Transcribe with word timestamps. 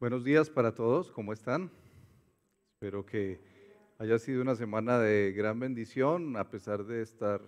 Buenos 0.00 0.22
días 0.22 0.48
para 0.48 0.76
todos, 0.76 1.10
¿cómo 1.10 1.32
están? 1.32 1.72
Espero 2.74 3.04
que 3.04 3.40
haya 3.98 4.16
sido 4.20 4.42
una 4.42 4.54
semana 4.54 5.00
de 5.00 5.32
gran 5.32 5.58
bendición, 5.58 6.36
a 6.36 6.48
pesar 6.48 6.84
de 6.84 7.02
estar 7.02 7.40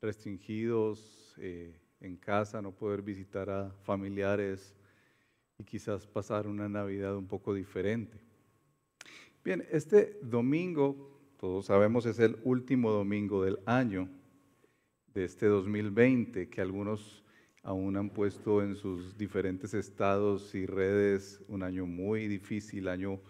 restringidos 0.00 1.34
eh, 1.38 1.80
en 1.98 2.16
casa, 2.16 2.62
no 2.62 2.70
poder 2.70 3.02
visitar 3.02 3.50
a 3.50 3.72
familiares 3.82 4.72
y 5.58 5.64
quizás 5.64 6.06
pasar 6.06 6.46
una 6.46 6.68
Navidad 6.68 7.16
un 7.16 7.26
poco 7.26 7.54
diferente. 7.54 8.20
Bien, 9.42 9.66
este 9.72 10.16
domingo, 10.22 11.34
todos 11.40 11.66
sabemos, 11.66 12.06
es 12.06 12.20
el 12.20 12.38
último 12.44 12.92
domingo 12.92 13.42
del 13.42 13.58
año 13.66 14.08
de 15.12 15.24
este 15.24 15.46
2020, 15.46 16.48
que 16.50 16.60
algunos 16.60 17.24
aún 17.62 17.96
han 17.96 18.10
puesto 18.10 18.62
en 18.62 18.76
sus 18.76 19.16
diferentes 19.16 19.74
estados 19.74 20.54
y 20.54 20.66
redes 20.66 21.42
un 21.48 21.62
año 21.62 21.86
muy 21.86 22.26
difícil, 22.26 22.88
año 22.88 23.20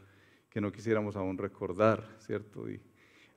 que 0.48 0.60
no 0.60 0.72
quisiéramos 0.72 1.16
aún 1.16 1.38
recordar, 1.38 2.04
¿cierto? 2.18 2.68
Y 2.68 2.80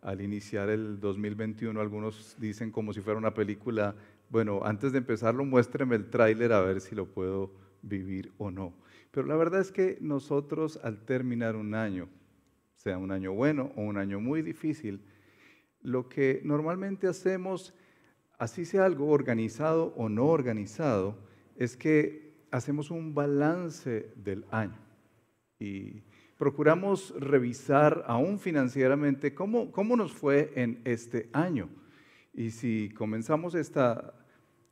al 0.02 0.22
iniciar 0.22 0.70
el 0.70 1.00
2021 1.00 1.80
algunos 1.80 2.36
dicen 2.40 2.72
como 2.72 2.94
si 2.94 3.02
fuera 3.02 3.18
una 3.18 3.34
película, 3.34 3.96
bueno, 4.30 4.62
antes 4.64 4.92
de 4.92 4.98
empezarlo 5.00 5.46
muéstreme 5.46 5.96
el 5.96 6.10
tráiler 6.10 6.52
a 6.52 6.62
ver 6.62 6.82
si 6.82 6.96
lo 6.96 7.06
puedo 7.06 7.52
vivir 7.82 8.32
o 8.38 8.52
no. 8.52 8.74
Pero 9.12 9.28
la 9.28 9.36
verdad 9.36 9.62
es 9.62 9.72
que 9.72 9.98
nosotros 10.02 10.80
al 10.84 11.06
terminar 11.06 11.56
un 11.56 11.76
año, 11.76 12.10
sea 12.76 12.98
un 12.98 13.12
año 13.12 13.32
bueno 13.34 13.72
o 13.76 13.82
un 13.82 13.98
año 13.98 14.20
muy 14.20 14.42
difícil, 14.42 15.02
lo 15.82 16.10
que 16.10 16.42
normalmente 16.44 17.08
hacemos 17.08 17.74
así 18.38 18.66
sea 18.66 18.86
algo 18.86 19.10
organizado 19.10 19.94
o 19.96 20.10
no 20.10 20.26
organizado, 20.28 21.18
es 21.56 21.78
que 21.78 22.34
hacemos 22.52 22.92
un 22.92 23.14
balance 23.14 24.12
del 24.16 24.46
año 24.52 24.78
y 25.60 26.04
procuramos 26.38 27.14
revisar 27.20 28.04
aún 28.08 28.40
financieramente 28.40 29.34
cómo, 29.34 29.72
cómo 29.72 29.96
nos 29.96 30.12
fue 30.12 30.52
en 30.56 30.82
este 30.84 31.30
año. 31.32 31.70
Y 32.34 32.52
si 32.52 32.90
comenzamos 32.90 33.56
esta 33.56 34.14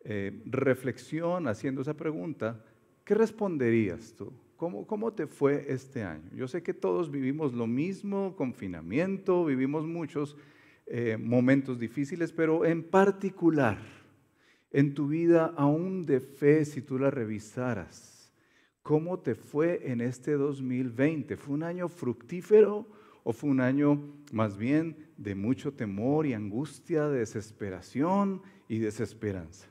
eh, 0.03 0.41
reflexión 0.45 1.47
haciendo 1.47 1.81
esa 1.81 1.95
pregunta, 1.95 2.63
¿qué 3.05 3.15
responderías 3.15 4.13
tú? 4.17 4.33
¿Cómo, 4.57 4.85
¿Cómo 4.85 5.13
te 5.13 5.27
fue 5.27 5.65
este 5.69 6.03
año? 6.03 6.29
Yo 6.35 6.47
sé 6.47 6.61
que 6.61 6.73
todos 6.73 7.09
vivimos 7.09 7.53
lo 7.53 7.67
mismo, 7.67 8.35
confinamiento, 8.35 9.45
vivimos 9.45 9.87
muchos, 9.87 10.37
eh, 10.85 11.17
momentos 11.17 11.79
difíciles, 11.79 12.31
pero 12.31 12.65
en 12.65 12.83
particular 12.83 13.77
en 14.71 14.93
tu 14.93 15.07
vida 15.07 15.53
aún 15.57 16.05
de 16.05 16.21
fe, 16.21 16.63
si 16.65 16.81
tú 16.81 16.97
la 16.97 17.11
revisaras, 17.11 18.31
¿cómo 18.81 19.19
te 19.19 19.35
fue 19.35 19.91
en 19.91 20.01
este 20.01 20.33
2020? 20.33 21.35
¿Fue 21.37 21.55
un 21.55 21.63
año 21.63 21.89
fructífero 21.89 22.87
o 23.23 23.33
fue 23.33 23.49
un 23.49 23.59
año 23.59 24.01
más 24.31 24.57
bien 24.57 24.95
de 25.17 25.35
mucho 25.35 25.73
temor 25.73 26.25
y 26.25 26.33
angustia, 26.33 27.09
de 27.09 27.19
desesperación 27.19 28.41
y 28.69 28.79
desesperanza? 28.79 29.67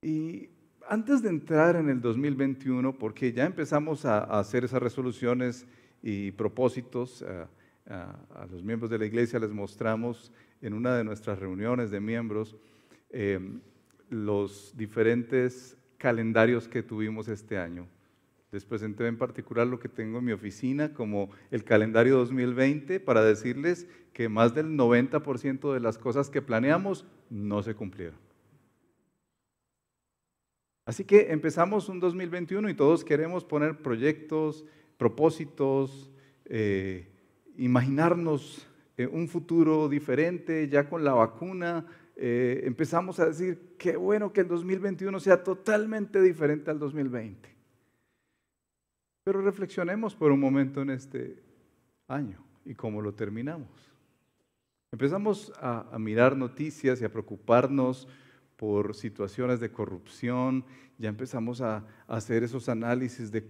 Y 0.00 0.50
antes 0.88 1.22
de 1.22 1.30
entrar 1.30 1.76
en 1.76 1.88
el 1.88 2.00
2021, 2.00 2.98
porque 2.98 3.32
ya 3.32 3.46
empezamos 3.46 4.04
a, 4.04 4.18
hacer 4.38 4.64
esas 4.64 4.82
resoluciones 4.82 5.66
y 6.02 6.30
propósitos, 6.32 7.22
eh, 7.22 7.46
a, 7.86 8.46
los 8.50 8.62
miembros 8.62 8.90
de 8.90 8.98
la 8.98 9.06
iglesia 9.06 9.38
les 9.38 9.50
mostramos 9.50 10.32
en 10.60 10.74
una 10.74 10.96
de 10.96 11.04
nuestras 11.04 11.38
reuniones 11.38 11.90
de 11.90 12.00
miembros 12.00 12.56
eh, 13.10 13.40
los 14.10 14.74
diferentes 14.76 15.76
calendarios 15.98 16.68
que 16.68 16.82
tuvimos 16.82 17.28
este 17.28 17.58
año. 17.58 17.86
Les 18.52 18.64
presenté 18.64 19.06
en 19.06 19.18
particular 19.18 19.66
lo 19.66 19.80
que 19.80 19.88
tengo 19.88 20.18
en 20.18 20.24
mi 20.24 20.32
oficina 20.32 20.94
como 20.94 21.30
el 21.50 21.64
calendario 21.64 22.16
2020 22.18 23.00
para 23.00 23.24
decirles 23.24 23.88
que 24.12 24.28
más 24.28 24.54
del 24.54 24.76
90% 24.76 25.74
de 25.74 25.80
las 25.80 25.98
cosas 25.98 26.30
que 26.30 26.40
planeamos 26.40 27.04
no 27.30 27.62
se 27.62 27.74
cumplieron. 27.74 28.18
Así 30.86 31.04
que 31.04 31.32
empezamos 31.32 31.88
un 31.88 31.98
2021 31.98 32.68
y 32.68 32.74
todos 32.74 33.04
queremos 33.04 33.44
poner 33.44 33.78
proyectos, 33.78 34.64
propósitos, 34.98 36.10
eh, 36.44 37.13
imaginarnos 37.56 38.66
eh, 38.96 39.06
un 39.06 39.28
futuro 39.28 39.88
diferente, 39.88 40.68
ya 40.68 40.88
con 40.88 41.04
la 41.04 41.12
vacuna, 41.12 41.86
eh, 42.16 42.62
empezamos 42.64 43.18
a 43.18 43.26
decir, 43.26 43.74
qué 43.78 43.96
bueno 43.96 44.32
que 44.32 44.42
el 44.42 44.48
2021 44.48 45.18
sea 45.20 45.42
totalmente 45.42 46.20
diferente 46.20 46.70
al 46.70 46.78
2020. 46.78 47.48
Pero 49.24 49.40
reflexionemos 49.40 50.14
por 50.14 50.30
un 50.30 50.38
momento 50.38 50.82
en 50.82 50.90
este 50.90 51.42
año 52.08 52.44
y 52.64 52.74
cómo 52.74 53.00
lo 53.00 53.14
terminamos. 53.14 53.68
Empezamos 54.92 55.52
a, 55.60 55.98
mirar 55.98 56.36
noticias 56.36 57.00
y 57.00 57.04
a 57.04 57.10
preocuparnos 57.10 58.06
por 58.56 58.94
situaciones 58.94 59.58
de 59.58 59.72
corrupción, 59.72 60.64
ya 60.98 61.08
empezamos 61.08 61.60
a 61.60 61.84
hacer 62.06 62.44
esos 62.44 62.68
análisis 62.68 63.32
de 63.32 63.44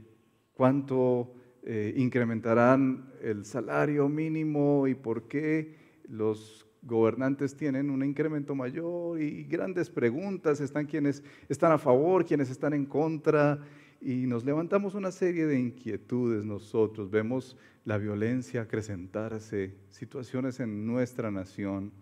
cuánto 0.54 1.34
eh, 1.66 1.94
incrementarán 1.96 3.10
el 3.22 3.46
salario 3.46 4.08
mínimo 4.08 4.86
y 4.86 4.94
por 4.94 5.28
qué 5.28 5.74
los 6.08 6.66
gobernantes 6.82 7.56
tienen 7.56 7.88
un 7.88 8.04
incremento 8.04 8.54
mayor 8.54 9.18
y 9.18 9.44
grandes 9.44 9.88
preguntas, 9.88 10.60
están 10.60 10.84
quienes 10.84 11.22
están 11.48 11.72
a 11.72 11.78
favor, 11.78 12.26
quienes 12.26 12.50
están 12.50 12.74
en 12.74 12.84
contra 12.84 13.60
y 14.02 14.26
nos 14.26 14.44
levantamos 14.44 14.94
una 14.94 15.10
serie 15.10 15.46
de 15.46 15.58
inquietudes 15.58 16.44
nosotros, 16.44 17.10
vemos 17.10 17.56
la 17.86 17.96
violencia 17.96 18.60
acrecentarse, 18.60 19.74
situaciones 19.88 20.60
en 20.60 20.86
nuestra 20.86 21.30
nación 21.30 21.92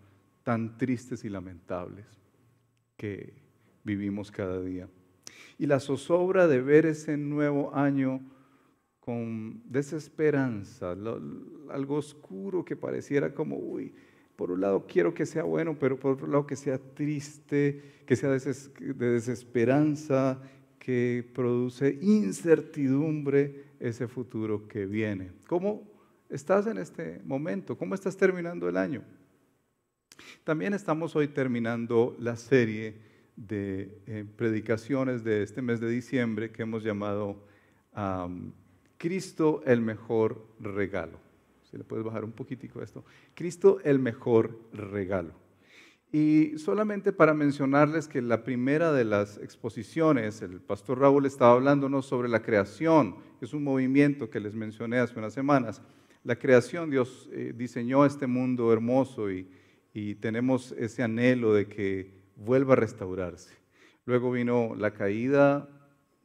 tan 0.43 0.77
tristes 0.77 1.23
y 1.23 1.29
lamentables 1.29 2.05
que 2.97 3.33
vivimos 3.85 4.29
cada 4.29 4.61
día. 4.61 4.89
Y 5.57 5.67
la 5.67 5.79
zozobra 5.79 6.49
de 6.49 6.61
ver 6.61 6.85
ese 6.85 7.15
nuevo 7.15 7.73
año 7.73 8.19
con 9.03 9.61
desesperanza, 9.65 10.95
algo 11.69 11.95
oscuro 11.95 12.63
que 12.63 12.77
pareciera 12.77 13.33
como, 13.33 13.57
uy, 13.57 13.93
por 14.37 14.49
un 14.49 14.61
lado 14.61 14.85
quiero 14.87 15.13
que 15.13 15.25
sea 15.25 15.43
bueno, 15.43 15.77
pero 15.77 15.99
por 15.99 16.13
otro 16.13 16.27
lado 16.27 16.47
que 16.47 16.55
sea 16.55 16.77
triste, 16.77 17.81
que 18.05 18.15
sea 18.15 18.29
de 18.29 19.11
desesperanza, 19.11 20.41
que 20.79 21.29
produce 21.33 21.99
incertidumbre 22.01 23.65
ese 23.77 24.07
futuro 24.07 24.69
que 24.69 24.85
viene. 24.85 25.31
¿Cómo 25.47 25.83
estás 26.29 26.67
en 26.67 26.77
este 26.77 27.19
momento? 27.25 27.77
¿Cómo 27.77 27.95
estás 27.95 28.15
terminando 28.15 28.69
el 28.69 28.77
año? 28.77 29.03
También 30.45 30.73
estamos 30.73 31.13
hoy 31.17 31.27
terminando 31.27 32.15
la 32.19 32.37
serie 32.37 32.95
de 33.35 34.01
eh, 34.07 34.25
predicaciones 34.37 35.25
de 35.25 35.43
este 35.43 35.61
mes 35.61 35.81
de 35.81 35.89
diciembre 35.89 36.51
que 36.51 36.61
hemos 36.61 36.85
llamado 36.85 37.43
Cristo 39.03 39.61
el 39.65 39.81
mejor 39.81 40.47
regalo. 40.61 41.19
Si 41.69 41.77
le 41.77 41.83
puedes 41.83 42.05
bajar 42.05 42.23
un 42.23 42.31
poquitico 42.31 42.81
esto. 42.81 43.03
Cristo 43.33 43.81
el 43.83 43.99
mejor 43.99 44.57
regalo. 44.71 45.33
Y 46.09 46.57
solamente 46.57 47.11
para 47.11 47.33
mencionarles 47.33 48.07
que 48.07 48.21
la 48.21 48.45
primera 48.45 48.93
de 48.93 49.03
las 49.03 49.39
exposiciones, 49.39 50.41
el 50.41 50.61
pastor 50.61 50.99
Raúl 50.99 51.25
estaba 51.25 51.51
hablándonos 51.51 52.05
sobre 52.05 52.29
la 52.29 52.43
creación, 52.43 53.17
es 53.41 53.53
un 53.53 53.65
movimiento 53.65 54.29
que 54.29 54.39
les 54.39 54.55
mencioné 54.55 54.99
hace 54.99 55.19
unas 55.19 55.33
semanas. 55.33 55.81
La 56.23 56.37
creación, 56.37 56.89
Dios 56.89 57.29
eh, 57.33 57.51
diseñó 57.53 58.05
este 58.05 58.25
mundo 58.25 58.71
hermoso 58.71 59.29
y, 59.29 59.49
y 59.93 60.15
tenemos 60.15 60.71
ese 60.77 61.03
anhelo 61.03 61.53
de 61.53 61.67
que 61.67 62.13
vuelva 62.37 62.71
a 62.71 62.77
restaurarse. 62.77 63.53
Luego 64.05 64.31
vino 64.31 64.75
la 64.77 64.93
caída, 64.93 65.67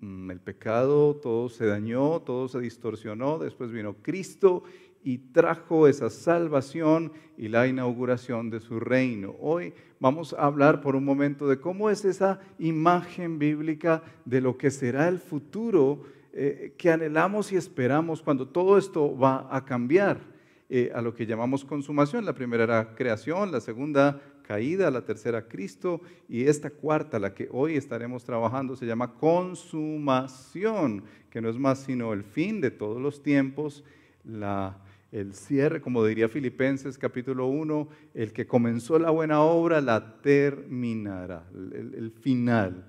el 0.01 0.41
pecado, 0.41 1.17
todo 1.17 1.49
se 1.49 1.67
dañó, 1.67 2.21
todo 2.21 2.49
se 2.49 2.61
distorsionó, 2.61 3.39
después 3.39 3.73
vino 3.73 3.97
Cristo 4.03 4.63
y 5.03 5.19
trajo 5.19 5.89
esa 5.89 6.11
salvación 6.11 7.13
y 7.37 7.49
la 7.49 7.67
inauguración 7.67 8.51
de 8.51 8.61
su 8.61 8.79
reino. 8.79 9.35
Hoy 9.41 9.73
vamos 10.01 10.35
a 10.35 10.45
hablar 10.45 10.81
por 10.81 10.97
un 10.97 11.05
momento 11.05 11.49
de 11.49 11.61
cómo 11.61 11.91
es 11.91 12.05
esa 12.05 12.41
imagen 12.59 13.39
bíblica 13.39 14.03
de 14.25 14.41
lo 14.41 14.57
que 14.57 14.71
será 14.71 15.09
el 15.09 15.19
futuro 15.19 16.03
eh, 16.33 16.75
que 16.77 16.91
anhelamos 16.91 17.53
y 17.53 17.57
esperamos 17.57 18.23
cuando 18.23 18.49
todo 18.49 18.79
esto 18.79 19.17
va 19.17 19.49
a 19.51 19.65
cambiar 19.65 20.21
eh, 20.69 20.93
a 20.95 21.01
lo 21.01 21.15
que 21.15 21.27
llamamos 21.27 21.65
consumación. 21.65 22.25
La 22.25 22.35
primera 22.35 22.65
era 22.65 22.95
creación, 22.95 23.51
la 23.51 23.61
segunda 23.61 24.21
caída, 24.49 24.91
la 24.91 25.05
tercera 25.05 25.47
Cristo 25.47 26.01
y 26.27 26.45
esta 26.45 26.71
cuarta, 26.71 27.19
la 27.19 27.35
que 27.35 27.51
hoy 27.53 27.77
estaremos 27.77 28.25
trabajando, 28.25 28.77
se 28.77 28.87
llama 28.87 29.13
consumación, 29.13 31.05
que 31.29 31.43
no 31.43 31.51
es 31.51 31.59
más 31.59 31.81
sino 31.81 32.15
el 32.15 32.25
fin 32.25 32.63
de 32.63 32.71
todos 32.71 32.99
los 32.99 33.23
tiempos, 33.23 33.85
la, 34.25 34.79
el 35.13 35.35
cierre, 35.35 35.83
como 35.83 36.03
diría 36.03 36.31
Filipenses 36.31 36.97
capítulo 36.97 37.47
1, 37.47 37.89
el 38.15 38.33
que 38.33 38.47
comenzó 38.47 38.99
la 38.99 39.11
buena 39.11 39.43
obra 39.43 39.83
la 39.83 40.23
terminará, 40.23 41.45
el, 41.55 41.93
el 41.95 42.11
final 42.11 42.87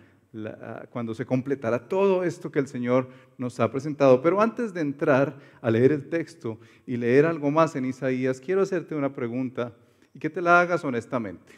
cuando 0.92 1.16
se 1.16 1.26
completará 1.26 1.90
todo 1.90 2.24
esto 2.24 2.52
que 2.52 2.60
el 2.60 2.68
Señor 2.68 3.10
nos 3.38 3.60
ha 3.60 3.72
presentado. 3.72 4.22
Pero 4.22 4.40
antes 4.40 4.74
de 4.74 4.82
entrar 4.82 5.40
a 5.60 5.72
leer 5.72 5.92
el 5.92 6.08
texto 6.08 6.60
y 6.86 6.98
leer 6.98 7.26
algo 7.26 7.50
más 7.50 7.76
en 7.76 7.86
Isaías, 7.86 8.40
quiero 8.40 8.62
hacerte 8.62 8.94
una 8.94 9.12
pregunta 9.12 9.74
y 10.20 10.22
que 10.22 10.30
te 10.30 10.42
la 10.42 10.60
hagas 10.60 10.84
honestamente. 10.84 11.54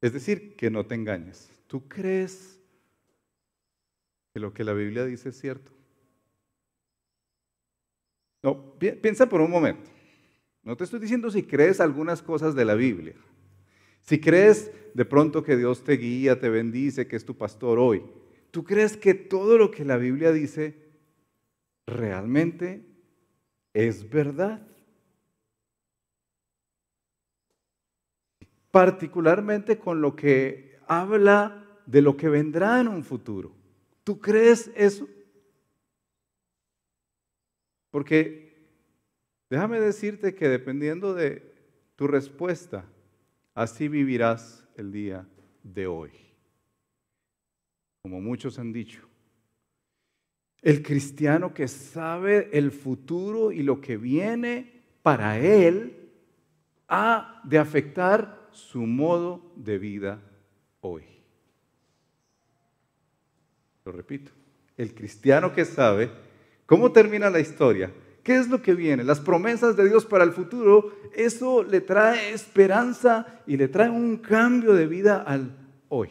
Es 0.00 0.12
decir, 0.12 0.56
que 0.56 0.70
no 0.70 0.84
te 0.84 0.96
engañes. 0.96 1.52
¿Tú 1.68 1.86
crees 1.86 2.58
que 4.34 4.40
lo 4.40 4.52
que 4.52 4.64
la 4.64 4.72
Biblia 4.72 5.04
dice 5.04 5.28
es 5.28 5.38
cierto? 5.38 5.70
No, 8.42 8.76
piensa 8.76 9.28
por 9.28 9.40
un 9.40 9.52
momento. 9.52 9.88
No 10.64 10.76
te 10.76 10.82
estoy 10.82 10.98
diciendo 10.98 11.30
si 11.30 11.44
crees 11.44 11.78
algunas 11.78 12.22
cosas 12.22 12.56
de 12.56 12.64
la 12.64 12.74
Biblia. 12.74 13.14
Si 14.00 14.20
crees 14.20 14.72
de 14.94 15.04
pronto 15.04 15.44
que 15.44 15.56
Dios 15.56 15.84
te 15.84 15.92
guía, 15.92 16.40
te 16.40 16.48
bendice, 16.48 17.06
que 17.06 17.14
es 17.14 17.24
tu 17.24 17.36
pastor 17.36 17.78
hoy, 17.78 18.02
¿tú 18.50 18.64
crees 18.64 18.96
que 18.96 19.14
todo 19.14 19.56
lo 19.56 19.70
que 19.70 19.84
la 19.84 19.96
Biblia 19.96 20.32
dice 20.32 20.74
realmente 21.86 22.84
es 23.72 24.10
verdad? 24.10 24.67
Particularmente 28.70 29.78
con 29.78 30.00
lo 30.00 30.14
que 30.14 30.78
habla 30.86 31.64
de 31.86 32.02
lo 32.02 32.16
que 32.16 32.28
vendrá 32.28 32.80
en 32.80 32.88
un 32.88 33.02
futuro. 33.02 33.52
¿Tú 34.04 34.20
crees 34.20 34.70
eso? 34.74 35.08
Porque 37.90 38.56
déjame 39.48 39.80
decirte 39.80 40.34
que 40.34 40.48
dependiendo 40.48 41.14
de 41.14 41.54
tu 41.96 42.06
respuesta, 42.06 42.84
así 43.54 43.88
vivirás 43.88 44.66
el 44.76 44.92
día 44.92 45.26
de 45.62 45.86
hoy. 45.86 46.12
Como 48.02 48.20
muchos 48.20 48.58
han 48.58 48.72
dicho, 48.72 49.08
el 50.62 50.82
cristiano 50.82 51.54
que 51.54 51.68
sabe 51.68 52.50
el 52.52 52.70
futuro 52.70 53.52
y 53.52 53.62
lo 53.62 53.80
que 53.80 53.96
viene 53.96 54.82
para 55.02 55.38
él 55.38 56.10
ha 56.88 57.40
de 57.44 57.58
afectar 57.58 58.37
su 58.52 58.80
modo 58.80 59.52
de 59.56 59.78
vida 59.78 60.20
hoy. 60.80 61.04
Lo 63.84 63.92
repito, 63.92 64.30
el 64.76 64.94
cristiano 64.94 65.52
que 65.52 65.64
sabe 65.64 66.10
cómo 66.66 66.92
termina 66.92 67.30
la 67.30 67.40
historia 67.40 67.92
¿Qué 68.28 68.36
es 68.36 68.50
lo 68.50 68.60
que 68.60 68.74
viene? 68.74 69.04
Las 69.04 69.20
promesas 69.20 69.74
de 69.74 69.88
Dios 69.88 70.04
para 70.04 70.22
el 70.22 70.32
futuro, 70.32 70.92
eso 71.14 71.62
le 71.62 71.80
trae 71.80 72.34
esperanza 72.34 73.40
y 73.46 73.56
le 73.56 73.68
trae 73.68 73.88
un 73.88 74.18
cambio 74.18 74.74
de 74.74 74.86
vida 74.86 75.22
al 75.22 75.56
hoy. 75.88 76.10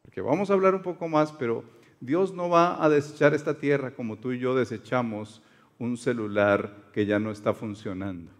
Porque 0.00 0.22
vamos 0.22 0.48
a 0.48 0.54
hablar 0.54 0.74
un 0.74 0.80
poco 0.80 1.06
más, 1.06 1.32
pero 1.32 1.64
Dios 2.00 2.32
no 2.32 2.48
va 2.48 2.82
a 2.82 2.88
desechar 2.88 3.34
esta 3.34 3.58
tierra 3.58 3.90
como 3.90 4.16
tú 4.16 4.32
y 4.32 4.38
yo 4.38 4.54
desechamos 4.54 5.42
un 5.78 5.98
celular 5.98 6.88
que 6.94 7.04
ya 7.04 7.18
no 7.18 7.30
está 7.30 7.52
funcionando. 7.52 8.32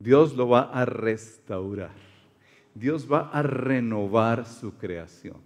Dios 0.00 0.34
lo 0.34 0.48
va 0.48 0.62
a 0.62 0.84
restaurar. 0.84 1.94
Dios 2.74 3.06
va 3.10 3.30
a 3.30 3.42
renovar 3.42 4.46
su 4.46 4.76
creación. 4.76 5.36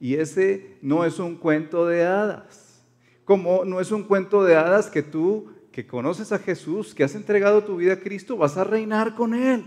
Y 0.00 0.14
ese 0.14 0.78
no 0.80 1.04
es 1.04 1.18
un 1.18 1.36
cuento 1.36 1.86
de 1.86 2.06
hadas 2.06 2.68
como 3.28 3.66
no 3.66 3.78
es 3.78 3.92
un 3.92 4.04
cuento 4.04 4.42
de 4.42 4.56
hadas 4.56 4.88
que 4.88 5.02
tú, 5.02 5.52
que 5.70 5.86
conoces 5.86 6.32
a 6.32 6.38
Jesús, 6.38 6.94
que 6.94 7.04
has 7.04 7.14
entregado 7.14 7.62
tu 7.62 7.76
vida 7.76 7.92
a 7.92 8.00
Cristo, 8.00 8.38
vas 8.38 8.56
a 8.56 8.64
reinar 8.64 9.14
con 9.14 9.34
Él. 9.34 9.64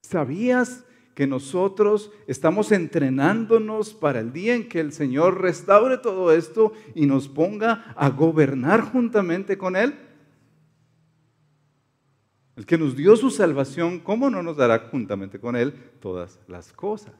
¿Sabías 0.00 0.84
que 1.16 1.26
nosotros 1.26 2.12
estamos 2.28 2.70
entrenándonos 2.70 3.94
para 3.94 4.20
el 4.20 4.32
día 4.32 4.54
en 4.54 4.68
que 4.68 4.78
el 4.78 4.92
Señor 4.92 5.40
restaure 5.40 5.98
todo 5.98 6.30
esto 6.30 6.72
y 6.94 7.06
nos 7.06 7.26
ponga 7.26 7.92
a 7.96 8.10
gobernar 8.10 8.82
juntamente 8.82 9.58
con 9.58 9.74
Él? 9.74 9.98
El 12.56 12.66
que 12.66 12.78
nos 12.78 12.96
dio 12.96 13.16
su 13.16 13.30
salvación, 13.30 13.98
¿cómo 13.98 14.30
no 14.30 14.42
nos 14.42 14.56
dará 14.56 14.78
juntamente 14.90 15.40
con 15.40 15.56
Él 15.56 15.74
todas 16.00 16.38
las 16.46 16.72
cosas? 16.72 17.14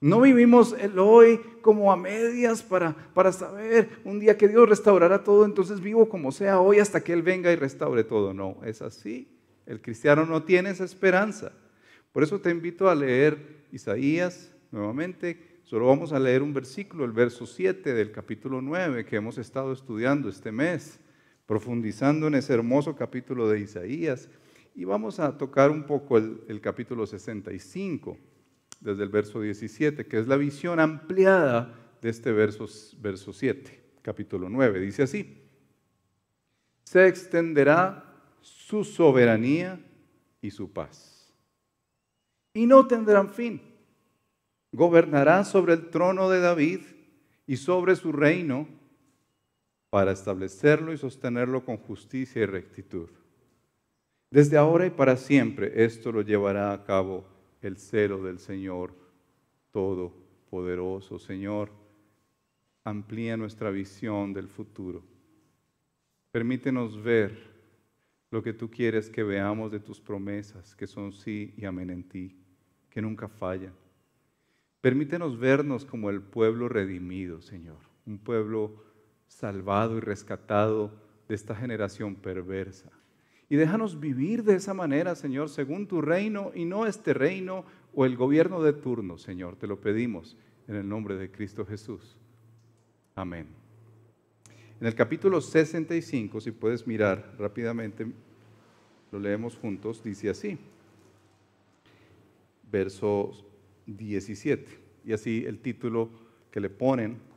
No 0.00 0.20
vivimos 0.20 0.74
el 0.78 0.98
hoy 0.98 1.40
como 1.60 1.92
a 1.92 1.96
medias 1.96 2.62
para, 2.62 2.96
para 3.12 3.32
saber 3.32 3.90
un 4.04 4.18
día 4.18 4.38
que 4.38 4.48
Dios 4.48 4.68
restaurará 4.68 5.24
todo, 5.24 5.44
entonces 5.44 5.80
vivo 5.80 6.08
como 6.08 6.32
sea 6.32 6.60
hoy 6.60 6.78
hasta 6.78 7.02
que 7.02 7.12
Él 7.12 7.22
venga 7.22 7.52
y 7.52 7.56
restaure 7.56 8.04
todo. 8.04 8.32
No, 8.32 8.56
es 8.64 8.80
así. 8.80 9.28
El 9.66 9.82
cristiano 9.82 10.24
no 10.24 10.42
tiene 10.42 10.70
esa 10.70 10.84
esperanza. 10.84 11.52
Por 12.12 12.22
eso 12.22 12.40
te 12.40 12.50
invito 12.50 12.88
a 12.88 12.94
leer 12.94 13.66
Isaías 13.72 14.52
nuevamente. 14.70 15.60
Solo 15.64 15.86
vamos 15.86 16.12
a 16.12 16.18
leer 16.18 16.42
un 16.42 16.54
versículo, 16.54 17.04
el 17.04 17.12
verso 17.12 17.46
7 17.46 17.92
del 17.92 18.10
capítulo 18.10 18.62
9 18.62 19.04
que 19.04 19.16
hemos 19.16 19.38
estado 19.38 19.72
estudiando 19.72 20.28
este 20.28 20.50
mes, 20.50 20.98
profundizando 21.50 22.28
en 22.28 22.36
ese 22.36 22.54
hermoso 22.54 22.94
capítulo 22.94 23.48
de 23.48 23.58
Isaías. 23.58 24.28
Y 24.72 24.84
vamos 24.84 25.18
a 25.18 25.36
tocar 25.36 25.72
un 25.72 25.82
poco 25.82 26.16
el, 26.16 26.60
capítulo 26.60 27.08
65 27.08 28.16
desde 28.78 29.02
el 29.02 29.08
verso 29.08 29.40
17, 29.40 30.06
que 30.06 30.20
es 30.20 30.28
la 30.28 30.36
visión 30.36 30.78
ampliada 30.78 31.74
de 32.00 32.08
este 32.08 32.30
verso, 32.30 32.68
verso 33.00 33.32
7, 33.32 33.82
capítulo 34.00 34.48
9. 34.48 34.78
Dice 34.78 35.02
así, 35.02 35.42
se 36.84 37.08
extenderá 37.08 38.04
su 38.40 38.84
soberanía 38.84 39.84
y 40.40 40.52
su 40.52 40.72
paz. 40.72 41.34
Y 42.54 42.64
no 42.64 42.86
tendrán 42.86 43.28
fin. 43.28 43.60
Gobernará 44.70 45.42
sobre 45.42 45.72
el 45.72 45.90
trono 45.90 46.30
de 46.30 46.38
David 46.38 46.82
y 47.48 47.56
sobre 47.56 47.96
su 47.96 48.12
reino 48.12 48.68
para 49.90 50.12
establecerlo 50.12 50.92
y 50.92 50.98
sostenerlo 50.98 51.64
con 51.64 51.76
justicia 51.76 52.42
y 52.42 52.46
rectitud. 52.46 53.08
Desde 54.30 54.56
ahora 54.56 54.86
y 54.86 54.90
para 54.90 55.16
siempre 55.16 55.84
esto 55.84 56.12
lo 56.12 56.22
llevará 56.22 56.72
a 56.72 56.84
cabo 56.84 57.24
el 57.60 57.76
celo 57.76 58.22
del 58.22 58.38
Señor 58.38 58.94
Todopoderoso. 59.72 61.18
Señor, 61.18 61.70
amplía 62.84 63.36
nuestra 63.36 63.70
visión 63.70 64.32
del 64.32 64.48
futuro. 64.48 65.02
Permítenos 66.30 67.02
ver 67.02 67.50
lo 68.30 68.42
que 68.42 68.52
tú 68.52 68.70
quieres 68.70 69.10
que 69.10 69.24
veamos 69.24 69.72
de 69.72 69.80
tus 69.80 70.00
promesas, 70.00 70.76
que 70.76 70.86
son 70.86 71.12
sí 71.12 71.52
y 71.56 71.64
amén 71.64 71.90
en 71.90 72.04
ti, 72.04 72.36
que 72.88 73.02
nunca 73.02 73.26
fallan. 73.26 73.74
Permítenos 74.80 75.38
vernos 75.38 75.84
como 75.84 76.08
el 76.08 76.22
pueblo 76.22 76.68
redimido, 76.68 77.42
Señor, 77.42 77.78
un 78.06 78.18
pueblo 78.18 78.89
salvado 79.30 79.96
y 79.96 80.00
rescatado 80.00 80.90
de 81.28 81.34
esta 81.36 81.54
generación 81.54 82.16
perversa. 82.16 82.90
Y 83.48 83.56
déjanos 83.56 83.98
vivir 83.98 84.42
de 84.42 84.56
esa 84.56 84.74
manera, 84.74 85.14
Señor, 85.14 85.48
según 85.48 85.86
tu 85.86 86.02
reino 86.02 86.50
y 86.54 86.64
no 86.64 86.84
este 86.84 87.14
reino 87.14 87.64
o 87.94 88.04
el 88.04 88.16
gobierno 88.16 88.62
de 88.62 88.72
turno, 88.72 89.18
Señor. 89.18 89.56
Te 89.56 89.66
lo 89.66 89.80
pedimos 89.80 90.36
en 90.68 90.76
el 90.76 90.88
nombre 90.88 91.16
de 91.16 91.30
Cristo 91.30 91.64
Jesús. 91.64 92.16
Amén. 93.14 93.46
En 94.80 94.86
el 94.86 94.94
capítulo 94.94 95.40
65, 95.40 96.40
si 96.40 96.50
puedes 96.50 96.86
mirar 96.86 97.34
rápidamente, 97.38 98.06
lo 99.12 99.18
leemos 99.18 99.56
juntos, 99.56 100.02
dice 100.02 100.30
así, 100.30 100.58
verso 102.70 103.32
17. 103.86 104.78
Y 105.04 105.12
así 105.12 105.44
el 105.46 105.60
título 105.60 106.10
que 106.50 106.60
le 106.60 106.70
ponen 106.70 107.29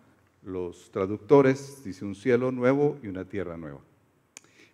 los 0.45 0.91
traductores 0.91 1.83
dice 1.83 2.05
un 2.05 2.15
cielo 2.15 2.51
nuevo 2.51 2.97
y 3.01 3.07
una 3.07 3.25
tierra 3.25 3.57
nueva. 3.57 3.79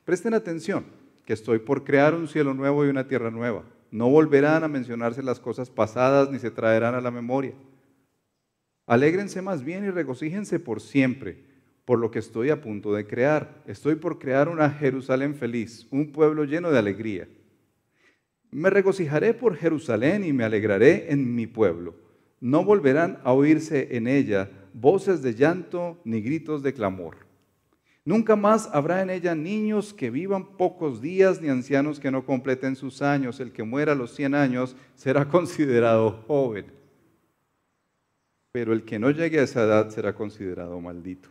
Presten 0.06 0.34
atención 0.34 0.86
que 1.26 1.34
estoy 1.34 1.60
por 1.60 1.84
crear 1.84 2.16
un 2.16 2.28
cielo 2.28 2.54
nuevo 2.54 2.86
y 2.86 2.90
una 2.90 3.08
tierra 3.08 3.30
nueva. 3.30 3.64
No 3.92 4.10
volverán 4.10 4.64
a 4.64 4.68
mencionarse 4.68 5.22
las 5.22 5.40
cosas 5.40 5.70
pasadas 5.70 6.32
ni 6.32 6.40
se 6.40 6.52
traerán 6.52 6.96
a 6.96 7.02
la 7.02 7.12
memoria. 7.12 7.54
Alégrense 8.88 9.42
más 9.42 9.64
bien 9.64 9.86
y 9.86 9.90
regocíjense 9.90 10.60
por 10.60 10.82
siempre 10.82 11.50
por 11.86 11.98
lo 11.98 12.12
que 12.12 12.20
estoy 12.20 12.52
a 12.52 12.62
punto 12.62 12.94
de 12.94 13.08
crear. 13.08 13.64
Estoy 13.66 13.96
por 13.96 14.20
crear 14.20 14.48
una 14.48 14.70
Jerusalén 14.70 15.34
feliz, 15.34 15.88
un 15.90 16.12
pueblo 16.12 16.44
lleno 16.44 16.70
de 16.70 16.78
alegría. 16.78 17.28
Me 18.52 18.70
regocijaré 18.70 19.34
por 19.34 19.56
Jerusalén 19.56 20.24
y 20.24 20.32
me 20.34 20.44
alegraré 20.44 21.12
en 21.12 21.34
mi 21.34 21.48
pueblo. 21.48 21.96
No 22.40 22.64
volverán 22.64 23.20
a 23.24 23.34
oírse 23.34 23.96
en 23.98 24.08
ella 24.08 24.52
voces 24.80 25.22
de 25.22 25.34
llanto 25.34 26.00
ni 26.04 26.22
gritos 26.22 26.64
de 26.64 26.74
clamor. 26.74 27.30
Nunca 28.06 28.36
más 28.36 28.70
habrá 28.74 29.02
en 29.02 29.10
ella 29.10 29.36
niños 29.36 29.94
que 29.94 30.10
vivan 30.10 30.58
pocos 30.58 31.02
días 31.02 31.42
ni 31.42 31.50
ancianos 31.50 32.00
que 32.00 32.10
no 32.10 32.26
completen 32.26 32.76
sus 32.76 33.02
años. 33.02 33.40
El 33.40 33.52
que 33.52 33.64
muera 33.64 33.92
a 33.92 33.96
los 33.96 34.16
100 34.16 34.36
años 34.36 34.76
será 34.96 35.26
considerado 35.30 36.24
joven. 36.28 36.66
Pero 38.52 38.74
el 38.74 38.84
que 38.84 38.98
no 38.98 39.12
llegue 39.12 39.40
a 39.40 39.44
esa 39.44 39.64
edad 39.64 39.90
será 39.90 40.16
considerado 40.16 40.82
maldito. 40.82 41.30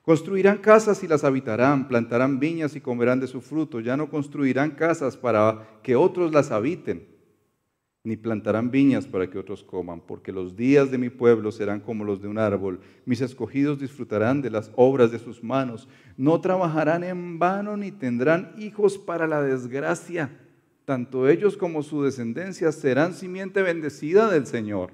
Construirán 0.00 0.58
casas 0.58 1.02
y 1.02 1.08
las 1.08 1.24
habitarán, 1.24 1.88
plantarán 1.88 2.38
viñas 2.38 2.76
y 2.76 2.80
comerán 2.80 3.18
de 3.18 3.26
su 3.26 3.40
fruto. 3.40 3.80
Ya 3.80 3.96
no 3.96 4.08
construirán 4.08 4.70
casas 4.70 5.16
para 5.16 5.80
que 5.82 5.96
otros 5.96 6.32
las 6.32 6.52
habiten, 6.52 7.06
ni 8.06 8.16
plantarán 8.16 8.70
viñas 8.70 9.04
para 9.04 9.28
que 9.28 9.36
otros 9.36 9.64
coman, 9.64 10.00
porque 10.00 10.30
los 10.30 10.54
días 10.54 10.92
de 10.92 10.96
mi 10.96 11.10
pueblo 11.10 11.50
serán 11.50 11.80
como 11.80 12.04
los 12.04 12.22
de 12.22 12.28
un 12.28 12.38
árbol. 12.38 12.78
Mis 13.04 13.20
escogidos 13.20 13.80
disfrutarán 13.80 14.42
de 14.42 14.50
las 14.50 14.70
obras 14.76 15.10
de 15.10 15.18
sus 15.18 15.42
manos. 15.42 15.88
No 16.16 16.40
trabajarán 16.40 17.02
en 17.02 17.40
vano 17.40 17.76
ni 17.76 17.90
tendrán 17.90 18.54
hijos 18.58 18.96
para 18.96 19.26
la 19.26 19.42
desgracia. 19.42 20.30
Tanto 20.84 21.28
ellos 21.28 21.56
como 21.56 21.82
su 21.82 22.04
descendencia 22.04 22.70
serán 22.70 23.12
simiente 23.12 23.60
bendecida 23.60 24.30
del 24.30 24.46
Señor. 24.46 24.92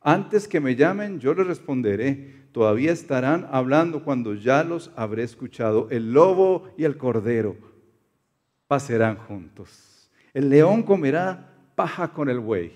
Antes 0.00 0.48
que 0.48 0.58
me 0.58 0.74
llamen, 0.74 1.20
yo 1.20 1.34
les 1.34 1.46
responderé. 1.46 2.34
Todavía 2.50 2.90
estarán 2.90 3.46
hablando 3.52 4.02
cuando 4.02 4.34
ya 4.34 4.64
los 4.64 4.90
habré 4.96 5.22
escuchado. 5.22 5.86
El 5.92 6.12
lobo 6.12 6.68
y 6.76 6.82
el 6.82 6.96
cordero 6.96 7.54
pasarán 8.66 9.18
juntos. 9.18 10.10
El 10.34 10.50
león 10.50 10.82
comerá 10.82 11.49
con 12.12 12.28
el 12.28 12.40
buey. 12.40 12.72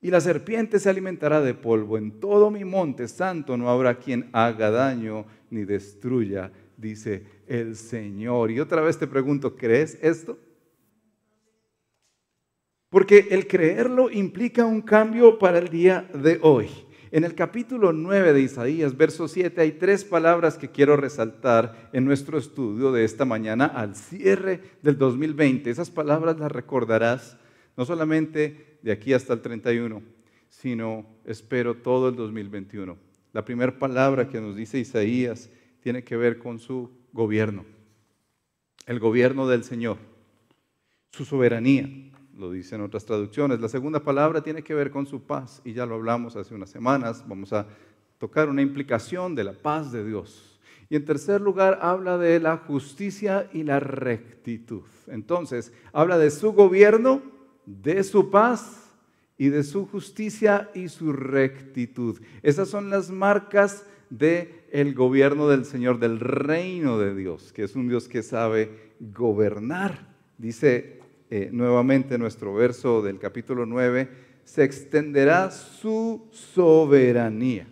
Y 0.00 0.10
la 0.10 0.20
serpiente 0.20 0.78
se 0.78 0.88
alimentará 0.88 1.40
de 1.40 1.54
polvo. 1.54 1.98
En 1.98 2.20
todo 2.20 2.50
mi 2.50 2.64
monte 2.64 3.06
santo 3.06 3.56
no 3.56 3.68
habrá 3.68 3.98
quien 3.98 4.30
haga 4.32 4.70
daño 4.70 5.26
ni 5.50 5.64
destruya, 5.64 6.50
dice 6.76 7.24
el 7.46 7.76
Señor. 7.76 8.50
Y 8.50 8.60
otra 8.60 8.80
vez 8.80 8.98
te 8.98 9.06
pregunto, 9.06 9.56
¿crees 9.56 9.98
esto? 10.00 10.38
Porque 12.88 13.28
el 13.30 13.46
creerlo 13.46 14.10
implica 14.10 14.64
un 14.64 14.80
cambio 14.80 15.38
para 15.38 15.58
el 15.58 15.68
día 15.68 16.08
de 16.14 16.38
hoy. 16.42 16.68
En 17.12 17.24
el 17.24 17.34
capítulo 17.34 17.92
9 17.92 18.32
de 18.32 18.40
Isaías, 18.40 18.96
verso 18.96 19.26
7, 19.26 19.60
hay 19.60 19.72
tres 19.72 20.04
palabras 20.04 20.56
que 20.56 20.70
quiero 20.70 20.96
resaltar 20.96 21.90
en 21.92 22.04
nuestro 22.04 22.38
estudio 22.38 22.92
de 22.92 23.04
esta 23.04 23.24
mañana 23.24 23.66
al 23.66 23.96
cierre 23.96 24.60
del 24.82 24.96
2020. 24.96 25.68
Esas 25.70 25.90
palabras 25.90 26.38
las 26.38 26.52
recordarás 26.52 27.36
no 27.80 27.86
solamente 27.86 28.76
de 28.82 28.92
aquí 28.92 29.14
hasta 29.14 29.32
el 29.32 29.40
31, 29.40 30.02
sino 30.50 31.06
espero 31.24 31.78
todo 31.78 32.10
el 32.10 32.14
2021. 32.14 32.94
La 33.32 33.42
primera 33.42 33.78
palabra 33.78 34.28
que 34.28 34.38
nos 34.38 34.54
dice 34.54 34.78
Isaías 34.78 35.48
tiene 35.80 36.04
que 36.04 36.14
ver 36.14 36.38
con 36.38 36.58
su 36.58 36.90
gobierno, 37.14 37.64
el 38.84 39.00
gobierno 39.00 39.48
del 39.48 39.64
Señor, 39.64 39.96
su 41.10 41.24
soberanía, 41.24 41.88
lo 42.36 42.50
dicen 42.50 42.82
otras 42.82 43.06
traducciones. 43.06 43.60
La 43.60 43.70
segunda 43.70 44.00
palabra 44.00 44.42
tiene 44.42 44.62
que 44.62 44.74
ver 44.74 44.90
con 44.90 45.06
su 45.06 45.22
paz, 45.22 45.62
y 45.64 45.72
ya 45.72 45.86
lo 45.86 45.94
hablamos 45.94 46.36
hace 46.36 46.54
unas 46.54 46.68
semanas, 46.68 47.24
vamos 47.26 47.54
a 47.54 47.66
tocar 48.18 48.50
una 48.50 48.60
implicación 48.60 49.34
de 49.34 49.44
la 49.44 49.54
paz 49.54 49.90
de 49.90 50.04
Dios. 50.04 50.60
Y 50.90 50.96
en 50.96 51.06
tercer 51.06 51.40
lugar, 51.40 51.78
habla 51.80 52.18
de 52.18 52.40
la 52.40 52.58
justicia 52.58 53.48
y 53.54 53.62
la 53.62 53.80
rectitud. 53.80 54.82
Entonces, 55.06 55.72
habla 55.94 56.18
de 56.18 56.30
su 56.30 56.52
gobierno, 56.52 57.29
de 57.66 58.02
su 58.04 58.30
paz 58.30 58.90
y 59.36 59.48
de 59.48 59.62
su 59.62 59.86
justicia 59.86 60.70
y 60.74 60.88
su 60.88 61.12
rectitud. 61.12 62.20
Esas 62.42 62.68
son 62.68 62.90
las 62.90 63.10
marcas 63.10 63.86
del 64.10 64.52
el 64.70 64.94
gobierno 64.94 65.48
del 65.48 65.64
Señor, 65.64 65.98
del 65.98 66.20
reino 66.20 66.98
de 66.98 67.14
Dios, 67.14 67.52
que 67.52 67.64
es 67.64 67.74
un 67.74 67.88
Dios 67.88 68.08
que 68.08 68.22
sabe 68.22 68.92
gobernar. 69.00 70.08
Dice 70.36 71.00
eh, 71.30 71.48
nuevamente 71.52 72.18
nuestro 72.18 72.54
verso 72.54 73.02
del 73.02 73.18
capítulo 73.18 73.64
9, 73.66 74.08
se 74.44 74.64
extenderá 74.64 75.50
su 75.50 76.28
soberanía. 76.30 77.68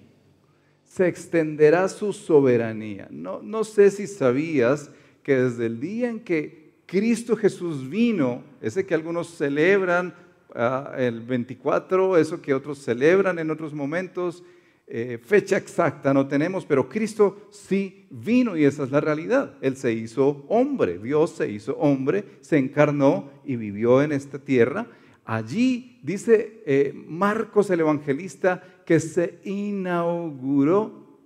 Se 0.84 1.06
extenderá 1.06 1.88
su 1.88 2.12
soberanía. 2.12 3.08
No, 3.10 3.42
no 3.42 3.64
sé 3.64 3.90
si 3.90 4.06
sabías 4.06 4.90
que 5.22 5.36
desde 5.36 5.66
el 5.66 5.80
día 5.80 6.08
en 6.08 6.20
que 6.20 6.67
Cristo 6.88 7.36
Jesús 7.36 7.86
vino, 7.86 8.42
ese 8.62 8.86
que 8.86 8.94
algunos 8.94 9.28
celebran 9.36 10.14
ah, 10.54 10.94
el 10.96 11.20
24, 11.20 12.16
eso 12.16 12.40
que 12.40 12.54
otros 12.54 12.78
celebran 12.78 13.38
en 13.38 13.50
otros 13.50 13.74
momentos, 13.74 14.42
eh, 14.86 15.18
fecha 15.22 15.58
exacta 15.58 16.14
no 16.14 16.26
tenemos, 16.26 16.64
pero 16.64 16.88
Cristo 16.88 17.46
sí 17.50 18.06
vino 18.08 18.56
y 18.56 18.64
esa 18.64 18.84
es 18.84 18.90
la 18.90 19.02
realidad. 19.02 19.58
Él 19.60 19.76
se 19.76 19.92
hizo 19.92 20.46
hombre, 20.48 20.98
Dios 20.98 21.32
se 21.32 21.50
hizo 21.50 21.76
hombre, 21.76 22.24
se 22.40 22.56
encarnó 22.56 23.32
y 23.44 23.56
vivió 23.56 24.00
en 24.00 24.12
esta 24.12 24.38
tierra. 24.38 24.86
Allí 25.26 26.00
dice 26.02 26.62
eh, 26.64 26.94
Marcos 27.06 27.68
el 27.68 27.80
evangelista 27.80 28.62
que 28.86 28.98
se 28.98 29.40
inauguró 29.44 31.20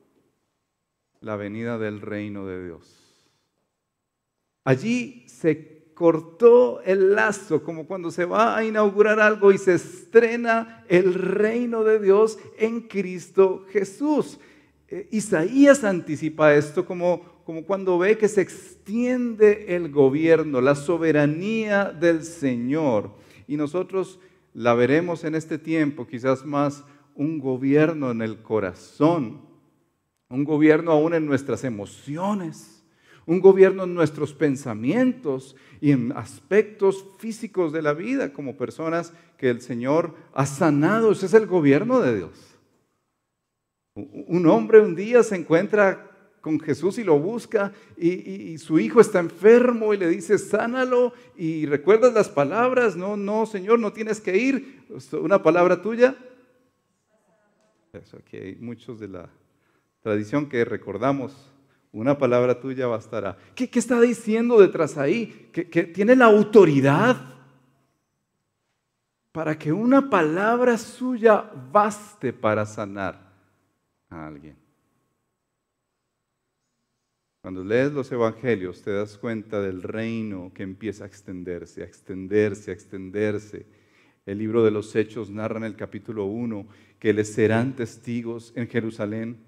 la 1.20 1.36
venida 1.36 1.78
del 1.78 2.00
reino 2.00 2.48
de 2.48 2.64
Dios. 2.64 3.01
Allí 4.64 5.24
se 5.26 5.72
cortó 5.94 6.80
el 6.82 7.14
lazo, 7.14 7.62
como 7.62 7.86
cuando 7.86 8.10
se 8.10 8.24
va 8.24 8.56
a 8.56 8.64
inaugurar 8.64 9.20
algo 9.20 9.52
y 9.52 9.58
se 9.58 9.74
estrena 9.74 10.84
el 10.88 11.14
reino 11.14 11.84
de 11.84 12.00
Dios 12.00 12.38
en 12.58 12.82
Cristo 12.82 13.66
Jesús. 13.70 14.38
Eh, 14.88 15.08
Isaías 15.10 15.84
anticipa 15.84 16.54
esto 16.54 16.86
como, 16.86 17.42
como 17.44 17.64
cuando 17.64 17.98
ve 17.98 18.18
que 18.18 18.28
se 18.28 18.40
extiende 18.40 19.76
el 19.76 19.90
gobierno, 19.90 20.60
la 20.60 20.74
soberanía 20.74 21.86
del 21.92 22.24
Señor. 22.24 23.10
Y 23.46 23.56
nosotros 23.56 24.18
la 24.54 24.74
veremos 24.74 25.24
en 25.24 25.34
este 25.34 25.58
tiempo, 25.58 26.06
quizás 26.06 26.44
más 26.44 26.84
un 27.14 27.38
gobierno 27.38 28.10
en 28.10 28.22
el 28.22 28.42
corazón, 28.42 29.42
un 30.28 30.44
gobierno 30.44 30.92
aún 30.92 31.14
en 31.14 31.26
nuestras 31.26 31.64
emociones 31.64 32.81
un 33.26 33.40
gobierno 33.40 33.84
en 33.84 33.94
nuestros 33.94 34.34
pensamientos 34.34 35.56
y 35.80 35.92
en 35.92 36.12
aspectos 36.12 37.06
físicos 37.18 37.72
de 37.72 37.82
la 37.82 37.92
vida 37.92 38.32
como 38.32 38.56
personas 38.56 39.12
que 39.38 39.50
el 39.50 39.60
Señor 39.60 40.14
ha 40.34 40.46
sanado. 40.46 41.12
Ese 41.12 41.26
es 41.26 41.34
el 41.34 41.46
gobierno 41.46 42.00
de 42.00 42.16
Dios. 42.16 42.58
Un 43.94 44.46
hombre 44.46 44.80
un 44.80 44.94
día 44.94 45.22
se 45.22 45.36
encuentra 45.36 46.08
con 46.40 46.58
Jesús 46.58 46.98
y 46.98 47.04
lo 47.04 47.18
busca 47.18 47.72
y, 47.96 48.58
su 48.58 48.78
hijo 48.78 49.00
está 49.00 49.20
enfermo 49.20 49.94
y 49.94 49.96
le 49.96 50.08
dice, 50.08 50.38
sánalo 50.38 51.12
y 51.36 51.66
recuerdas 51.66 52.12
las 52.12 52.28
palabras, 52.28 52.96
no, 52.96 53.16
no, 53.16 53.46
Señor, 53.46 53.78
no 53.78 53.92
tienes 53.92 54.20
que 54.20 54.36
ir, 54.36 54.84
una 55.12 55.42
palabra 55.42 55.80
tuya. 55.80 56.16
Eso, 57.92 58.16
aquí 58.16 58.36
hay 58.36 58.56
muchos 58.56 58.98
de 58.98 59.08
la 59.08 59.28
tradición 60.02 60.48
que 60.48 60.64
recordamos 60.64 61.51
una 61.92 62.16
palabra 62.16 62.58
tuya 62.58 62.86
bastará. 62.86 63.36
¿Qué, 63.54 63.70
está 63.74 64.00
diciendo 64.00 64.58
detrás 64.58 64.96
ahí? 64.96 65.50
Que, 65.52 65.68
que 65.68 65.84
tiene 65.84 66.16
la 66.16 66.24
autoridad 66.24 67.16
para 69.30 69.58
que 69.58 69.72
una 69.72 70.10
palabra 70.10 70.76
suya 70.78 71.50
baste 71.70 72.32
para 72.32 72.66
sanar 72.66 73.32
a 74.08 74.26
alguien. 74.26 74.56
Cuando 77.42 77.64
lees 77.64 77.92
los 77.92 78.12
evangelios 78.12 78.82
te 78.82 78.92
das 78.92 79.18
cuenta 79.18 79.60
del 79.60 79.82
reino 79.82 80.52
que 80.54 80.62
empieza 80.62 81.04
a 81.04 81.06
extenderse, 81.08 81.82
a 81.82 81.86
extenderse, 81.86 82.70
a 82.70 82.74
extenderse. 82.74 83.66
El 84.24 84.38
libro 84.38 84.62
de 84.64 84.70
los 84.70 84.94
Hechos 84.94 85.28
narra 85.28 85.56
en 85.56 85.64
el 85.64 85.74
capítulo 85.74 86.26
1 86.26 86.68
que 87.00 87.12
les 87.12 87.32
serán 87.32 87.74
testigos 87.74 88.52
en 88.54 88.68
Jerusalén, 88.68 89.38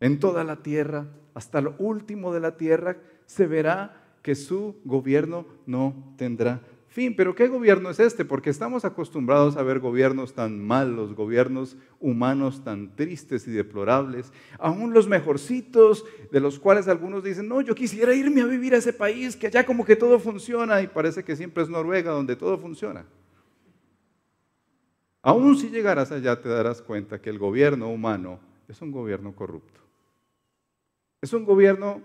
en 0.00 0.18
toda 0.18 0.44
la 0.44 0.56
tierra, 0.62 1.06
hasta 1.34 1.60
lo 1.60 1.74
último 1.78 2.32
de 2.32 2.40
la 2.40 2.56
tierra, 2.56 2.96
se 3.26 3.46
verá 3.46 4.02
que 4.22 4.34
su 4.34 4.76
gobierno 4.84 5.46
no 5.66 6.14
tendrá 6.16 6.60
fin. 6.88 7.14
Pero 7.14 7.34
¿qué 7.34 7.46
gobierno 7.46 7.90
es 7.90 8.00
este? 8.00 8.24
Porque 8.24 8.50
estamos 8.50 8.84
acostumbrados 8.84 9.56
a 9.56 9.62
ver 9.62 9.78
gobiernos 9.78 10.34
tan 10.34 10.58
malos, 10.58 11.14
gobiernos 11.14 11.76
humanos 12.00 12.64
tan 12.64 12.94
tristes 12.96 13.46
y 13.46 13.52
deplorables, 13.52 14.32
aún 14.58 14.92
los 14.92 15.06
mejorcitos, 15.06 16.04
de 16.32 16.40
los 16.40 16.58
cuales 16.58 16.88
algunos 16.88 17.22
dicen, 17.22 17.48
no, 17.48 17.60
yo 17.60 17.74
quisiera 17.74 18.14
irme 18.14 18.40
a 18.40 18.46
vivir 18.46 18.74
a 18.74 18.78
ese 18.78 18.92
país, 18.92 19.36
que 19.36 19.46
allá 19.46 19.64
como 19.64 19.84
que 19.84 19.94
todo 19.94 20.18
funciona, 20.18 20.82
y 20.82 20.88
parece 20.88 21.22
que 21.22 21.36
siempre 21.36 21.62
es 21.62 21.68
Noruega 21.68 22.10
donde 22.10 22.34
todo 22.34 22.58
funciona. 22.58 23.06
Aún 25.22 25.56
si 25.56 25.68
llegaras 25.68 26.10
allá 26.10 26.40
te 26.40 26.48
darás 26.48 26.82
cuenta 26.82 27.20
que 27.20 27.30
el 27.30 27.38
gobierno 27.38 27.90
humano 27.90 28.40
es 28.66 28.80
un 28.82 28.90
gobierno 28.90 29.34
corrupto. 29.34 29.87
Es 31.20 31.32
un 31.32 31.44
gobierno, 31.44 32.02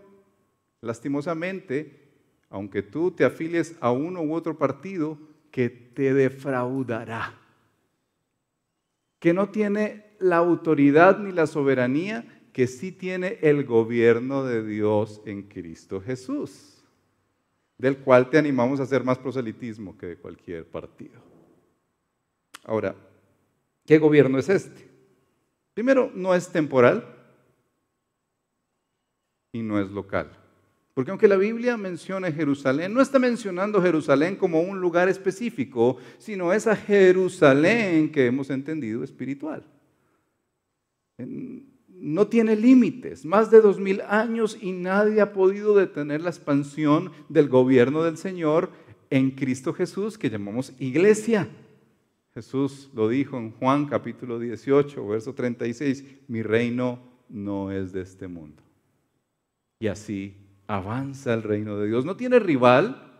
lastimosamente, 0.81 2.11
aunque 2.49 2.81
tú 2.81 3.11
te 3.11 3.25
afilies 3.25 3.75
a 3.79 3.91
uno 3.91 4.21
u 4.21 4.33
otro 4.33 4.57
partido, 4.57 5.17
que 5.51 5.69
te 5.69 6.13
defraudará, 6.13 7.39
que 9.19 9.33
no 9.33 9.49
tiene 9.49 10.15
la 10.19 10.37
autoridad 10.37 11.19
ni 11.19 11.31
la 11.31 11.45
soberanía 11.45 12.25
que 12.53 12.67
sí 12.67 12.91
tiene 12.91 13.39
el 13.41 13.65
gobierno 13.65 14.43
de 14.45 14.63
Dios 14.63 15.21
en 15.25 15.43
Cristo 15.43 16.01
Jesús, 16.01 16.83
del 17.77 17.97
cual 17.97 18.29
te 18.29 18.37
animamos 18.37 18.79
a 18.79 18.83
hacer 18.83 19.03
más 19.03 19.17
proselitismo 19.17 19.97
que 19.97 20.05
de 20.05 20.17
cualquier 20.17 20.65
partido. 20.65 21.21
Ahora, 22.63 22.95
¿qué 23.85 23.97
gobierno 23.97 24.37
es 24.37 24.49
este? 24.49 24.87
Primero, 25.73 26.11
no 26.13 26.33
es 26.35 26.51
temporal, 26.51 27.12
y 29.53 29.61
no 29.61 29.79
es 29.79 29.89
local. 29.91 30.31
Porque 30.93 31.11
aunque 31.11 31.27
la 31.27 31.37
Biblia 31.37 31.77
menciona 31.77 32.31
Jerusalén, 32.31 32.93
no 32.93 33.01
está 33.01 33.17
mencionando 33.17 33.81
Jerusalén 33.81 34.35
como 34.35 34.61
un 34.61 34.79
lugar 34.79 35.09
específico, 35.09 35.97
sino 36.17 36.51
esa 36.53 36.75
Jerusalén 36.75 38.11
que 38.11 38.25
hemos 38.27 38.49
entendido 38.49 39.03
espiritual. 39.03 39.63
No 41.87 42.27
tiene 42.27 42.55
límites, 42.55 43.25
más 43.25 43.49
de 43.49 43.61
dos 43.61 43.79
mil 43.79 44.01
años 44.01 44.57
y 44.59 44.71
nadie 44.71 45.21
ha 45.21 45.33
podido 45.33 45.75
detener 45.75 46.21
la 46.21 46.29
expansión 46.29 47.11
del 47.29 47.47
gobierno 47.47 48.03
del 48.03 48.17
Señor 48.17 48.71
en 49.09 49.31
Cristo 49.31 49.73
Jesús, 49.73 50.17
que 50.17 50.29
llamamos 50.29 50.73
iglesia. 50.79 51.47
Jesús 52.33 52.89
lo 52.95 53.09
dijo 53.09 53.37
en 53.37 53.51
Juan 53.51 53.85
capítulo 53.85 54.39
18, 54.39 55.07
verso 55.07 55.33
36, 55.33 56.03
mi 56.27 56.41
reino 56.41 56.99
no 57.29 57.71
es 57.71 57.93
de 57.93 58.01
este 58.01 58.27
mundo. 58.27 58.62
Y 59.83 59.89
así 59.89 60.33
avanza 60.65 61.33
el 61.33 61.43
reino 61.43 61.77
de 61.77 61.89
Dios. 61.89 62.05
No 62.05 62.15
tiene 62.15 62.39
rival 62.39 63.11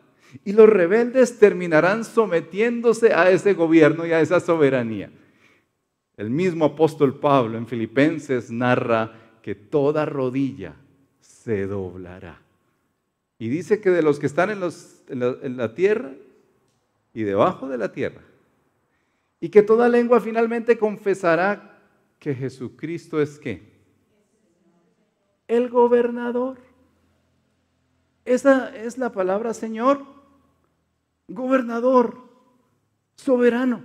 y 0.45 0.53
los 0.53 0.69
rebeldes 0.69 1.37
terminarán 1.37 2.05
sometiéndose 2.05 3.13
a 3.13 3.29
ese 3.29 3.53
gobierno 3.53 4.05
y 4.05 4.13
a 4.13 4.21
esa 4.21 4.39
soberanía. 4.39 5.11
El 6.15 6.29
mismo 6.29 6.63
apóstol 6.63 7.19
Pablo 7.19 7.57
en 7.57 7.67
Filipenses 7.67 8.49
narra 8.49 9.11
que 9.41 9.55
toda 9.55 10.05
rodilla 10.05 10.73
se 11.19 11.67
doblará. 11.67 12.39
Y 13.37 13.49
dice 13.49 13.81
que 13.81 13.89
de 13.89 14.01
los 14.01 14.17
que 14.17 14.27
están 14.27 14.49
en, 14.49 14.61
en 15.09 15.57
la 15.57 15.75
tierra 15.75 16.13
y 17.13 17.23
debajo 17.23 17.67
de 17.67 17.77
la 17.77 17.91
tierra, 17.91 18.21
y 19.41 19.49
que 19.49 19.63
toda 19.63 19.89
lengua 19.89 20.21
finalmente 20.21 20.77
confesará 20.77 21.77
que 22.19 22.33
Jesucristo 22.33 23.21
es 23.21 23.37
qué? 23.37 23.72
El 25.53 25.69
gobernador. 25.69 26.57
Esa 28.25 28.75
es 28.75 28.97
la 28.97 29.11
palabra 29.11 29.53
Señor, 29.53 30.03
gobernador, 31.27 32.17
soberano. 33.15 33.83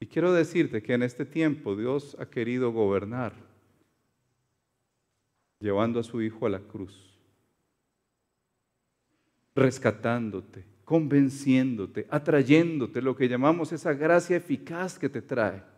Y 0.00 0.06
quiero 0.06 0.32
decirte 0.32 0.82
que 0.82 0.94
en 0.94 1.02
este 1.02 1.26
tiempo 1.26 1.76
Dios 1.76 2.16
ha 2.18 2.24
querido 2.24 2.72
gobernar, 2.72 3.34
llevando 5.60 6.00
a 6.00 6.02
su 6.02 6.22
Hijo 6.22 6.46
a 6.46 6.48
la 6.48 6.60
cruz, 6.60 7.18
rescatándote, 9.54 10.64
convenciéndote, 10.86 12.06
atrayéndote, 12.08 13.02
lo 13.02 13.14
que 13.14 13.28
llamamos 13.28 13.72
esa 13.72 13.92
gracia 13.92 14.38
eficaz 14.38 14.98
que 14.98 15.10
te 15.10 15.20
trae. 15.20 15.75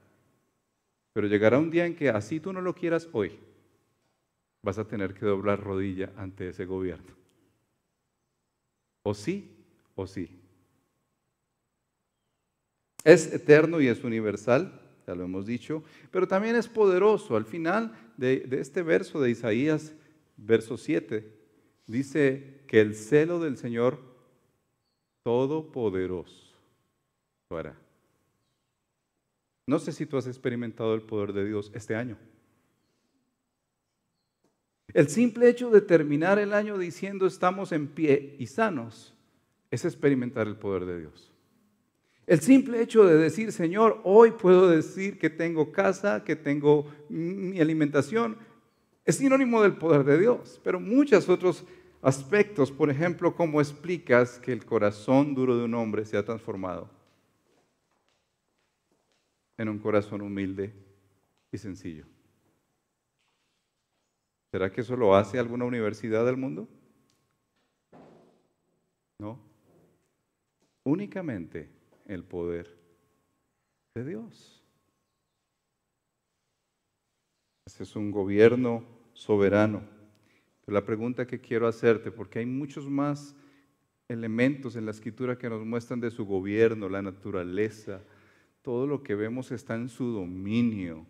Pero 1.19 1.27
llegará 1.27 1.59
un 1.59 1.69
día 1.69 1.85
en 1.85 1.97
que 1.97 2.11
así 2.11 2.39
tú 2.39 2.53
no 2.53 2.61
lo 2.61 2.77
quieras 2.77 3.09
hoy, 3.11 3.33
vas 4.63 4.79
a 4.79 4.87
tener 4.87 5.15
que 5.15 5.27
doblar 5.27 5.61
rodilla 5.61 6.13
ante 6.17 6.51
ese 6.51 6.65
gobierno. 6.65 7.13
O 9.03 9.13
sí, 9.15 9.51
o 9.97 10.07
sí. 10.07 10.31
Es 13.03 13.33
eterno 13.33 13.81
y 13.81 13.89
es 13.89 14.05
universal, 14.05 14.81
ya 15.09 15.17
lo 15.17 15.25
hemos 15.25 15.45
dicho, 15.45 15.83
pero 16.13 16.29
también 16.29 16.55
es 16.55 16.69
poderoso. 16.69 17.35
Al 17.35 17.47
final 17.47 17.93
de, 18.17 18.47
este 18.53 18.85
verso 18.85 19.21
de 19.21 19.31
Isaías, 19.31 19.97
verso 20.37 20.77
7, 20.77 21.37
dice 21.89 22.63
que 22.69 22.81
el 22.81 22.95
celo 22.95 23.41
del 23.41 23.57
Señor 23.57 23.99
Todopoderoso 25.25 26.55
lo 27.51 27.57
hará. 27.57 27.88
No 29.69 29.79
sé 29.79 29.93
si 29.93 30.07
tú 30.07 30.17
has 30.17 30.27
experimentado 30.27 30.95
el 30.95 31.03
poder 31.03 31.35
de 31.35 31.45
Dios 31.45 31.71
este 31.75 31.95
año. 31.95 32.17
El 34.95 35.11
simple 35.11 35.47
hecho 35.51 35.69
de 35.69 35.83
terminar 35.83 36.39
el 36.39 36.55
año 36.55 36.79
diciendo 36.79 37.27
estamos 37.27 37.71
en 37.73 37.87
pie 37.87 38.35
y 38.39 38.47
sanos 38.47 39.15
es 39.71 39.85
experimentar 39.85 40.47
el 40.47 40.57
poder 40.57 40.87
de 40.87 41.01
Dios. 41.01 41.35
El 42.27 42.41
simple 42.41 42.81
hecho 42.81 43.05
de 43.05 43.19
decir, 43.19 43.53
Señor, 43.53 44.01
hoy 44.05 44.31
puedo 44.31 44.71
decir 44.71 45.19
que 45.19 45.29
tengo 45.29 45.71
casa, 45.71 46.25
que 46.25 46.35
tengo 46.35 46.87
mi 47.11 47.61
alimentación, 47.61 48.38
es 49.05 49.16
sinónimo 49.16 49.62
del 49.62 49.77
poder 49.77 50.03
de 50.05 50.19
Dios. 50.19 50.62
Pero 50.64 50.81
muchos 50.81 51.29
otros 51.29 51.66
aspectos, 52.01 52.73
por 52.73 52.88
ejemplo, 52.88 53.37
¿cómo 53.37 53.61
explicas 53.61 54.38
que 54.38 54.55
el 54.55 54.64
corazón 54.64 55.35
duro 55.35 55.59
de 55.59 55.64
un 55.64 55.75
hombre 55.75 56.07
se 56.07 56.16
ha 56.16 56.25
transformado 56.25 56.97
en 59.59 59.68
un 59.68 59.79
corazón 59.79 60.23
humilde 60.23 60.73
y 61.53 61.59
sencillo? 61.59 62.07
¿Será 64.51 64.73
que 64.73 64.81
eso 64.81 64.97
lo 64.97 65.14
hace 65.14 65.38
alguna 65.38 65.66
universidad 65.66 66.25
del 66.25 66.38
mundo? 66.38 66.68
No. 69.18 69.38
Únicamente 70.85 71.68
el 72.07 72.25
poder 72.25 72.75
de 73.94 74.05
Dios. 74.05 74.62
Ese 77.66 77.83
es 77.83 77.97
un 77.97 78.11
gobierno 78.11 78.83
soberano. 79.12 79.83
Pero 80.64 80.75
la 80.75 80.87
pregunta 80.87 81.27
que 81.27 81.40
quiero 81.40 81.66
hacerte, 81.66 82.11
porque 82.11 82.38
hay 82.38 82.47
muchos 82.47 82.88
más 82.88 83.35
elementos 84.09 84.77
en 84.77 84.87
la 84.87 84.92
escritura 84.92 85.37
que 85.37 85.51
nos 85.51 85.66
muestran 85.66 86.01
de 86.01 86.11
su 86.11 86.25
gobierno, 86.25 86.88
la 86.88 87.03
naturaleza, 87.03 88.01
todo 88.62 88.87
lo 88.87 89.03
que 89.03 89.14
vemos 89.14 89.51
está 89.51 89.75
en 89.75 89.88
su 89.88 90.12
dominio 90.12 91.07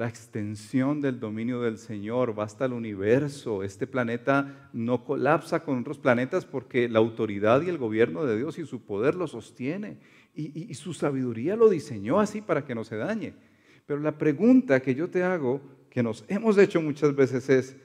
la 0.00 0.08
extensión 0.08 1.02
del 1.02 1.20
dominio 1.20 1.60
del 1.60 1.76
Señor 1.76 2.38
va 2.38 2.44
hasta 2.44 2.64
el 2.64 2.72
universo. 2.72 3.62
Este 3.62 3.86
planeta 3.86 4.70
no 4.72 5.04
colapsa 5.04 5.62
con 5.62 5.78
otros 5.78 5.98
planetas 5.98 6.46
porque 6.46 6.88
la 6.88 7.00
autoridad 7.00 7.60
y 7.60 7.68
el 7.68 7.76
gobierno 7.76 8.24
de 8.24 8.38
Dios 8.38 8.58
y 8.58 8.64
su 8.64 8.80
poder 8.80 9.14
lo 9.14 9.26
sostiene. 9.26 9.98
Y, 10.34 10.72
su 10.72 10.94
sabiduría 10.94 11.54
lo 11.54 11.68
diseñó 11.68 12.18
así 12.18 12.40
para 12.40 12.64
que 12.64 12.74
no 12.74 12.82
se 12.82 12.96
dañe. 12.96 13.34
Pero 13.84 14.00
la 14.00 14.16
pregunta 14.16 14.80
que 14.80 14.94
yo 14.94 15.10
te 15.10 15.22
hago, 15.22 15.60
que 15.90 16.02
nos 16.02 16.24
hemos 16.28 16.56
hecho 16.56 16.80
muchas 16.80 17.14
veces 17.14 17.50
es, 17.50 17.76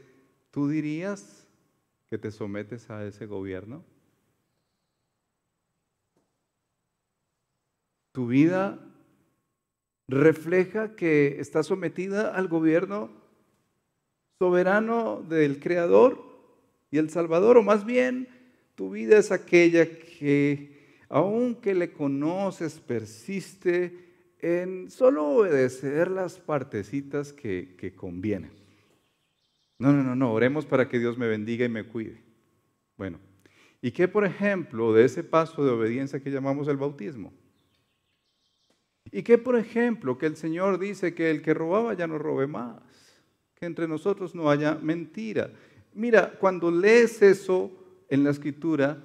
¿tú 0.52 0.69
dirías 0.69 1.45
que 2.10 2.17
te 2.17 2.32
sometes 2.32 2.89
a 2.89 3.06
ese 3.06 3.26
gobierno? 3.26 3.84
¿Tu 8.15 8.28
vida 8.28 8.80
refleja 10.08 10.95
que 10.95 11.41
está 11.41 11.63
sometida 11.63 12.34
al 12.34 12.47
gobierno 12.47 13.12
soberano 14.39 15.21
del 15.28 15.60
Creador 15.60 16.23
y 16.91 16.97
el 16.97 17.10
Salvador, 17.10 17.58
o 17.58 17.62
más 17.62 17.86
bien 17.86 18.30
tu 18.75 18.91
vida 18.91 19.17
es 19.17 19.34
aquella 19.34 19.99
que, 19.99 21.01
aunque 21.10 21.75
le 21.75 21.91
conoces, 21.91 22.80
persiste 22.80 23.93
en 24.39 24.89
solo 24.89 25.28
obedecer 25.28 26.10
las 26.10 26.39
partecitas 26.39 27.34
que, 27.34 27.75
que 27.78 27.93
convienen. 27.93 28.51
No, 29.78 29.91
no, 29.91 30.04
no, 30.04 30.15
no, 30.15 30.32
oremos 30.32 30.65
para 30.65 30.88
que 30.88 30.99
Dios 30.99 31.17
me 31.17 31.28
bendiga 31.28 31.65
y 31.65 31.69
me 31.69 31.84
cuide. 31.84 32.21
Bueno, 32.95 33.19
¿y 33.82 33.91
qué, 33.91 34.08
por 34.08 34.23
ejemplo, 34.23 34.93
de 34.93 35.04
ese 35.04 35.21
paso 35.21 35.65
de 35.65 35.71
obediencia 35.71 36.21
que 36.21 36.32
llamamos 36.32 36.69
el 36.69 36.78
bautismo? 36.78 37.34
Y 39.15 39.23
que, 39.23 39.38
por 39.38 39.56
ejemplo, 39.56 40.17
que 40.17 40.25
el 40.25 40.36
Señor 40.36 40.78
dice 40.78 41.13
que 41.13 41.32
el 41.32 41.41
que 41.41 41.54
robaba 41.54 41.93
ya 41.93 42.06
no 42.06 42.17
robe 42.17 42.47
más, 42.47 42.82
que 43.58 43.65
entre 43.65 43.88
nosotros 43.88 44.36
no 44.36 44.49
haya 44.49 44.75
mentira. 44.75 45.54
Mira, 45.93 46.34
cuando 46.38 46.69
lees 46.69 47.21
eso 47.21 47.71
en 48.10 48.25
la 48.25 48.32
escritura, 48.32 49.01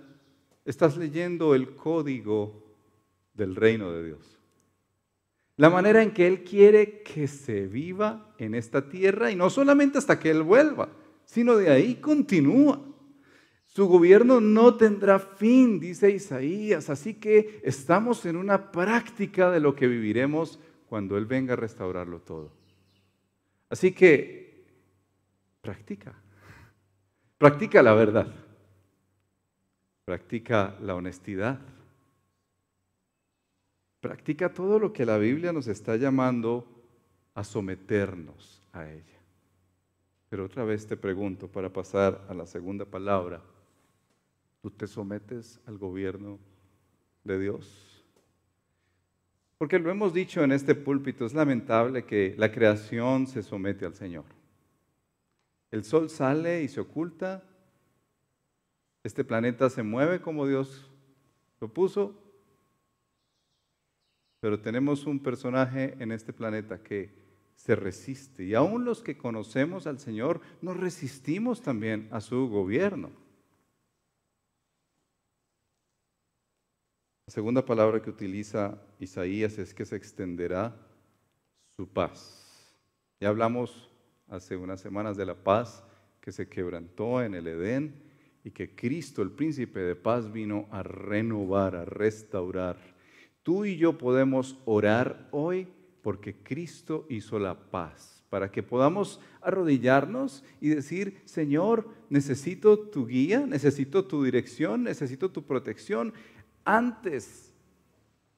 estás 0.65 0.97
leyendo 0.97 1.55
el 1.55 1.77
código 1.77 2.61
del 3.35 3.55
reino 3.55 3.93
de 3.93 4.07
Dios. 4.07 4.37
La 5.55 5.71
manera 5.71 6.03
en 6.03 6.11
que 6.11 6.27
Él 6.27 6.43
quiere 6.43 7.03
que 7.03 7.29
se 7.29 7.69
viva 7.69 8.35
en 8.37 8.57
esta 8.57 8.89
tierra 8.89 9.31
y 9.31 9.37
no 9.37 9.49
solamente 9.49 9.99
hasta 9.99 10.19
que 10.19 10.33
Él 10.33 10.43
vuelva, 10.43 10.89
sino 11.25 11.55
de 11.55 11.71
ahí 11.71 11.95
continúa. 11.95 12.85
Su 13.73 13.87
gobierno 13.87 14.41
no 14.41 14.77
tendrá 14.77 15.21
fin, 15.21 15.79
dice 15.79 16.11
Isaías, 16.11 16.91
así 16.91 17.15
que 17.15 17.61
estamos 17.63 18.27
en 18.27 18.37
una 18.37 18.73
práctica 18.73 19.49
de 19.49 19.61
lo 19.61 19.77
que 19.77 19.87
viviremos 19.87 20.59
cuando 20.89 21.17
Él 21.17 21.25
venga 21.25 21.53
a 21.53 21.57
restaurarlo 21.57 22.21
todo. 22.21 22.51
Así 23.69 23.93
que 23.93 24.67
practica, 25.61 26.13
practica 27.39 27.81
la 27.81 27.95
verdad, 27.95 28.35
practica 30.05 30.77
la 30.81 30.97
honestidad, 30.97 31.61
practica 34.01 34.53
todo 34.53 34.81
lo 34.81 34.93
que 34.93 35.07
la 35.07 35.17
Biblia 35.17 35.53
nos 35.53 35.69
está 35.69 35.95
llamando 35.95 36.67
a 37.35 37.45
someternos 37.45 38.61
a 38.73 38.91
ella. 38.91 39.21
Pero 40.29 40.47
otra 40.47 40.65
vez 40.65 40.89
te 40.89 40.97
pregunto, 40.97 41.47
para 41.47 41.73
pasar 41.73 42.27
a 42.29 42.35
la 42.35 42.47
segunda 42.47 42.85
palabra, 42.85 43.41
¿Tú 44.63 44.71
te 44.71 44.87
sometes 44.87 45.61
al 45.67 45.79
gobierno 45.79 46.39
de 47.25 47.39
Dios? 47.39 48.05
Porque 49.57 49.79
lo 49.79 49.91
hemos 49.91 50.15
dicho 50.15 50.43
en 50.43 50.53
este 50.53 50.75
púlpito, 50.75 51.27
es 51.27 51.35
lamentable 51.35 52.05
que 52.05 52.35
la 52.39 52.51
creación 52.51 53.27
se 53.27 53.43
somete 53.43 53.85
al 53.85 53.95
Señor. 53.95 54.25
El 55.71 55.85
sol 55.85 56.11
sale 56.11 56.63
y 56.63 56.69
se 56.69 56.81
oculta. 56.81 57.45
Este 59.03 59.23
planeta 59.23 59.71
se 59.71 59.83
mueve 59.83 60.21
como 60.21 60.47
Dios 60.47 60.91
lo 61.61 61.69
puso. 61.69 62.15
Pero 64.41 64.61
tenemos 64.61 65.07
un 65.07 65.21
personaje 65.21 65.95
en 65.99 66.13
este 66.13 66.33
planeta 66.33 66.83
que 66.83 67.11
se 67.55 67.77
resiste. 67.77 68.45
Y 68.45 68.55
aún 68.55 68.87
los 68.87 69.03
que 69.03 69.19
conocemos 69.19 69.87
al 69.87 69.99
Señor 69.99 70.41
nos 70.63 70.79
resistimos 70.79 71.61
también 71.61 72.09
a 72.11 72.23
su 72.23 72.49
gobierno. 72.49 73.11
La 77.31 77.35
segunda 77.35 77.65
palabra 77.65 78.03
que 78.03 78.11
utiliza 78.11 78.77
Isaías 78.99 79.57
es 79.59 79.73
que 79.73 79.85
se 79.85 79.95
extenderá 79.95 80.75
su 81.77 81.87
paz. 81.87 82.75
Ya 83.21 83.29
hablamos 83.29 83.89
hace 84.27 84.57
unas 84.57 84.81
semanas 84.81 85.17
de 85.17 85.27
la 85.27 85.37
paz 85.37 85.85
que 86.21 86.33
se 86.33 86.49
quebrantó 86.49 87.23
en 87.23 87.37
el 87.37 87.47
Edén 87.47 87.95
y 88.43 88.51
que 88.51 88.75
Cristo, 88.75 89.23
el 89.23 89.31
príncipe 89.31 89.79
de 89.79 89.95
paz, 89.95 90.33
vino 90.33 90.67
a 90.73 90.83
renovar, 90.83 91.77
a 91.77 91.85
restaurar. 91.85 92.79
Tú 93.45 93.65
y 93.65 93.77
yo 93.77 93.97
podemos 93.97 94.59
orar 94.65 95.29
hoy 95.31 95.69
porque 96.03 96.35
Cristo 96.35 97.07
hizo 97.09 97.39
la 97.39 97.71
paz, 97.71 98.25
para 98.29 98.51
que 98.51 98.65
podamos 98.65 99.21
arrodillarnos 99.41 100.43
y 100.61 100.71
decir, 100.71 101.21
Señor, 101.27 101.89
necesito 102.09 102.77
tu 102.77 103.07
guía, 103.07 103.47
necesito 103.47 104.05
tu 104.05 104.25
dirección, 104.25 104.83
necesito 104.83 105.31
tu 105.31 105.45
protección. 105.45 106.13
Antes 106.65 107.53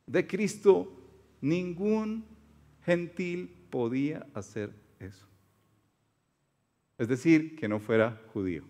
de 0.06 0.26
Cristo, 0.26 0.92
ningún 1.40 2.24
gentil 2.84 3.66
podía 3.70 4.26
hacer 4.34 4.74
eso. 4.98 5.26
Es 6.98 7.08
decir, 7.08 7.56
que 7.56 7.68
no 7.68 7.80
fuera 7.80 8.20
judío. 8.32 8.64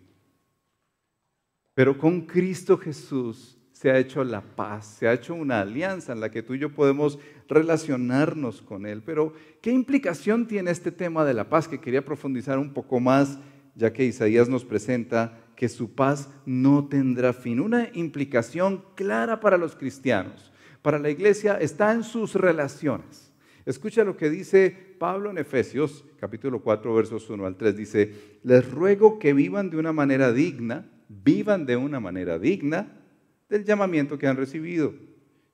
Pero 1.75 1.99
con 1.99 2.23
Cristo 2.23 2.77
Jesús 2.77 3.59
se 3.73 3.91
ha 3.91 3.99
hecho 3.99 4.23
la 4.23 4.41
paz, 4.43 4.99
se 4.99 5.09
ha 5.09 5.13
hecho 5.13 5.35
una 5.35 5.61
alianza 5.61 6.13
en 6.13 6.21
la 6.21 6.31
que 6.31 6.43
tú 6.43 6.55
y 6.55 6.59
yo 6.59 6.73
podemos 6.73 7.19
relacionarnos 7.49 8.63
con 8.63 8.87
Él. 8.87 9.03
Pero, 9.03 9.33
¿qué 9.61 9.73
implicación 9.73 10.47
tiene 10.47 10.71
este 10.71 10.93
tema 10.93 11.25
de 11.25 11.35
la 11.35 11.49
paz 11.49 11.67
que 11.67 11.81
quería 11.81 12.05
profundizar 12.05 12.59
un 12.59 12.73
poco 12.73 13.01
más, 13.01 13.39
ya 13.75 13.93
que 13.93 14.05
Isaías 14.05 14.49
nos 14.49 14.65
presenta 14.65 15.42
que 15.57 15.69
su 15.69 15.95
paz 15.95 16.29
no 16.47 16.89
tendrá 16.89 17.33
fin. 17.33 17.61
Una 17.61 17.89
implicación 17.95 18.85
clara 18.95 19.41
para 19.41 19.57
los 19.57 19.77
cristianos, 19.77 20.53
para 20.83 20.99
la 20.99 21.11
iglesia, 21.11 21.59
está 21.59 21.93
en 21.93 22.05
sus 22.05 22.35
relaciones. 22.35 23.33
Escucha 23.65 24.05
lo 24.05 24.17
que 24.17 24.29
dice 24.29 24.77
Pablo 24.99 25.31
en 25.31 25.39
Efesios, 25.39 26.05
capítulo 26.19 26.63
4, 26.63 26.95
versos 26.95 27.31
1 27.31 27.47
al 27.47 27.57
3. 27.57 27.77
Dice, 27.77 28.39
les 28.43 28.69
ruego 28.71 29.19
que 29.19 29.33
vivan 29.33 29.71
de 29.71 29.77
una 29.77 29.93
manera 29.93 30.33
digna, 30.33 30.89
vivan 31.09 31.67
de 31.67 31.77
una 31.77 32.01
manera 32.01 32.39
digna 32.39 33.01
del 33.49 33.65
llamamiento 33.65 34.19
que 34.19 34.27
han 34.27 34.37
recibido, 34.37 34.95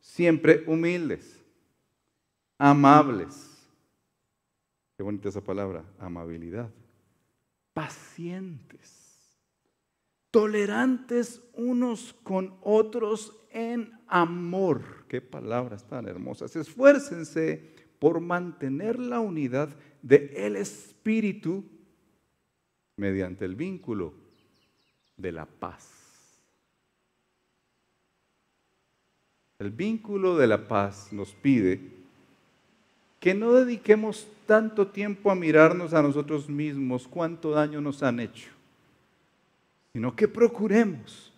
siempre 0.01 0.65
humildes, 0.67 1.45
amables. 2.57 3.59
Qué 4.97 5.03
bonita 5.03 5.29
esa 5.29 5.43
palabra, 5.43 5.85
amabilidad. 5.99 6.71
Pacientes 7.75 8.98
tolerantes 10.31 11.43
unos 11.55 12.15
con 12.23 12.55
otros 12.63 13.35
en 13.51 13.93
amor. 14.07 15.07
Qué 15.09 15.21
palabras 15.21 15.87
tan 15.87 16.07
hermosas. 16.07 16.55
Esfuércense 16.57 17.75
por 17.99 18.21
mantener 18.21 18.99
la 18.99 19.21
unidad 19.21 19.71
del 20.03 20.31
el 20.37 20.57
Espíritu 20.57 21.65
mediante 22.97 23.45
el 23.45 23.55
vínculo 23.55 24.15
de 25.17 25.33
la 25.33 25.47
paz. 25.47 25.95
El 29.59 29.71
vínculo 29.71 30.37
de 30.37 30.47
la 30.47 30.69
paz 30.69 31.13
nos 31.13 31.33
pide 31.33 31.81
que 33.19 33.35
no 33.35 33.53
dediquemos 33.55 34.29
tanto 34.47 34.89
tiempo 34.89 35.33
a 35.33 35.35
mirarnos 35.35 35.95
a 35.95 36.03
nosotros 36.03 36.49
mismos, 36.49 37.09
cuánto 37.09 37.51
daño 37.51 37.81
nos 37.81 38.05
han 38.05 38.21
hecho 38.21 38.58
sino 39.99 40.15
que 40.15 40.29
procuremos, 40.29 41.33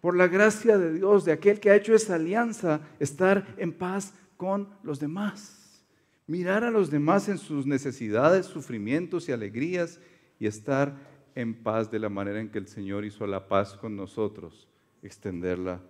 por 0.00 0.16
la 0.16 0.28
gracia 0.28 0.78
de 0.78 0.92
Dios, 0.92 1.24
de 1.24 1.32
aquel 1.32 1.58
que 1.58 1.70
ha 1.70 1.74
hecho 1.74 1.92
esa 1.92 2.14
alianza, 2.14 2.80
estar 3.00 3.52
en 3.58 3.72
paz 3.72 4.14
con 4.36 4.68
los 4.84 5.00
demás. 5.00 5.84
Mirar 6.28 6.62
a 6.62 6.70
los 6.70 6.88
demás 6.88 7.28
en 7.28 7.36
sus 7.36 7.66
necesidades, 7.66 8.46
sufrimientos 8.46 9.28
y 9.28 9.32
alegrías 9.32 9.98
y 10.38 10.46
estar 10.46 10.96
en 11.34 11.52
paz 11.52 11.90
de 11.90 11.98
la 11.98 12.08
manera 12.08 12.40
en 12.40 12.48
que 12.48 12.58
el 12.58 12.68
Señor 12.68 13.04
hizo 13.04 13.26
la 13.26 13.48
paz 13.48 13.74
con 13.74 13.96
nosotros, 13.96 14.68
extenderla 15.02 15.80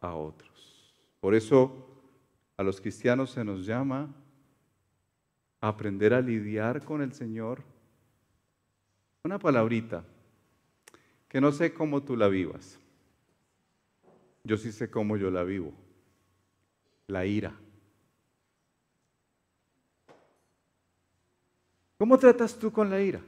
a 0.00 0.14
otros. 0.14 0.94
Por 1.20 1.34
eso 1.34 1.86
a 2.56 2.62
los 2.62 2.80
cristianos 2.80 3.32
se 3.32 3.44
nos 3.44 3.66
llama 3.66 4.08
aprender 5.60 6.14
a 6.14 6.22
lidiar 6.22 6.82
con 6.82 7.02
el 7.02 7.12
Señor. 7.12 7.62
Una 9.22 9.38
palabrita, 9.38 10.02
que 11.28 11.40
no 11.40 11.52
sé 11.52 11.72
cómo 11.72 12.02
tú 12.02 12.16
la 12.16 12.28
vivas. 12.28 12.78
Yo 14.44 14.56
sí 14.56 14.72
sé 14.72 14.90
cómo 14.90 15.16
yo 15.16 15.30
la 15.30 15.44
vivo. 15.44 15.72
La 17.06 17.26
ira. 17.26 17.54
¿Cómo 21.98 22.18
tratas 22.18 22.58
tú 22.58 22.72
con 22.72 22.88
la 22.90 23.00
ira? 23.00 23.20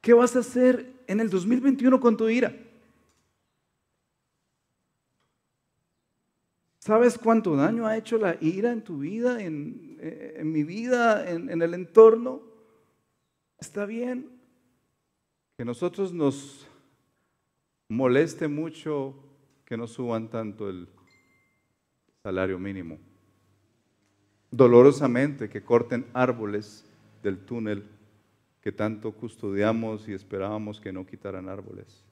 ¿Qué 0.00 0.12
vas 0.12 0.34
a 0.36 0.40
hacer 0.40 0.92
en 1.06 1.20
el 1.20 1.28
2021 1.28 2.00
con 2.00 2.16
tu 2.16 2.28
ira? 2.28 2.54
¿Sabes 6.78 7.18
cuánto 7.18 7.54
daño 7.54 7.86
ha 7.86 7.96
hecho 7.96 8.18
la 8.18 8.36
ira 8.40 8.72
en 8.72 8.82
tu 8.82 8.98
vida, 8.98 9.40
en, 9.40 9.98
eh, 10.00 10.40
mi 10.44 10.64
vida, 10.64 11.30
en, 11.30 11.50
en 11.50 11.62
el 11.62 11.74
entorno? 11.74 12.51
Está 13.62 13.86
bien 13.86 14.28
que 15.56 15.64
nosotros 15.64 16.12
nos 16.12 16.66
moleste 17.88 18.48
mucho 18.48 19.14
que 19.64 19.76
no 19.76 19.86
suban 19.86 20.28
tanto 20.30 20.68
el 20.68 20.88
salario 22.24 22.58
mínimo. 22.58 22.98
Dolorosamente 24.50 25.48
que 25.48 25.62
corten 25.62 26.08
árboles 26.12 26.84
del 27.22 27.38
túnel 27.38 27.84
que 28.60 28.72
tanto 28.72 29.12
custodiamos 29.12 30.08
y 30.08 30.12
esperábamos 30.12 30.80
que 30.80 30.92
no 30.92 31.06
quitaran 31.06 31.48
árboles. 31.48 32.04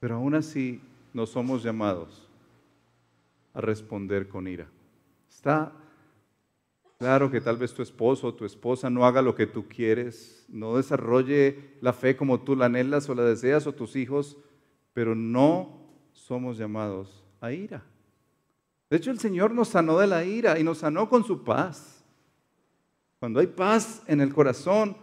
Pero 0.00 0.16
aún 0.16 0.34
así 0.34 0.80
no 1.14 1.24
somos 1.24 1.62
llamados 1.62 2.28
a 3.54 3.60
responder 3.60 4.26
con 4.26 4.48
ira. 4.48 4.66
Está 5.30 5.72
Claro 6.98 7.30
que 7.30 7.42
tal 7.42 7.58
vez 7.58 7.74
tu 7.74 7.82
esposo 7.82 8.28
o 8.28 8.34
tu 8.34 8.46
esposa 8.46 8.88
no 8.88 9.04
haga 9.04 9.20
lo 9.20 9.34
que 9.34 9.46
tú 9.46 9.68
quieres, 9.68 10.46
no 10.48 10.76
desarrolle 10.76 11.74
la 11.82 11.92
fe 11.92 12.16
como 12.16 12.40
tú 12.40 12.56
la 12.56 12.66
anhelas 12.66 13.08
o 13.08 13.14
la 13.14 13.22
deseas 13.24 13.66
o 13.66 13.74
tus 13.74 13.96
hijos, 13.96 14.38
pero 14.94 15.14
no 15.14 15.78
somos 16.12 16.56
llamados 16.56 17.22
a 17.40 17.52
ira. 17.52 17.84
De 18.88 18.96
hecho, 18.96 19.10
el 19.10 19.18
Señor 19.18 19.50
nos 19.50 19.68
sanó 19.68 19.98
de 19.98 20.06
la 20.06 20.24
ira 20.24 20.58
y 20.58 20.64
nos 20.64 20.78
sanó 20.78 21.08
con 21.08 21.22
su 21.22 21.44
paz. 21.44 22.02
Cuando 23.18 23.40
hay 23.40 23.46
paz 23.46 24.02
en 24.06 24.22
el 24.22 24.32
corazón, 24.32 24.96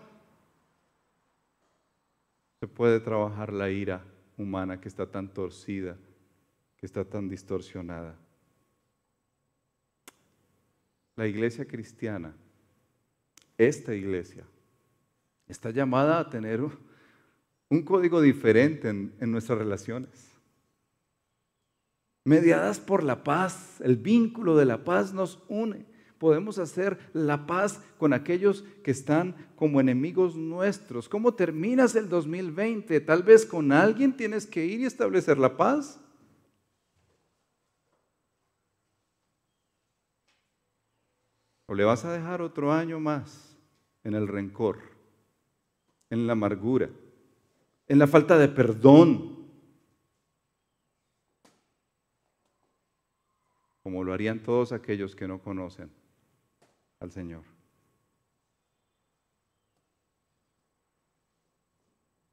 se 2.60 2.68
puede 2.68 3.00
trabajar 3.02 3.54
la 3.54 3.70
ira 3.70 4.04
humana 4.38 4.80
que 4.80 4.88
está 4.88 5.06
tan 5.06 5.28
torcida, 5.28 5.98
que 6.78 6.86
está 6.86 7.06
tan 7.06 7.30
distorsionada. 7.30 8.16
La 11.16 11.28
iglesia 11.28 11.66
cristiana, 11.66 12.36
esta 13.58 13.94
iglesia, 13.94 14.46
está 15.48 15.70
llamada 15.70 16.20
a 16.20 16.30
tener 16.30 16.62
un 17.70 17.82
código 17.84 18.22
diferente 18.22 18.90
en, 18.90 19.32
nuestras 19.32 19.58
relaciones. 19.58 20.32
Mediadas 22.26 22.80
por 22.80 23.04
la 23.04 23.24
paz, 23.24 23.82
el 23.82 23.98
vínculo 23.98 24.56
de 24.56 24.66
la 24.66 24.84
paz 24.84 25.14
nos 25.14 25.44
une. 25.50 25.86
Podemos 26.18 26.58
hacer 26.58 26.98
la 27.12 27.46
paz 27.46 27.82
con 27.98 28.14
aquellos 28.14 28.64
que 28.84 28.92
están 28.92 29.36
como 29.56 29.82
enemigos 29.82 30.36
nuestros. 30.36 31.10
¿Cómo 31.10 31.34
terminas 31.34 31.96
el 31.96 32.08
2020? 32.08 33.02
Tal 33.02 33.24
vez 33.24 33.46
con 33.46 33.72
alguien 33.72 34.16
tienes 34.16 34.48
que 34.48 34.66
ir 34.66 34.80
y 34.80 34.86
establecer 34.86 35.38
la 35.38 35.58
paz. 35.58 36.00
¿O 41.74 41.76
le 41.76 41.86
vas 41.86 42.06
a 42.06 42.14
dejar 42.14 42.44
otro 42.44 42.72
año 42.72 43.00
más 43.00 43.58
en 44.04 44.14
el 44.14 44.28
rencor, 44.28 44.78
en 46.12 46.28
la 46.28 46.34
amargura, 46.34 46.88
en 47.88 47.98
la 47.98 48.06
falta 48.06 48.38
de 48.38 48.48
perdón? 48.48 49.48
Como 53.82 54.04
lo 54.04 54.14
harían 54.14 54.44
todos 54.44 54.72
aquellos 54.72 55.16
que 55.16 55.28
no 55.28 55.42
conocen 55.42 55.90
al 57.00 57.10
Señor. 57.10 57.44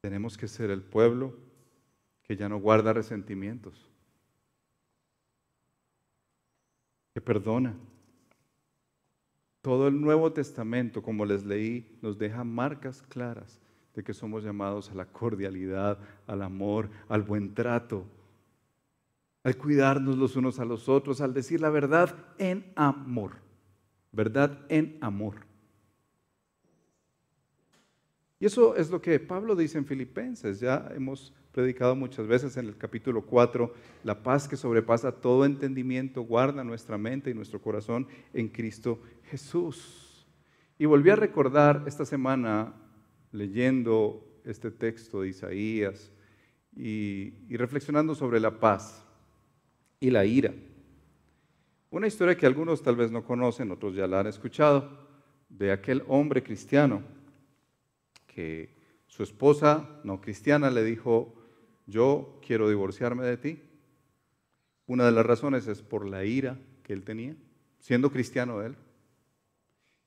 Tenemos 0.02 0.36
que 0.36 0.48
ser 0.48 0.68
el 0.68 0.82
pueblo 0.82 1.34
que 2.24 2.36
ya 2.36 2.50
no 2.50 2.58
guarda 2.58 2.92
resentimientos, 2.92 3.88
que 7.14 7.22
perdona, 7.22 7.74
todo 9.62 9.88
el 9.88 10.00
Nuevo 10.00 10.32
Testamento, 10.32 11.02
como 11.02 11.24
les 11.26 11.44
leí, 11.44 11.98
nos 12.00 12.18
deja 12.18 12.44
marcas 12.44 13.02
claras 13.02 13.60
de 13.94 14.02
que 14.02 14.14
somos 14.14 14.42
llamados 14.42 14.90
a 14.90 14.94
la 14.94 15.06
cordialidad, 15.06 15.98
al 16.26 16.42
amor, 16.42 16.88
al 17.08 17.22
buen 17.22 17.54
trato, 17.54 18.06
al 19.42 19.56
cuidarnos 19.56 20.16
los 20.16 20.36
unos 20.36 20.60
a 20.60 20.64
los 20.64 20.88
otros, 20.88 21.20
al 21.20 21.34
decir 21.34 21.60
la 21.60 21.70
verdad 21.70 22.14
en 22.38 22.72
amor. 22.76 23.32
Verdad 24.12 24.58
en 24.68 24.98
amor. 25.00 25.50
Y 28.38 28.46
eso 28.46 28.74
es 28.74 28.90
lo 28.90 29.02
que 29.02 29.20
Pablo 29.20 29.54
dice 29.54 29.76
en 29.76 29.84
Filipenses. 29.84 30.60
Ya 30.60 30.90
hemos 30.94 31.34
predicado 31.52 31.96
muchas 31.96 32.26
veces 32.26 32.56
en 32.56 32.66
el 32.66 32.76
capítulo 32.76 33.22
4, 33.22 33.72
la 34.04 34.22
paz 34.22 34.46
que 34.46 34.56
sobrepasa 34.56 35.12
todo 35.12 35.44
entendimiento 35.44 36.22
guarda 36.22 36.64
nuestra 36.64 36.96
mente 36.96 37.30
y 37.30 37.34
nuestro 37.34 37.60
corazón 37.60 38.06
en 38.32 38.48
Cristo 38.48 39.00
Jesús. 39.24 40.26
Y 40.78 40.86
volví 40.86 41.10
a 41.10 41.16
recordar 41.16 41.84
esta 41.86 42.04
semana 42.04 42.74
leyendo 43.32 44.40
este 44.44 44.70
texto 44.70 45.22
de 45.22 45.28
Isaías 45.28 46.12
y, 46.74 47.34
y 47.48 47.56
reflexionando 47.56 48.14
sobre 48.14 48.40
la 48.40 48.58
paz 48.58 49.04
y 49.98 50.10
la 50.10 50.24
ira. 50.24 50.54
Una 51.90 52.06
historia 52.06 52.36
que 52.36 52.46
algunos 52.46 52.82
tal 52.82 52.96
vez 52.96 53.10
no 53.10 53.24
conocen, 53.24 53.72
otros 53.72 53.94
ya 53.94 54.06
la 54.06 54.20
han 54.20 54.28
escuchado, 54.28 55.08
de 55.48 55.72
aquel 55.72 56.04
hombre 56.06 56.42
cristiano 56.42 57.02
que 58.28 58.72
su 59.08 59.24
esposa 59.24 60.00
no 60.04 60.20
cristiana 60.20 60.70
le 60.70 60.84
dijo, 60.84 61.39
yo 61.90 62.38
quiero 62.46 62.68
divorciarme 62.68 63.24
de 63.24 63.36
ti. 63.36 63.62
Una 64.86 65.04
de 65.04 65.12
las 65.12 65.26
razones 65.26 65.66
es 65.66 65.82
por 65.82 66.06
la 66.06 66.24
ira 66.24 66.58
que 66.82 66.92
él 66.92 67.04
tenía, 67.04 67.36
siendo 67.78 68.10
cristiano 68.10 68.62
él. 68.62 68.76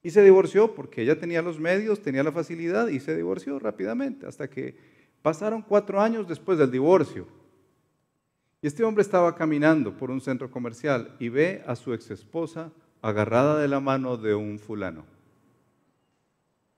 Y 0.01 0.11
se 0.11 0.23
divorció 0.23 0.75
porque 0.75 1.01
ella 1.01 1.19
tenía 1.19 1.41
los 1.41 1.59
medios, 1.59 2.01
tenía 2.01 2.23
la 2.23 2.31
facilidad 2.31 2.87
y 2.87 2.99
se 2.99 3.15
divorció 3.15 3.59
rápidamente, 3.59 4.27
hasta 4.27 4.49
que 4.49 4.75
pasaron 5.21 5.61
cuatro 5.61 6.01
años 6.01 6.27
después 6.27 6.57
del 6.57 6.71
divorcio. 6.71 7.27
Y 8.61 8.67
este 8.67 8.83
hombre 8.83 9.01
estaba 9.01 9.35
caminando 9.35 9.95
por 9.95 10.11
un 10.11 10.21
centro 10.21 10.49
comercial 10.49 11.15
y 11.19 11.29
ve 11.29 11.63
a 11.67 11.75
su 11.75 11.93
ex 11.93 12.11
esposa 12.11 12.71
agarrada 13.01 13.59
de 13.59 13.67
la 13.67 13.79
mano 13.79 14.17
de 14.17 14.35
un 14.35 14.59
fulano. 14.59 15.05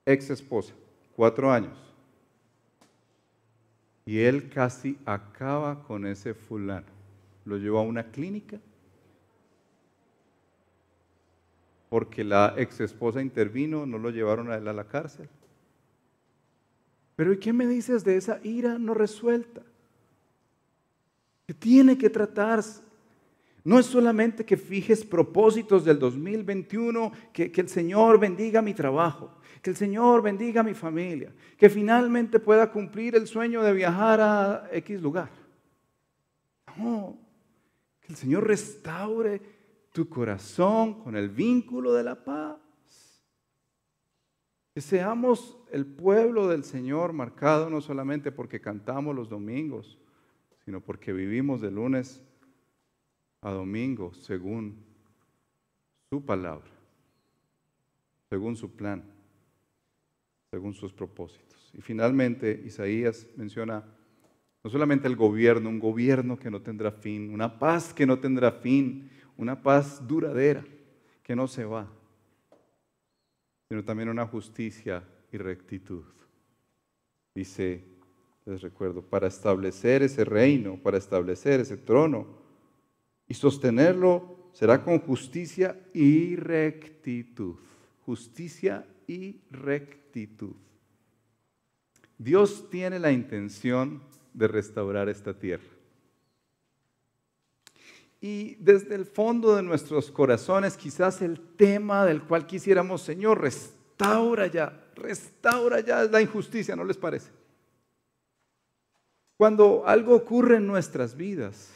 Ex 0.05 0.29
esposa, 0.29 0.73
cuatro 1.15 1.51
años. 1.51 1.84
Y 4.05 4.19
él 4.19 4.49
casi 4.49 4.97
acaba 5.05 5.83
con 5.83 6.05
ese 6.05 6.33
fulano. 6.33 6.85
Lo 7.45 7.57
llevó 7.57 7.79
a 7.79 7.83
una 7.83 8.11
clínica 8.11 8.59
porque 11.89 12.23
la 12.23 12.53
ex 12.57 12.81
esposa 12.81 13.21
intervino, 13.21 13.85
no 13.85 13.97
lo 13.97 14.09
llevaron 14.09 14.51
a 14.51 14.55
él 14.55 14.67
a 14.67 14.73
la 14.73 14.85
cárcel. 14.85 15.29
Pero 17.15 17.31
¿y 17.31 17.37
qué 17.37 17.53
me 17.53 17.67
dices 17.67 18.03
de 18.03 18.17
esa 18.17 18.39
ira 18.43 18.77
no 18.77 18.93
resuelta? 18.93 19.61
que 21.45 21.53
tiene 21.53 21.97
que 21.97 22.09
tratarse. 22.09 22.81
No 23.65 23.79
es 23.79 23.87
solamente 23.87 24.45
que 24.45 24.57
fijes 24.57 25.03
propósitos 25.03 25.83
del 25.83 25.97
2021, 25.97 27.11
que, 27.33 27.51
que, 27.51 27.61
el 27.61 27.67
Señor 27.67 28.19
bendiga 28.19 28.61
mi 28.61 28.75
trabajo, 28.75 29.39
que 29.63 29.71
el 29.71 29.75
Señor 29.75 30.21
bendiga 30.21 30.61
mi 30.61 30.75
familia, 30.75 31.33
que 31.57 31.67
finalmente 31.67 32.39
pueda 32.39 32.71
cumplir 32.71 33.15
el 33.15 33.25
sueño 33.25 33.63
de 33.63 33.73
viajar 33.73 34.21
a 34.21 34.69
X 34.71 35.01
lugar. 35.01 35.31
No, 36.77 37.17
que 38.01 38.13
el 38.13 38.15
Señor 38.15 38.45
restaure 38.45 39.41
tu 39.91 40.07
corazón 40.07 41.01
con 41.01 41.15
el 41.15 41.29
vínculo 41.29 41.91
de 41.93 42.03
la 42.03 42.23
paz. 42.23 42.59
Que 44.75 44.81
seamos 44.81 45.57
el 45.71 45.87
pueblo 45.87 46.47
del 46.47 46.63
Señor 46.63 47.13
marcado 47.13 47.71
no 47.71 47.81
solamente 47.81 48.31
porque 48.31 48.61
cantamos 48.61 49.15
los 49.15 49.27
domingos, 49.27 49.97
sino 50.65 50.81
porque 50.81 51.13
vivimos 51.13 51.61
de 51.61 51.71
lunes 51.71 52.21
a 53.45 53.51
domingo 53.51 54.11
según 54.15 54.75
su 56.09 56.25
palabra, 56.25 56.71
según 58.27 58.55
su 58.55 58.71
plan, 58.71 59.03
según 60.49 60.73
sus 60.73 60.91
propósitos. 60.91 61.71
Y 61.75 61.81
finalmente 61.81 62.63
Isaías 62.65 63.27
menciona 63.37 63.83
no 64.63 64.69
solamente 64.71 65.07
el 65.07 65.15
gobierno, 65.15 65.69
un 65.69 65.79
gobierno 65.79 66.39
que 66.39 66.49
no 66.49 66.63
tendrá 66.63 66.91
fin, 66.91 67.31
una 67.31 67.59
paz 67.59 67.93
que 67.93 68.07
no 68.07 68.17
tendrá 68.17 68.51
fin, 68.51 69.11
una 69.37 69.61
paz 69.61 70.05
duradera 70.07 70.65
que 71.21 71.35
no 71.35 71.47
se 71.47 71.65
va, 71.65 71.87
sino 73.69 73.83
también 73.83 74.09
una 74.09 74.25
justicia 74.25 75.03
y 75.31 75.37
rectitud. 75.37 76.03
Dice 77.35 77.83
les 78.45 78.61
recuerdo, 78.61 79.03
para 79.03 79.27
establecer 79.27 80.01
ese 80.01 80.23
reino, 80.23 80.77
para 80.81 80.97
establecer 80.97 81.59
ese 81.59 81.77
trono 81.77 82.44
y 83.27 83.33
sostenerlo 83.33 84.49
será 84.53 84.83
con 84.83 84.99
justicia 84.99 85.79
y 85.93 86.35
rectitud. 86.35 87.55
Justicia 88.05 88.85
y 89.07 89.41
rectitud. 89.51 90.55
Dios 92.17 92.69
tiene 92.69 92.99
la 92.99 93.11
intención 93.11 94.01
de 94.33 94.47
restaurar 94.47 95.09
esta 95.09 95.37
tierra. 95.37 95.63
Y 98.21 98.55
desde 98.55 98.95
el 98.95 99.05
fondo 99.05 99.55
de 99.55 99.63
nuestros 99.63 100.09
corazones, 100.09 100.77
quizás 100.77 101.21
el 101.21 101.39
tema 101.39 102.05
del 102.05 102.23
cual 102.23 102.47
quisiéramos, 102.47 103.01
Señor, 103.01 103.41
restaura 103.41 104.47
ya, 104.47 104.89
restaura 104.95 105.81
ya 105.81 106.03
la 106.05 106.21
injusticia, 106.21 106.75
¿no 106.75 106.85
les 106.85 106.97
parece? 106.97 107.29
Cuando 109.37 109.85
algo 109.85 110.15
ocurre 110.15 110.57
en 110.57 110.65
nuestras 110.65 111.15
vidas 111.15 111.69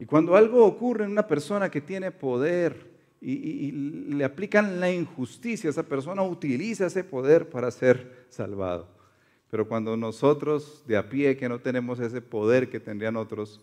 y 0.00 0.06
cuando 0.06 0.34
algo 0.34 0.64
ocurre 0.64 1.04
en 1.04 1.10
una 1.10 1.26
persona 1.26 1.70
que 1.70 1.82
tiene 1.82 2.10
poder 2.10 2.90
y, 3.20 3.70
le 3.70 4.24
aplican 4.24 4.80
la 4.80 4.90
injusticia, 4.90 5.68
esa 5.68 5.82
persona 5.82 6.22
utiliza 6.22 6.86
ese 6.86 7.04
poder 7.04 7.50
para 7.50 7.70
ser 7.70 8.24
salvado. 8.30 8.88
Pero 9.50 9.68
cuando 9.68 9.98
nosotros 9.98 10.84
de 10.86 10.96
a 10.96 11.06
pie 11.10 11.36
que 11.36 11.50
no 11.50 11.60
tenemos 11.60 12.00
ese 12.00 12.22
poder 12.22 12.70
que 12.70 12.80
tendrían 12.80 13.16
otros, 13.16 13.60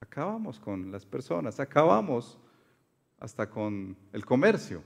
acabamos 0.00 0.58
con 0.58 0.90
las 0.90 1.06
personas, 1.06 1.60
acabamos 1.60 2.36
hasta 3.20 3.48
con 3.48 3.96
el 4.12 4.26
comercio. 4.26 4.82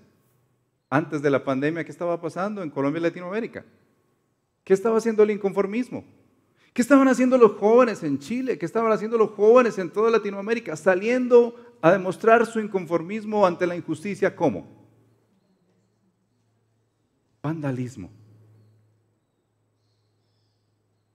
Antes 0.90 1.22
de 1.22 1.30
la 1.30 1.42
pandemia, 1.42 1.82
¿qué 1.82 1.92
estaba 1.92 2.20
pasando 2.20 2.62
en 2.62 2.68
Colombia 2.68 3.00
y 3.00 3.04
Latinoamérica? 3.04 3.64
¿Qué 4.64 4.74
estaba 4.74 4.98
haciendo 4.98 5.22
el 5.22 5.30
inconformismo? 5.30 6.04
¿Qué 6.72 6.82
estaban 6.82 7.08
haciendo 7.08 7.38
los 7.38 7.52
jóvenes 7.52 8.02
en 8.02 8.18
Chile? 8.18 8.58
¿Qué 8.58 8.66
estaban 8.66 8.92
haciendo 8.92 9.18
los 9.18 9.30
jóvenes 9.30 9.78
en 9.78 9.90
toda 9.90 10.10
Latinoamérica? 10.10 10.76
Saliendo 10.76 11.54
a 11.80 11.92
demostrar 11.92 12.46
su 12.46 12.60
inconformismo 12.60 13.46
ante 13.46 13.66
la 13.66 13.76
injusticia. 13.76 14.34
¿Cómo? 14.34 14.66
Vandalismo. 17.42 18.10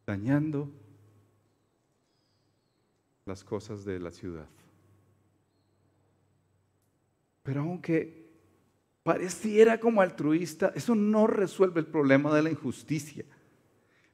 Dañando 0.05 0.69
las 3.25 3.43
cosas 3.43 3.85
de 3.85 3.99
la 3.99 4.11
ciudad. 4.11 4.47
Pero 7.43 7.61
aunque 7.61 8.23
pareciera 9.03 9.79
como 9.79 10.01
altruista, 10.01 10.71
eso 10.75 10.95
no 10.95 11.27
resuelve 11.27 11.81
el 11.81 11.87
problema 11.87 12.33
de 12.33 12.43
la 12.43 12.49
injusticia. 12.49 13.25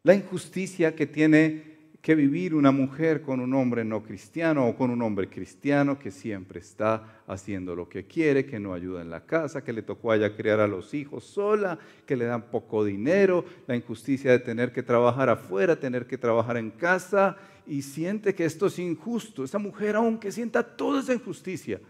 La 0.04 0.14
injusticia 0.14 0.96
que 0.96 1.08
tiene 1.08 1.70
que 2.02 2.16
vivir 2.16 2.56
una 2.56 2.72
mujer 2.72 3.22
con 3.22 3.42
un 3.42 3.54
hombre 3.54 3.84
no 3.84 4.02
cristiano 4.02 4.68
o 4.68 4.76
con 4.76 4.90
un 4.90 5.02
hombre 5.02 5.30
cristiano 5.30 6.00
que 6.00 6.12
siempre 6.12 6.62
está 6.62 7.22
haciendo 7.28 7.76
lo 7.76 7.90
que 7.90 8.06
quiere, 8.08 8.46
que 8.46 8.60
no 8.60 8.74
ayuda 8.74 9.02
en 9.02 9.10
la 9.10 9.26
casa, 9.26 9.64
que 9.64 9.74
le 9.74 9.82
tocó 9.82 10.12
allá 10.12 10.34
criar 10.34 10.62
a 10.62 10.68
los 10.68 10.94
hijos 10.94 11.26
sola, 11.26 11.78
que 12.06 12.16
le 12.16 12.26
dan 12.26 12.44
poco 12.50 12.86
dinero, 12.86 13.44
la 13.68 13.76
injusticia 13.76 14.32
de 14.32 14.40
tener 14.40 14.72
que 14.72 14.82
trabajar 14.82 15.30
afuera, 15.30 15.78
tener 15.78 16.08
que 16.08 16.18
trabajar 16.18 16.56
en 16.56 16.72
casa 16.72 17.38
y 17.68 17.82
siente 17.82 18.34
que 18.34 18.46
esto 18.46 18.68
es 18.68 18.80
injusto. 18.80 19.44
Esa 19.44 19.60
mujer, 19.60 19.98
aunque 19.98 20.32
sienta 20.32 20.64
toda 20.64 21.02
esa 21.02 21.14
injusticia, 21.14 21.82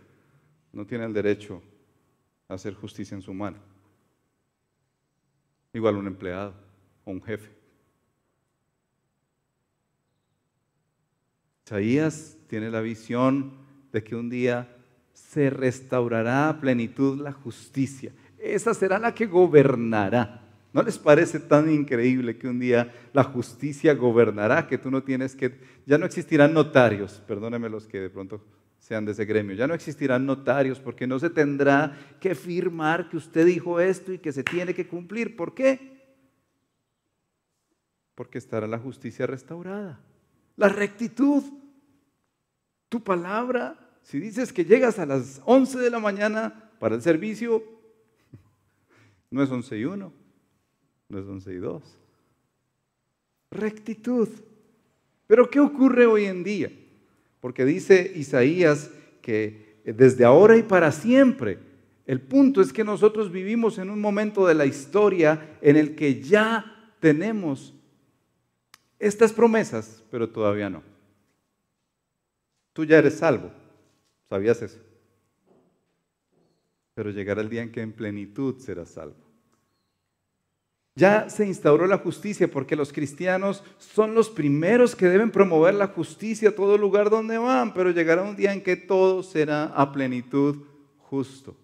no 0.74 0.88
tiene 0.88 1.06
el 1.06 1.14
derecho 1.14 1.62
a 2.48 2.56
hacer 2.56 2.74
justicia 2.74 3.14
en 3.14 3.22
su 3.22 3.34
mano. 3.34 3.58
Igual 5.72 5.98
un 5.98 6.08
empleado 6.08 6.56
o 7.06 7.12
un 7.12 7.22
jefe. 7.22 7.59
Isaías 11.70 12.36
tiene 12.48 12.72
la 12.72 12.82
visión 12.82 13.52
de 13.94 14.04
que 14.04 14.16
un 14.16 14.28
día 14.28 14.76
se 15.14 15.52
restaurará 15.52 16.50
a 16.50 16.60
plenitud 16.60 17.22
la 17.22 17.32
justicia. 17.32 18.12
Esa 18.40 18.74
será 18.74 18.98
la 18.98 19.14
que 19.14 19.28
gobernará. 19.28 20.48
¿No 20.74 20.82
les 20.82 20.98
parece 20.98 21.40
tan 21.40 21.70
increíble 21.70 22.40
que 22.40 22.48
un 22.48 22.60
día 22.60 22.92
la 23.14 23.24
justicia 23.24 23.94
gobernará, 23.94 24.66
que 24.66 24.80
tú 24.80 24.90
no 24.90 25.04
tienes 25.04 25.36
que, 25.36 25.60
ya 25.86 26.00
no 26.00 26.08
existirán 26.08 26.56
notarios, 26.56 27.22
perdónenme 27.28 27.70
los 27.70 27.86
que 27.86 28.00
de 28.00 28.10
pronto 28.10 28.44
sean 28.80 29.06
de 29.06 29.12
ese 29.12 29.26
gremio, 29.26 29.56
ya 29.56 29.68
no 29.68 29.76
existirán 29.76 30.26
notarios 30.26 30.80
porque 30.80 31.06
no 31.06 31.20
se 31.20 31.30
tendrá 31.30 31.96
que 32.20 32.34
firmar 32.34 33.10
que 33.10 33.18
usted 33.18 33.46
dijo 33.46 33.80
esto 33.80 34.12
y 34.12 34.18
que 34.18 34.32
se 34.32 34.44
tiene 34.44 34.74
que 34.74 34.88
cumplir. 34.88 35.36
¿Por 35.36 35.54
qué? 35.54 36.00
Porque 38.16 38.40
estará 38.40 38.66
la 38.66 38.80
justicia 38.80 39.28
restaurada, 39.28 40.00
la 40.56 40.70
rectitud. 40.70 41.59
Tu 42.90 43.04
palabra, 43.04 43.80
si 44.04 44.20
dices 44.20 44.52
que 44.52 44.66
llegas 44.66 45.00
a 45.00 45.06
las 45.06 45.42
11 45.46 45.80
de 45.80 45.90
la 45.90 46.00
mañana 46.00 46.72
para 46.80 46.96
el 46.96 47.02
servicio, 47.02 47.64
no 49.32 49.42
es 49.44 49.50
11 49.50 49.78
y 49.78 49.86
1 49.86 50.20
no 51.10 51.20
es 51.20 51.26
11 51.26 51.54
y 51.54 51.58
2. 51.58 51.84
Rectitud. 53.52 54.30
Pero 55.28 55.50
¿qué 55.50 55.60
ocurre 55.60 56.06
hoy 56.06 56.26
en 56.26 56.44
día? 56.44 56.72
Porque 57.42 57.66
dice 57.66 58.12
Isaías 58.16 58.92
que 59.22 59.82
desde 59.86 60.24
ahora 60.24 60.56
y 60.58 60.64
para 60.64 60.92
siempre, 60.92 61.58
el 62.06 62.22
punto 62.22 62.62
es 62.62 62.72
que 62.72 62.84
nosotros 62.84 63.32
vivimos 63.32 63.78
en 63.78 63.90
un 63.90 64.00
momento 64.00 64.46
de 64.48 64.56
la 64.56 64.66
historia 64.66 65.58
en 65.62 65.78
el 65.78 65.96
que 65.96 66.22
ya 66.22 66.94
tenemos 67.00 67.74
estas 69.00 69.34
promesas, 69.34 70.04
pero 70.12 70.30
todavía 70.30 70.70
no. 70.70 70.84
Tú 72.74 72.86
ya 72.86 72.98
eres 72.98 73.18
salvo, 73.18 73.52
¿sabías 74.30 74.62
eso? 74.62 74.80
Pero 76.94 77.12
llegará 77.12 77.42
el 77.42 77.50
día 77.50 77.62
en 77.62 77.72
que 77.72 77.82
en 77.82 77.94
plenitud 77.94 78.58
serás 78.60 78.90
salvo. 78.90 79.30
Ya 80.96 81.30
se 81.30 81.46
instauró 81.46 81.88
la 81.88 82.00
justicia 82.00 82.52
porque 82.52 82.76
los 82.76 82.92
cristianos 82.92 83.64
son 83.78 84.14
los 84.14 84.30
primeros 84.30 84.98
que 84.98 85.08
deben 85.08 85.32
promover 85.32 85.74
la 85.74 85.88
justicia 85.88 86.50
a 86.50 86.56
todo 86.56 86.78
lugar 86.78 87.10
donde 87.10 87.38
van, 87.38 87.74
pero 87.74 87.92
llegará 87.92 88.24
un 88.24 88.36
día 88.36 88.52
en 88.52 88.62
que 88.62 88.76
todo 88.76 89.24
será 89.24 89.66
a 89.66 89.94
plenitud 89.94 90.66
justo. 90.98 91.56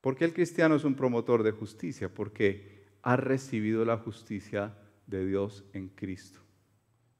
¿Por 0.00 0.16
qué 0.16 0.24
el 0.24 0.32
cristiano 0.32 0.74
es 0.74 0.84
un 0.84 0.96
promotor 0.96 1.42
de 1.42 1.52
justicia? 1.52 2.12
Porque 2.12 2.88
ha 3.02 3.16
recibido 3.16 3.84
la 3.84 3.98
justicia 3.98 4.74
de 5.06 5.24
Dios 5.26 5.64
en 5.72 5.88
Cristo. 5.88 6.40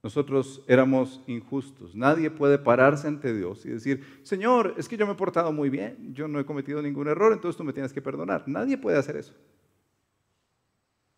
Nosotros 0.03 0.65
éramos 0.67 1.21
injustos. 1.27 1.95
Nadie 1.95 2.31
puede 2.31 2.59
pararse 2.59 3.07
ante 3.07 3.35
Dios 3.35 3.67
y 3.67 3.71
decir, 3.71 4.21
Señor, 4.23 4.75
es 4.79 4.89
que 4.89 4.97
yo 4.97 5.07
me 5.07 5.13
he 5.13 5.17
portado 5.17 5.53
muy 5.53 5.69
bien, 5.69 6.15
yo 6.15 6.27
no 6.27 6.41
he 6.41 6.47
cometido 6.47 6.81
ningún 6.81 7.09
error, 7.09 7.33
entonces 7.33 7.57
tú 7.57 7.65
me 7.65 7.75
tienes 7.75 7.93
que 7.93 8.01
perdonar. 8.01 8.45
Nadie 8.47 8.79
puede 8.79 8.97
hacer 8.97 9.17
eso. 9.17 9.35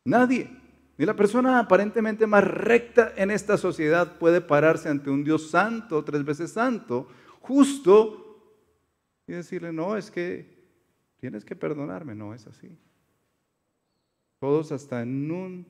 Nadie, 0.05 0.51
ni 0.99 1.07
la 1.07 1.15
persona 1.15 1.61
aparentemente 1.61 2.27
más 2.27 2.43
recta 2.43 3.13
en 3.17 3.31
esta 3.31 3.57
sociedad 3.57 4.19
puede 4.19 4.41
pararse 4.41 4.89
ante 4.89 5.11
un 5.11 5.23
Dios 5.23 5.49
santo, 5.49 6.03
tres 6.03 6.25
veces 6.25 6.51
santo, 6.51 7.07
justo, 7.41 8.19
y 9.29 9.33
decirle, 9.33 9.73
no, 9.73 9.97
es 9.97 10.11
que 10.11 10.61
tienes 11.21 11.45
que 11.45 11.55
perdonarme. 11.55 12.17
No 12.17 12.35
es 12.35 12.49
así. 12.49 12.77
Todos 14.41 14.73
hasta 14.73 15.03
en 15.03 15.31
un 15.31 15.67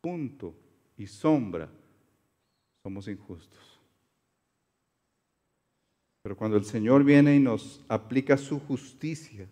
punto 0.00 0.56
y 0.96 1.06
sombra 1.06 1.70
somos 2.82 3.08
injustos. 3.08 3.80
Pero 6.22 6.36
cuando 6.36 6.56
el 6.56 6.64
Señor 6.64 7.04
viene 7.04 7.36
y 7.36 7.40
nos 7.40 7.82
aplica 7.88 8.36
su 8.36 8.60
justicia, 8.60 9.48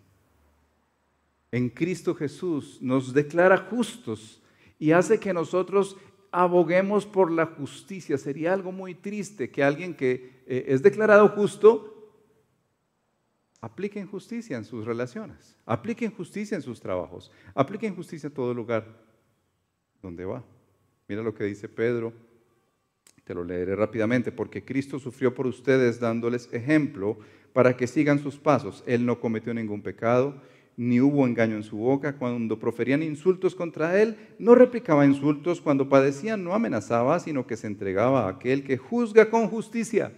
en 1.51 1.69
Cristo 1.69 2.13
Jesús 2.13 2.79
nos 2.81 3.13
declara 3.13 3.57
justos 3.57 4.41
y 4.77 4.91
hace 4.91 5.19
que 5.19 5.33
nosotros 5.33 5.97
aboguemos 6.31 7.05
por 7.05 7.31
la 7.31 7.47
justicia. 7.47 8.17
Sería 8.17 8.53
algo 8.53 8.71
muy 8.71 8.93
triste 8.93 9.49
que 9.49 9.63
alguien 9.63 9.95
que 9.95 10.43
eh, 10.45 10.65
es 10.67 10.83
declarado 10.83 11.27
justo 11.29 11.95
aplique 13.61 14.03
justicia 14.05 14.57
en 14.57 14.63
sus 14.63 14.85
relaciones, 14.85 15.57
aplique 15.65 16.07
justicia 16.09 16.55
en 16.55 16.61
sus 16.61 16.79
trabajos, 16.79 17.31
aplique 17.53 17.89
justicia 17.89 18.27
en 18.27 18.33
todo 18.33 18.53
lugar 18.53 18.85
donde 20.01 20.23
va. 20.23 20.43
Mira 21.07 21.23
lo 21.23 21.33
que 21.33 21.43
dice 21.45 21.67
Pedro, 21.67 22.13
te 23.29 23.35
lo 23.35 23.43
leeré 23.43 23.75
rápidamente, 23.75 24.31
porque 24.31 24.65
Cristo 24.65 24.97
sufrió 24.97 25.35
por 25.35 25.45
ustedes 25.45 25.99
dándoles 25.99 26.51
ejemplo 26.51 27.19
para 27.53 27.77
que 27.77 27.85
sigan 27.85 28.17
sus 28.17 28.39
pasos. 28.39 28.83
Él 28.87 29.05
no 29.05 29.19
cometió 29.19 29.53
ningún 29.53 29.83
pecado 29.83 30.41
ni 30.77 30.99
hubo 30.99 31.27
engaño 31.27 31.55
en 31.55 31.61
su 31.61 31.77
boca. 31.77 32.17
Cuando 32.17 32.57
proferían 32.57 33.03
insultos 33.03 33.53
contra 33.53 34.01
él, 34.01 34.17
no 34.39 34.55
replicaba 34.55 35.05
insultos. 35.05 35.61
Cuando 35.61 35.89
padecían, 35.89 36.43
no 36.43 36.55
amenazaba, 36.55 37.19
sino 37.19 37.45
que 37.45 37.55
se 37.55 37.67
entregaba 37.67 38.25
a 38.25 38.29
aquel 38.29 38.63
que 38.63 38.77
juzga 38.77 39.29
con 39.29 39.47
justicia. 39.47 40.11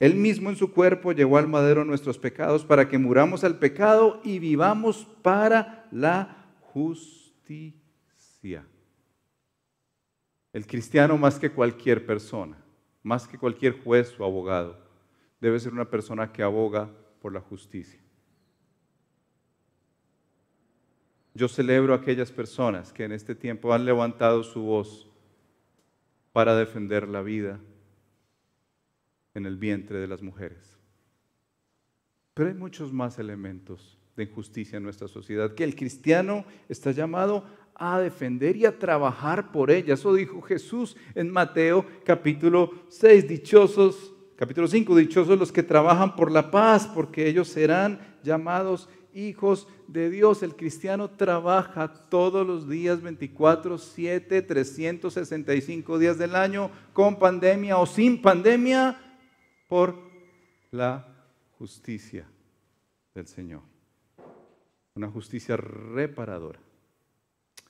Él 0.00 0.14
mismo 0.14 0.48
en 0.48 0.56
su 0.56 0.72
cuerpo 0.72 1.12
llevó 1.12 1.36
al 1.36 1.48
madero 1.48 1.84
nuestros 1.84 2.16
pecados 2.16 2.64
para 2.64 2.88
que 2.88 2.96
muramos 2.96 3.44
al 3.44 3.58
pecado 3.58 4.22
y 4.24 4.38
vivamos 4.38 5.06
para 5.20 5.86
la 5.92 6.46
justicia. 6.62 8.64
El 10.52 10.66
cristiano 10.66 11.16
más 11.16 11.38
que 11.38 11.50
cualquier 11.50 12.04
persona, 12.04 12.56
más 13.02 13.26
que 13.26 13.38
cualquier 13.38 13.82
juez 13.82 14.18
o 14.18 14.24
abogado, 14.24 14.78
debe 15.40 15.58
ser 15.58 15.72
una 15.72 15.88
persona 15.88 16.32
que 16.32 16.42
aboga 16.42 16.90
por 17.20 17.32
la 17.32 17.40
justicia. 17.40 18.00
Yo 21.34 21.48
celebro 21.48 21.94
a 21.94 21.98
aquellas 21.98 22.30
personas 22.30 22.92
que 22.92 23.04
en 23.04 23.12
este 23.12 23.34
tiempo 23.34 23.72
han 23.72 23.86
levantado 23.86 24.42
su 24.42 24.60
voz 24.60 25.10
para 26.32 26.54
defender 26.54 27.08
la 27.08 27.22
vida 27.22 27.58
en 29.34 29.46
el 29.46 29.56
vientre 29.56 29.98
de 29.98 30.08
las 30.08 30.22
mujeres. 30.22 30.78
Pero 32.34 32.48
hay 32.48 32.54
muchos 32.54 32.92
más 32.92 33.18
elementos 33.18 33.98
de 34.16 34.24
injusticia 34.24 34.76
en 34.76 34.82
nuestra 34.82 35.08
sociedad 35.08 35.54
que 35.54 35.64
el 35.64 35.74
cristiano 35.74 36.44
está 36.68 36.90
llamado 36.90 37.46
a 37.84 37.98
defender 37.98 38.56
y 38.56 38.64
a 38.64 38.78
trabajar 38.78 39.50
por 39.50 39.68
ella. 39.68 39.94
Eso 39.94 40.14
dijo 40.14 40.40
Jesús 40.40 40.96
en 41.16 41.28
Mateo 41.28 41.84
capítulo 42.04 42.70
6, 42.88 43.26
dichosos, 43.26 44.14
capítulo 44.36 44.68
5, 44.68 44.94
dichosos 44.94 45.36
los 45.36 45.50
que 45.50 45.64
trabajan 45.64 46.14
por 46.14 46.30
la 46.30 46.52
paz, 46.52 46.86
porque 46.86 47.26
ellos 47.26 47.48
serán 47.48 47.98
llamados 48.22 48.88
hijos 49.12 49.66
de 49.88 50.10
Dios. 50.10 50.44
El 50.44 50.54
cristiano 50.54 51.10
trabaja 51.10 51.92
todos 52.08 52.46
los 52.46 52.68
días 52.68 53.02
24, 53.02 53.76
7, 53.76 54.42
365 54.42 55.98
días 55.98 56.18
del 56.18 56.36
año, 56.36 56.70
con 56.92 57.18
pandemia 57.18 57.78
o 57.78 57.86
sin 57.86 58.22
pandemia, 58.22 58.96
por 59.68 59.96
la 60.70 61.04
justicia 61.58 62.28
del 63.12 63.26
Señor. 63.26 63.62
Una 64.94 65.08
justicia 65.08 65.56
reparadora. 65.56 66.60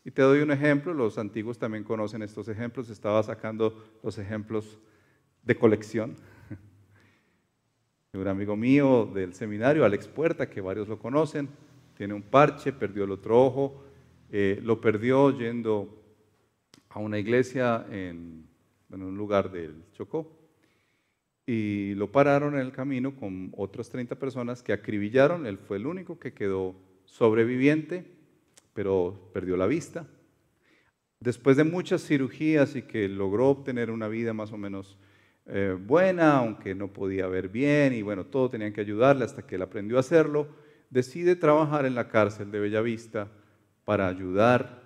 Y 0.04 0.10
te 0.10 0.22
doy 0.22 0.40
un 0.40 0.50
ejemplo, 0.50 0.92
los 0.94 1.18
antiguos 1.18 1.58
también 1.58 1.84
conocen 1.84 2.22
estos 2.22 2.48
ejemplos, 2.48 2.90
estaba 2.90 3.22
sacando 3.22 3.84
los 4.02 4.18
ejemplos 4.18 4.78
de 5.44 5.56
colección 5.56 6.16
un 8.12 8.28
amigo 8.28 8.56
mío 8.56 9.06
del 9.06 9.32
seminario, 9.32 9.84
Alex 9.84 10.06
Puerta, 10.08 10.50
que 10.50 10.60
varios 10.60 10.86
lo 10.88 10.98
conocen, 10.98 11.48
tiene 11.96 12.14
un 12.14 12.22
parche, 12.22 12.72
perdió 12.72 13.04
el 13.04 13.12
otro 13.12 13.42
ojo, 13.42 13.84
eh, 14.30 14.60
lo 14.62 14.80
perdió 14.80 15.30
yendo 15.38 16.02
a 16.90 16.98
una 16.98 17.18
iglesia 17.18 17.86
en, 17.90 18.46
un 18.90 19.16
lugar 19.16 19.50
del 19.50 19.84
Chocó. 19.92 20.30
Y 21.46 21.94
lo 21.94 22.12
pararon 22.12 22.54
en 22.54 22.60
el 22.60 22.72
camino 22.72 23.16
con 23.16 23.52
otras 23.56 23.88
30 23.88 24.16
personas 24.16 24.62
que 24.62 24.72
acribillaron. 24.72 25.46
Él 25.46 25.58
fue 25.58 25.78
el 25.78 25.86
único 25.86 26.18
que 26.18 26.34
quedó 26.34 26.74
sobreviviente, 27.04 28.04
pero 28.74 29.30
perdió 29.32 29.56
la 29.56 29.66
vista. 29.66 30.06
Después 31.20 31.56
de 31.56 31.64
muchas 31.64 32.02
cirugías 32.02 32.74
y 32.74 32.82
que 32.82 33.08
logró 33.08 33.48
obtener 33.48 33.90
una 33.90 34.08
vida 34.08 34.32
más 34.32 34.52
o 34.52 34.56
menos 34.56 34.98
eh, 35.46 35.76
buena, 35.78 36.38
aunque 36.38 36.74
no 36.74 36.92
podía 36.92 37.26
ver 37.26 37.48
bien 37.48 37.92
y 37.92 38.02
bueno, 38.02 38.26
todo 38.26 38.50
tenían 38.50 38.72
que 38.72 38.80
ayudarle 38.80 39.24
hasta 39.24 39.46
que 39.46 39.56
él 39.56 39.62
aprendió 39.62 39.96
a 39.96 40.00
hacerlo, 40.00 40.48
decide 40.90 41.36
trabajar 41.36 41.86
en 41.86 41.94
la 41.94 42.08
cárcel 42.08 42.50
de 42.50 42.60
Bellavista 42.60 43.28
para 43.84 44.08
ayudar 44.08 44.82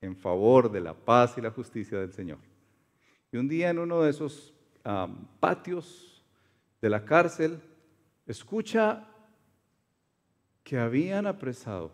en 0.00 0.16
favor 0.16 0.70
de 0.70 0.80
la 0.80 0.94
paz 0.94 1.36
y 1.36 1.40
la 1.40 1.50
justicia 1.50 1.98
del 1.98 2.12
Señor. 2.12 2.38
Y 3.32 3.36
un 3.36 3.48
día 3.48 3.70
en 3.70 3.78
uno 3.78 4.02
de 4.02 4.10
esos 4.10 4.54
patios 5.40 6.24
de 6.80 6.88
la 6.90 7.04
cárcel, 7.04 7.60
escucha 8.26 9.06
que 10.62 10.78
habían 10.78 11.26
apresado 11.26 11.92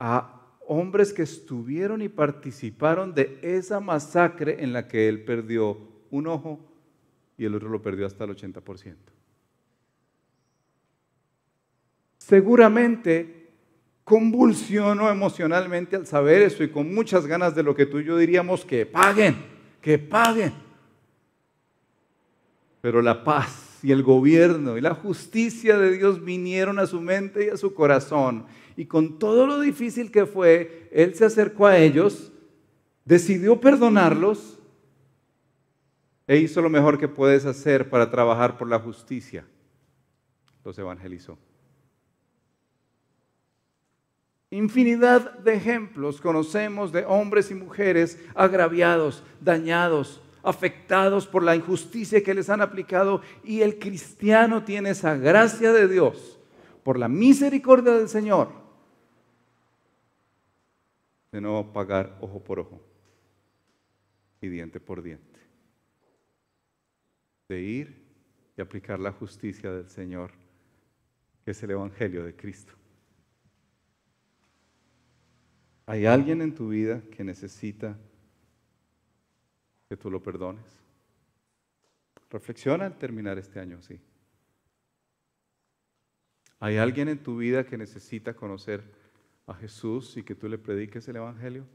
a 0.00 0.40
hombres 0.66 1.12
que 1.12 1.22
estuvieron 1.22 2.00
y 2.00 2.08
participaron 2.08 3.14
de 3.14 3.38
esa 3.42 3.78
masacre 3.80 4.64
en 4.64 4.72
la 4.72 4.88
que 4.88 5.08
él 5.08 5.24
perdió 5.24 5.78
un 6.10 6.26
ojo 6.26 6.58
y 7.36 7.44
el 7.44 7.54
otro 7.54 7.68
lo 7.68 7.82
perdió 7.82 8.06
hasta 8.06 8.24
el 8.24 8.36
80%. 8.36 8.94
Seguramente 12.18 13.50
convulsiono 14.04 15.08
emocionalmente 15.08 15.96
al 15.96 16.06
saber 16.06 16.42
eso 16.42 16.64
y 16.64 16.70
con 16.70 16.92
muchas 16.92 17.26
ganas 17.26 17.54
de 17.54 17.62
lo 17.62 17.74
que 17.74 17.86
tú 17.86 18.00
y 18.00 18.04
yo 18.04 18.16
diríamos 18.16 18.64
que 18.64 18.86
paguen, 18.86 19.36
que 19.80 19.98
paguen. 19.98 20.52
Pero 22.80 23.02
la 23.02 23.22
paz 23.22 23.69
y 23.82 23.92
el 23.92 24.02
gobierno 24.02 24.76
y 24.76 24.80
la 24.80 24.94
justicia 24.94 25.78
de 25.78 25.96
Dios 25.96 26.24
vinieron 26.24 26.78
a 26.78 26.86
su 26.86 27.00
mente 27.00 27.46
y 27.46 27.48
a 27.48 27.56
su 27.56 27.74
corazón. 27.74 28.46
Y 28.76 28.86
con 28.86 29.18
todo 29.18 29.46
lo 29.46 29.60
difícil 29.60 30.10
que 30.10 30.26
fue, 30.26 30.88
Él 30.92 31.14
se 31.14 31.24
acercó 31.24 31.66
a 31.66 31.78
ellos, 31.78 32.32
decidió 33.04 33.60
perdonarlos 33.60 34.58
e 36.26 36.36
hizo 36.38 36.62
lo 36.62 36.70
mejor 36.70 36.98
que 36.98 37.08
puedes 37.08 37.44
hacer 37.44 37.90
para 37.90 38.10
trabajar 38.10 38.56
por 38.56 38.68
la 38.68 38.78
justicia. 38.78 39.44
Los 40.64 40.78
evangelizó. 40.78 41.38
Infinidad 44.50 45.38
de 45.38 45.54
ejemplos 45.54 46.20
conocemos 46.20 46.90
de 46.90 47.04
hombres 47.04 47.50
y 47.50 47.54
mujeres 47.54 48.18
agraviados, 48.34 49.22
dañados, 49.40 50.20
afectados 50.42 51.26
por 51.26 51.42
la 51.42 51.56
injusticia 51.56 52.22
que 52.22 52.34
les 52.34 52.50
han 52.50 52.60
aplicado 52.60 53.22
y 53.44 53.60
el 53.62 53.78
cristiano 53.78 54.64
tiene 54.64 54.90
esa 54.90 55.16
gracia 55.16 55.72
de 55.72 55.88
Dios 55.88 56.38
por 56.82 56.98
la 56.98 57.08
misericordia 57.08 57.92
del 57.92 58.08
Señor 58.08 58.60
de 61.32 61.40
no 61.40 61.72
pagar 61.72 62.16
ojo 62.20 62.42
por 62.42 62.60
ojo 62.60 62.80
y 64.40 64.48
diente 64.48 64.80
por 64.80 65.02
diente, 65.02 65.38
de 67.48 67.60
ir 67.60 68.02
y 68.56 68.60
aplicar 68.60 68.98
la 68.98 69.12
justicia 69.12 69.70
del 69.70 69.88
Señor, 69.88 70.32
que 71.44 71.52
es 71.52 71.62
el 71.62 71.72
Evangelio 71.72 72.24
de 72.24 72.34
Cristo. 72.34 72.72
¿Hay 75.86 76.06
alguien 76.06 76.40
en 76.40 76.54
tu 76.54 76.68
vida 76.68 77.02
que 77.10 77.24
necesita 77.24 77.98
que 79.90 79.96
tú 79.96 80.08
lo 80.08 80.22
perdones. 80.22 80.64
Reflexiona 82.30 82.86
al 82.86 82.96
terminar 82.96 83.38
este 83.38 83.58
año 83.58 83.78
así. 83.78 84.00
¿Hay 86.60 86.76
alguien 86.76 87.08
en 87.08 87.20
tu 87.20 87.38
vida 87.38 87.66
que 87.66 87.76
necesita 87.76 88.34
conocer 88.34 88.84
a 89.48 89.54
Jesús 89.54 90.16
y 90.16 90.22
que 90.22 90.36
tú 90.36 90.48
le 90.48 90.58
prediques 90.58 91.08
el 91.08 91.16
Evangelio? 91.16 91.66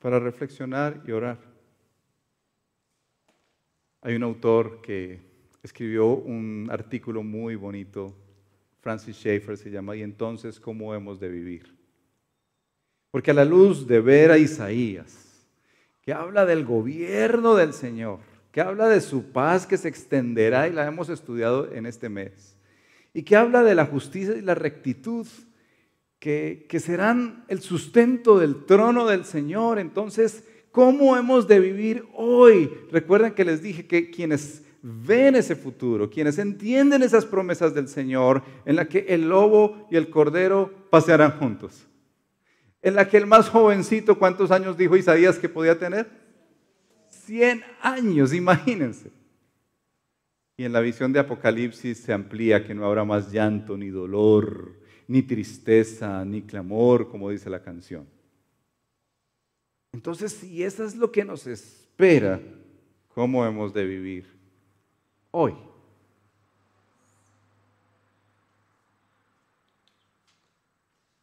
Para 0.00 0.18
reflexionar 0.18 1.04
y 1.06 1.12
orar. 1.12 1.38
Hay 4.00 4.16
un 4.16 4.24
autor 4.24 4.82
que 4.82 5.20
escribió 5.62 6.14
un 6.14 6.66
artículo 6.68 7.22
muy 7.22 7.54
bonito, 7.54 8.16
Francis 8.80 9.14
Schaeffer 9.14 9.56
se 9.56 9.70
llama, 9.70 9.94
y 9.94 10.02
entonces, 10.02 10.58
¿cómo 10.58 10.92
hemos 10.96 11.20
de 11.20 11.28
vivir? 11.28 11.79
Porque 13.10 13.32
a 13.32 13.34
la 13.34 13.44
luz 13.44 13.86
de 13.86 14.00
ver 14.00 14.30
a 14.30 14.38
Isaías, 14.38 15.44
que 16.02 16.12
habla 16.12 16.46
del 16.46 16.64
gobierno 16.64 17.54
del 17.54 17.72
Señor, 17.72 18.20
que 18.52 18.60
habla 18.60 18.88
de 18.88 19.00
su 19.00 19.32
paz 19.32 19.66
que 19.66 19.76
se 19.76 19.88
extenderá 19.88 20.68
y 20.68 20.72
la 20.72 20.86
hemos 20.86 21.08
estudiado 21.08 21.72
en 21.72 21.86
este 21.86 22.08
mes, 22.08 22.56
y 23.12 23.22
que 23.22 23.36
habla 23.36 23.62
de 23.62 23.74
la 23.74 23.86
justicia 23.86 24.36
y 24.36 24.42
la 24.42 24.54
rectitud 24.54 25.26
que, 26.20 26.66
que 26.68 26.80
serán 26.80 27.44
el 27.48 27.60
sustento 27.60 28.38
del 28.38 28.64
trono 28.64 29.06
del 29.06 29.24
Señor, 29.24 29.78
entonces, 29.78 30.44
¿cómo 30.70 31.16
hemos 31.16 31.48
de 31.48 31.58
vivir 31.58 32.04
hoy? 32.14 32.70
Recuerden 32.92 33.34
que 33.34 33.44
les 33.44 33.62
dije 33.62 33.86
que 33.86 34.10
quienes 34.10 34.62
ven 34.82 35.34
ese 35.34 35.56
futuro, 35.56 36.10
quienes 36.10 36.38
entienden 36.38 37.02
esas 37.02 37.26
promesas 37.26 37.74
del 37.74 37.88
Señor, 37.88 38.42
en 38.64 38.76
la 38.76 38.88
que 38.88 39.06
el 39.08 39.28
lobo 39.28 39.88
y 39.90 39.96
el 39.96 40.10
cordero 40.10 40.72
pasearán 40.90 41.38
juntos 41.38 41.89
en 42.82 42.94
la 42.94 43.08
que 43.08 43.16
el 43.16 43.26
más 43.26 43.48
jovencito, 43.48 44.18
¿cuántos 44.18 44.50
años 44.50 44.76
dijo 44.76 44.96
Isaías 44.96 45.38
que 45.38 45.48
podía 45.48 45.78
tener? 45.78 46.08
100 47.08 47.62
años, 47.82 48.32
imagínense. 48.32 49.10
Y 50.56 50.64
en 50.64 50.72
la 50.72 50.80
visión 50.80 51.12
de 51.12 51.20
Apocalipsis 51.20 51.98
se 51.98 52.12
amplía 52.12 52.66
que 52.66 52.74
no 52.74 52.84
habrá 52.84 53.04
más 53.04 53.30
llanto, 53.32 53.76
ni 53.76 53.88
dolor, 53.88 54.78
ni 55.06 55.22
tristeza, 55.22 56.24
ni 56.24 56.42
clamor, 56.42 57.08
como 57.08 57.30
dice 57.30 57.50
la 57.50 57.62
canción. 57.62 58.06
Entonces, 59.92 60.32
si 60.32 60.62
eso 60.62 60.84
es 60.84 60.96
lo 60.96 61.10
que 61.10 61.24
nos 61.24 61.46
espera, 61.46 62.40
¿cómo 63.08 63.44
hemos 63.44 63.72
de 63.74 63.84
vivir 63.84 64.26
hoy? 65.30 65.54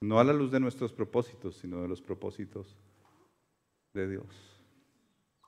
No 0.01 0.19
a 0.19 0.23
la 0.23 0.33
luz 0.33 0.51
de 0.51 0.59
nuestros 0.59 0.93
propósitos, 0.93 1.55
sino 1.57 1.81
de 1.81 1.87
los 1.87 2.01
propósitos 2.01 2.77
de 3.93 4.07
Dios. 4.09 4.25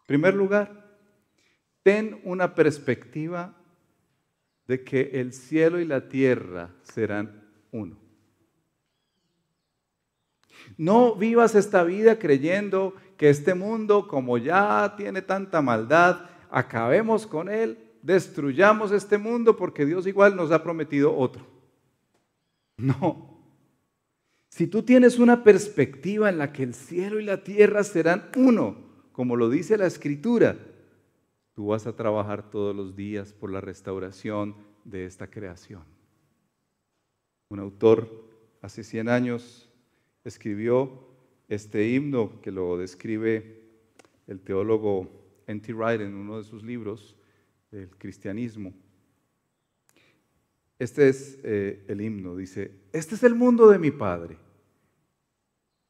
En 0.02 0.06
primer 0.08 0.34
lugar, 0.34 0.97
ten 1.84 2.20
una 2.24 2.56
perspectiva 2.56 3.56
de 4.68 4.84
que 4.84 5.12
el 5.14 5.34
cielo 5.34 5.80
y 5.80 5.86
la 5.86 6.10
tierra 6.10 6.76
serán 6.84 7.47
uno. 7.72 7.97
No 10.78 11.16
vivas 11.16 11.56
esta 11.56 11.84
vida 11.84 12.20
creyendo 12.20 12.93
que 13.18 13.30
este 13.30 13.54
mundo, 13.54 14.08
como 14.08 14.38
ya 14.38 14.93
tiene 14.97 15.22
tanta 15.22 15.62
maldad, 15.62 16.30
acabemos 16.50 17.28
con 17.28 17.50
él, 17.50 17.78
destruyamos 18.02 18.91
este 18.91 19.18
mundo 19.18 19.56
porque 19.58 19.86
Dios 19.86 20.08
igual 20.08 20.36
nos 20.36 20.52
ha 20.52 20.64
prometido 20.64 21.16
otro. 21.16 21.45
No, 22.78 23.28
si 24.50 24.68
tú 24.68 24.84
tienes 24.84 25.20
una 25.20 25.43
perspectiva 25.43 26.30
en 26.30 26.38
la 26.38 26.52
que 26.52 26.64
el 26.64 26.74
cielo 26.74 27.20
y 27.20 27.24
la 27.24 27.43
tierra 27.43 27.84
serán 27.84 28.30
uno, 28.36 28.78
como 29.12 29.36
lo 29.36 29.50
dice 29.50 29.78
la 29.78 29.86
escritura, 29.86 30.58
tú 31.54 31.68
vas 31.68 31.88
a 31.88 31.95
trabajar 31.95 32.50
todos 32.50 32.76
los 32.76 32.95
días 32.95 33.32
por 33.34 33.52
la 33.52 33.62
restauración 33.62 34.56
de 34.84 35.06
esta 35.06 35.30
creación. 35.30 35.84
Un 37.50 37.60
autor 37.60 38.10
hace 38.62 38.84
100 38.84 39.10
años 39.10 39.70
escribió 40.24 41.08
este 41.47 41.89
himno 41.89 42.41
que 42.41 42.52
lo 42.52 42.78
describe 42.78 43.64
el 44.28 44.39
teólogo 44.39 45.10
N.T. 45.47 45.74
Wright 45.74 46.02
en 46.02 46.14
uno 46.16 46.38
de 46.38 46.43
sus 46.43 46.64
libros, 46.64 47.16
El 47.72 47.89
cristianismo. 47.97 48.74
Este 50.80 51.09
es 51.09 51.38
eh, 51.43 51.84
el 51.89 51.99
himno, 51.99 52.38
dice, 52.38 52.71
este 52.93 53.15
es 53.15 53.23
el 53.23 53.36
mundo 53.36 53.69
de 53.69 53.77
mi 53.77 53.91
Padre. 53.91 54.38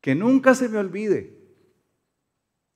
Que 0.02 0.16
nunca 0.16 0.56
se 0.56 0.68
me 0.68 0.80
olvide 0.80 1.38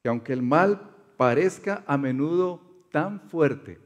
que 0.04 0.10
aunque 0.10 0.34
el 0.34 0.44
mal 0.44 0.96
parezca 1.18 1.84
a 1.88 1.98
menudo 1.98 2.88
tan 2.92 3.20
fuerte, 3.20 3.80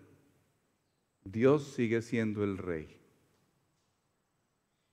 Dios 1.23 1.73
sigue 1.73 2.01
siendo 2.01 2.43
el 2.43 2.57
rey. 2.57 2.97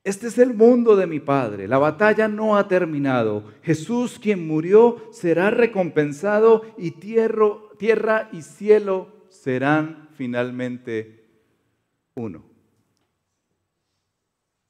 Este 0.05 0.27
es 0.27 0.37
el 0.37 0.53
mundo 0.53 0.95
de 0.95 1.07
mi 1.07 1.19
Padre. 1.19 1.67
La 1.67 1.79
batalla 1.79 2.27
no 2.27 2.55
ha 2.55 2.67
terminado. 2.67 3.51
Jesús, 3.63 4.19
quien 4.19 4.47
murió, 4.47 5.09
será 5.11 5.49
recompensado 5.49 6.61
y 6.77 6.91
tierra 6.91 8.29
y 8.31 8.43
cielo 8.43 9.25
serán 9.29 10.09
finalmente 10.15 11.25
uno 12.13 12.54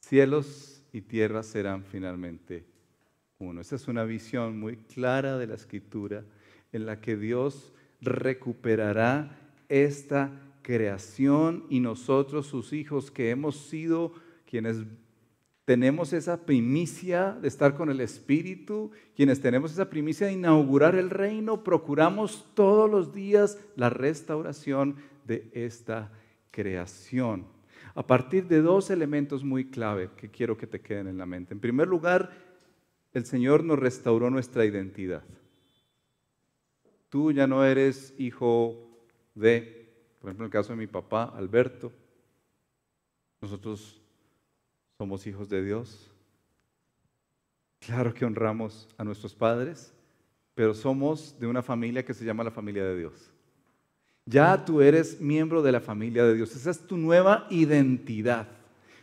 cielos 0.08 0.84
y 0.94 1.02
tierra 1.02 1.42
serán 1.42 1.84
finalmente 1.84 2.64
uno. 3.40 3.62
Esa 3.62 3.76
es 3.76 3.88
una 3.88 4.04
visión 4.04 4.60
muy 4.60 4.78
clara 4.78 5.38
de 5.38 5.48
la 5.48 5.56
escritura 5.56 6.24
en 6.72 6.86
la 6.86 7.02
que 7.02 7.18
Dios 7.18 7.74
recuperará 8.02 9.36
esta 9.68 10.32
creación 10.62 11.66
y 11.70 11.80
nosotros, 11.80 12.46
sus 12.46 12.72
hijos, 12.72 13.10
que 13.10 13.32
hemos 13.32 13.58
sido 13.68 14.14
quienes 14.48 14.78
tenemos 15.66 16.14
esa 16.14 16.46
primicia 16.46 17.32
de 17.42 17.48
estar 17.48 17.76
con 17.76 17.90
el 17.90 18.00
Espíritu, 18.00 18.92
quienes 19.16 19.42
tenemos 19.42 19.72
esa 19.72 19.90
primicia 19.90 20.28
de 20.28 20.34
inaugurar 20.34 20.96
el 20.96 21.10
reino, 21.10 21.64
procuramos 21.64 22.46
todos 22.54 22.90
los 22.90 23.12
días 23.12 23.58
la 23.76 23.90
restauración 23.90 24.98
de 25.26 25.50
esta 25.54 26.12
creación 26.52 27.55
a 27.96 28.06
partir 28.06 28.48
de 28.48 28.62
dos 28.62 28.90
elementos 28.90 29.44
muy 29.44 29.70
clave 29.70 30.10
que 30.18 30.30
quiero 30.30 30.58
que 30.58 30.68
te 30.68 30.82
queden 30.82 31.08
en 31.08 31.18
la 31.18 31.26
mente. 31.26 31.54
En 31.54 31.62
primer 31.62 31.88
lugar, 31.88 32.30
el 33.14 33.26
Señor 33.26 33.64
nos 33.64 33.80
restauró 33.80 34.30
nuestra 34.30 34.66
identidad. 34.66 35.24
Tú 37.10 37.32
ya 37.32 37.48
no 37.48 37.64
eres 37.64 38.14
hijo 38.18 38.76
de, 39.34 39.90
por 40.20 40.30
ejemplo, 40.30 40.46
en 40.46 40.50
el 40.50 40.52
caso 40.52 40.74
de 40.74 40.78
mi 40.78 40.88
papá, 40.88 41.24
Alberto. 41.24 41.94
Nosotros 43.40 44.02
somos 44.98 45.26
hijos 45.26 45.48
de 45.48 45.64
Dios. 45.64 46.12
Claro 47.80 48.14
que 48.14 48.26
honramos 48.26 48.90
a 48.98 49.06
nuestros 49.06 49.34
padres, 49.34 49.94
pero 50.54 50.74
somos 50.74 51.40
de 51.40 51.48
una 51.48 51.64
familia 51.64 52.04
que 52.04 52.14
se 52.14 52.26
llama 52.26 52.44
la 52.44 52.52
familia 52.52 52.84
de 52.84 52.98
Dios. 52.98 53.32
Ya 54.26 54.66
tú 54.66 54.82
eres 54.82 55.22
miembro 55.22 55.62
de 55.62 55.72
la 55.72 55.80
familia 55.80 56.26
de 56.26 56.36
Dios. 56.36 56.56
Esa 56.56 56.72
es 56.72 56.80
tu 56.80 56.98
nueva 56.98 57.46
identidad. 57.52 58.48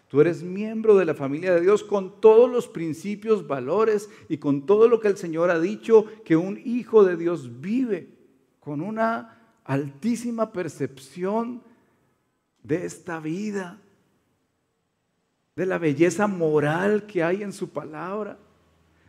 Tú 0.08 0.20
eres 0.20 0.42
miembro 0.42 0.96
de 0.96 1.04
la 1.04 1.14
familia 1.14 1.54
de 1.54 1.62
Dios 1.62 1.82
con 1.84 2.20
todos 2.20 2.50
los 2.50 2.68
principios, 2.68 3.46
valores 3.46 4.10
y 4.28 4.38
con 4.38 4.66
todo 4.66 4.88
lo 4.88 5.00
que 5.00 5.08
el 5.08 5.16
Señor 5.16 5.50
ha 5.50 5.58
dicho 5.58 6.04
que 6.24 6.36
un 6.36 6.60
hijo 6.64 7.04
de 7.04 7.16
Dios 7.16 7.60
vive, 7.60 8.10
con 8.60 8.80
una 8.80 9.38
altísima 9.64 10.52
percepción 10.52 11.62
de 12.62 12.84
esta 12.84 13.20
vida, 13.20 13.80
de 15.56 15.66
la 15.66 15.78
belleza 15.78 16.26
moral 16.26 17.06
que 17.06 17.22
hay 17.22 17.42
en 17.42 17.52
su 17.52 17.70
palabra, 17.70 18.38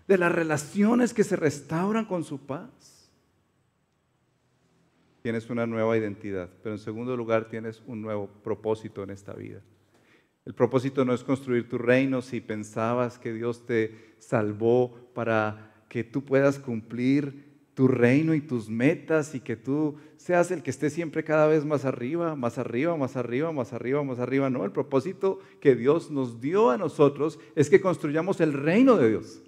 de 0.07 0.17
las 0.17 0.31
relaciones 0.31 1.13
que 1.13 1.23
se 1.23 1.35
restauran 1.35 2.05
con 2.05 2.23
su 2.23 2.39
paz. 2.39 2.92
Tienes 5.23 5.49
una 5.49 5.65
nueva 5.65 5.97
identidad, 5.97 6.49
pero 6.61 6.75
en 6.75 6.79
segundo 6.79 7.15
lugar 7.15 7.47
tienes 7.47 7.81
un 7.87 8.01
nuevo 8.01 8.27
propósito 8.43 9.03
en 9.03 9.09
esta 9.09 9.33
vida. 9.33 9.61
El 10.43 10.53
propósito 10.53 11.05
no 11.05 11.13
es 11.13 11.23
construir 11.23 11.69
tu 11.69 11.77
reino 11.77 12.21
si 12.21 12.41
pensabas 12.41 13.17
que 13.17 13.31
Dios 13.31 13.65
te 13.65 14.15
salvó 14.19 14.93
para 15.13 15.85
que 15.87 16.03
tú 16.03 16.25
puedas 16.25 16.59
cumplir 16.59 17.53
tu 17.73 17.87
reino 17.87 18.33
y 18.33 18.41
tus 18.41 18.69
metas 18.69 19.33
y 19.33 19.39
que 19.39 19.55
tú 19.55 19.95
seas 20.17 20.51
el 20.51 20.61
que 20.61 20.71
esté 20.71 20.89
siempre 20.89 21.23
cada 21.23 21.47
vez 21.47 21.63
más 21.63 21.85
arriba, 21.85 22.35
más 22.35 22.57
arriba, 22.57 22.97
más 22.97 23.15
arriba, 23.15 23.53
más 23.53 23.71
arriba, 23.71 24.03
más 24.03 24.19
arriba. 24.19 24.49
No, 24.49 24.65
el 24.65 24.71
propósito 24.73 25.39
que 25.61 25.73
Dios 25.73 26.11
nos 26.11 26.41
dio 26.41 26.69
a 26.69 26.77
nosotros 26.77 27.39
es 27.55 27.69
que 27.69 27.79
construyamos 27.79 28.41
el 28.41 28.51
reino 28.51 28.97
de 28.97 29.11
Dios. 29.11 29.41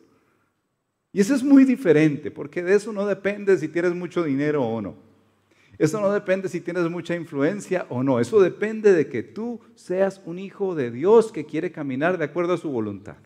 Y 1.12 1.20
eso 1.20 1.36
es 1.36 1.44
muy 1.44 1.66
diferente, 1.66 2.32
porque 2.32 2.64
de 2.64 2.76
eso 2.76 2.94
no 2.94 3.06
depende 3.06 3.58
si 3.58 3.68
tienes 3.68 3.94
mucho 3.94 4.24
dinero 4.24 4.64
o 4.64 4.82
no. 4.82 5.05
Eso 5.78 6.00
no 6.00 6.12
depende 6.12 6.50
si 6.50 6.62
tienes 6.62 6.90
mucha 6.90 7.16
influencia 7.16 7.86
o 7.90 8.04
no. 8.04 8.20
Eso 8.20 8.40
depende 8.40 8.94
de 8.94 9.08
que 9.08 9.24
tú 9.24 9.60
seas 9.76 10.22
un 10.26 10.40
hijo 10.40 10.76
de 10.76 10.92
Dios 10.92 11.32
que 11.32 11.46
quiere 11.46 11.72
caminar 11.72 12.18
de 12.18 12.26
acuerdo 12.26 12.54
a 12.54 12.58
su 12.58 12.70
voluntad. 12.70 13.18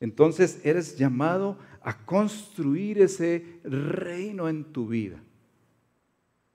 Entonces 0.00 0.60
eres 0.64 0.96
llamado 0.96 1.58
a 1.82 2.04
construir 2.04 3.00
ese 3.00 3.60
reino 3.64 4.48
en 4.48 4.64
tu 4.64 4.86
vida, 4.86 5.22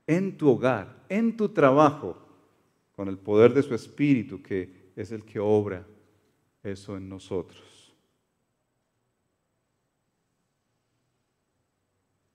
en 0.06 0.38
tu 0.38 0.50
hogar, 0.50 1.04
en 1.10 1.36
tu 1.36 1.50
trabajo, 1.50 2.18
con 2.92 3.08
el 3.08 3.18
poder 3.18 3.54
de 3.54 3.64
su 3.64 3.74
Espíritu 3.74 4.42
que 4.44 4.92
es 4.96 5.12
el 5.12 5.24
que 5.26 5.40
obra 5.40 5.88
eso 6.64 6.98
en 6.98 7.10
nosotros. 7.10 7.71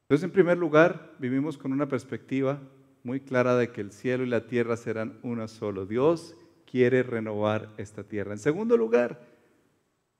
Entonces, 0.07 0.23
en 0.23 0.31
primer 0.31 0.57
lugar, 0.57 1.17
vivimos 1.19 1.59
con 1.59 1.73
una 1.73 1.89
perspectiva 1.89 2.61
muy 3.03 3.19
clara 3.19 3.57
de 3.57 3.73
que 3.73 3.81
el 3.81 3.91
cielo 3.91 4.23
y 4.23 4.29
la 4.29 4.47
tierra 4.47 4.77
serán 4.77 5.19
uno 5.25 5.49
solo. 5.49 5.85
Dios 5.85 6.37
quiere 6.65 7.03
renovar 7.03 7.75
esta 7.77 8.05
tierra. 8.05 8.33
En 8.33 8.39
segundo 8.39 8.77
lugar, 8.77 9.21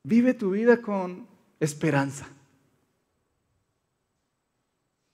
vive 0.03 0.35
tu 0.35 0.51
vida 0.51 0.83
con 0.83 1.29
esperanza. 1.61 2.29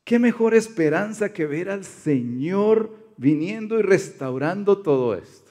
¿Qué 0.05 0.19
mejor 0.19 0.55
esperanza 0.55 1.35
que 1.35 1.45
ver 1.47 1.69
al 1.69 1.85
Señor 1.85 2.97
viniendo 3.19 3.79
y 3.79 3.83
restaurando 3.83 4.79
todo 4.79 5.15
esto? 5.15 5.42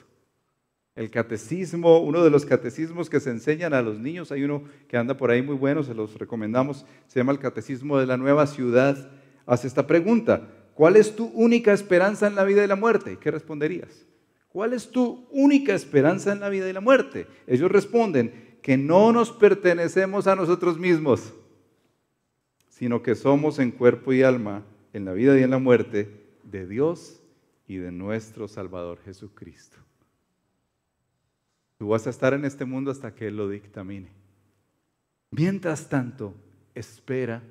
El 0.94 1.10
catecismo, 1.10 2.00
uno 2.00 2.22
de 2.22 2.30
los 2.30 2.44
catecismos 2.44 3.08
que 3.08 3.20
se 3.20 3.30
enseñan 3.30 3.72
a 3.72 3.80
los 3.80 3.98
niños, 3.98 4.30
hay 4.30 4.44
uno 4.44 4.64
que 4.88 4.98
anda 4.98 5.16
por 5.16 5.30
ahí 5.30 5.40
muy 5.40 5.54
bueno, 5.54 5.82
se 5.82 5.94
los 5.94 6.18
recomendamos, 6.18 6.84
se 7.06 7.18
llama 7.18 7.32
el 7.32 7.38
Catecismo 7.38 7.98
de 7.98 8.06
la 8.06 8.18
Nueva 8.18 8.46
Ciudad, 8.46 9.10
hace 9.46 9.66
esta 9.66 9.86
pregunta, 9.86 10.48
¿cuál 10.74 10.96
es 10.96 11.16
tu 11.16 11.26
única 11.28 11.72
esperanza 11.72 12.26
en 12.26 12.34
la 12.34 12.44
vida 12.44 12.62
y 12.62 12.66
la 12.66 12.76
muerte? 12.76 13.16
¿Qué 13.18 13.30
responderías? 13.30 14.06
¿Cuál 14.48 14.74
es 14.74 14.90
tu 14.90 15.26
única 15.30 15.74
esperanza 15.74 16.30
en 16.30 16.40
la 16.40 16.50
vida 16.50 16.68
y 16.68 16.74
la 16.74 16.82
muerte? 16.82 17.26
Ellos 17.46 17.72
responden 17.72 18.58
que 18.60 18.76
no 18.76 19.12
nos 19.12 19.32
pertenecemos 19.32 20.26
a 20.26 20.36
nosotros 20.36 20.78
mismos, 20.78 21.32
sino 22.68 23.02
que 23.02 23.14
somos 23.14 23.58
en 23.58 23.70
cuerpo 23.70 24.12
y 24.12 24.22
alma, 24.22 24.62
en 24.92 25.06
la 25.06 25.14
vida 25.14 25.38
y 25.38 25.42
en 25.42 25.50
la 25.50 25.58
muerte, 25.58 26.20
de 26.44 26.66
Dios 26.66 27.22
y 27.66 27.76
de 27.76 27.92
nuestro 27.92 28.46
Salvador 28.46 28.98
Jesucristo. 29.06 29.81
Tú 31.82 31.88
vas 31.88 32.06
a 32.06 32.10
estar 32.10 32.32
en 32.32 32.44
este 32.44 32.64
mundo 32.64 32.92
hasta 32.92 33.12
que 33.12 33.26
Él 33.26 33.36
lo 33.36 33.48
dictamine. 33.48 34.06
Mientras 35.32 35.88
tanto, 35.88 36.32
espera 36.76 37.42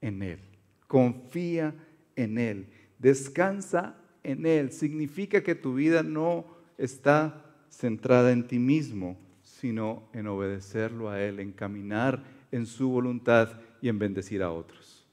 en 0.00 0.20
Él, 0.20 0.40
confía 0.88 1.72
en 2.16 2.38
Él, 2.38 2.66
descansa 2.98 3.94
en 4.24 4.46
Él. 4.46 4.72
Significa 4.72 5.44
que 5.44 5.54
tu 5.54 5.74
vida 5.74 6.02
no 6.02 6.44
está 6.76 7.54
centrada 7.70 8.32
en 8.32 8.48
ti 8.48 8.58
mismo, 8.58 9.16
sino 9.44 10.08
en 10.12 10.26
obedecerlo 10.26 11.08
a 11.08 11.22
Él, 11.22 11.38
en 11.38 11.52
caminar 11.52 12.24
en 12.50 12.66
su 12.66 12.88
voluntad 12.88 13.60
y 13.80 13.90
en 13.90 14.00
bendecir 14.00 14.42
a 14.42 14.50
otros. 14.50 15.06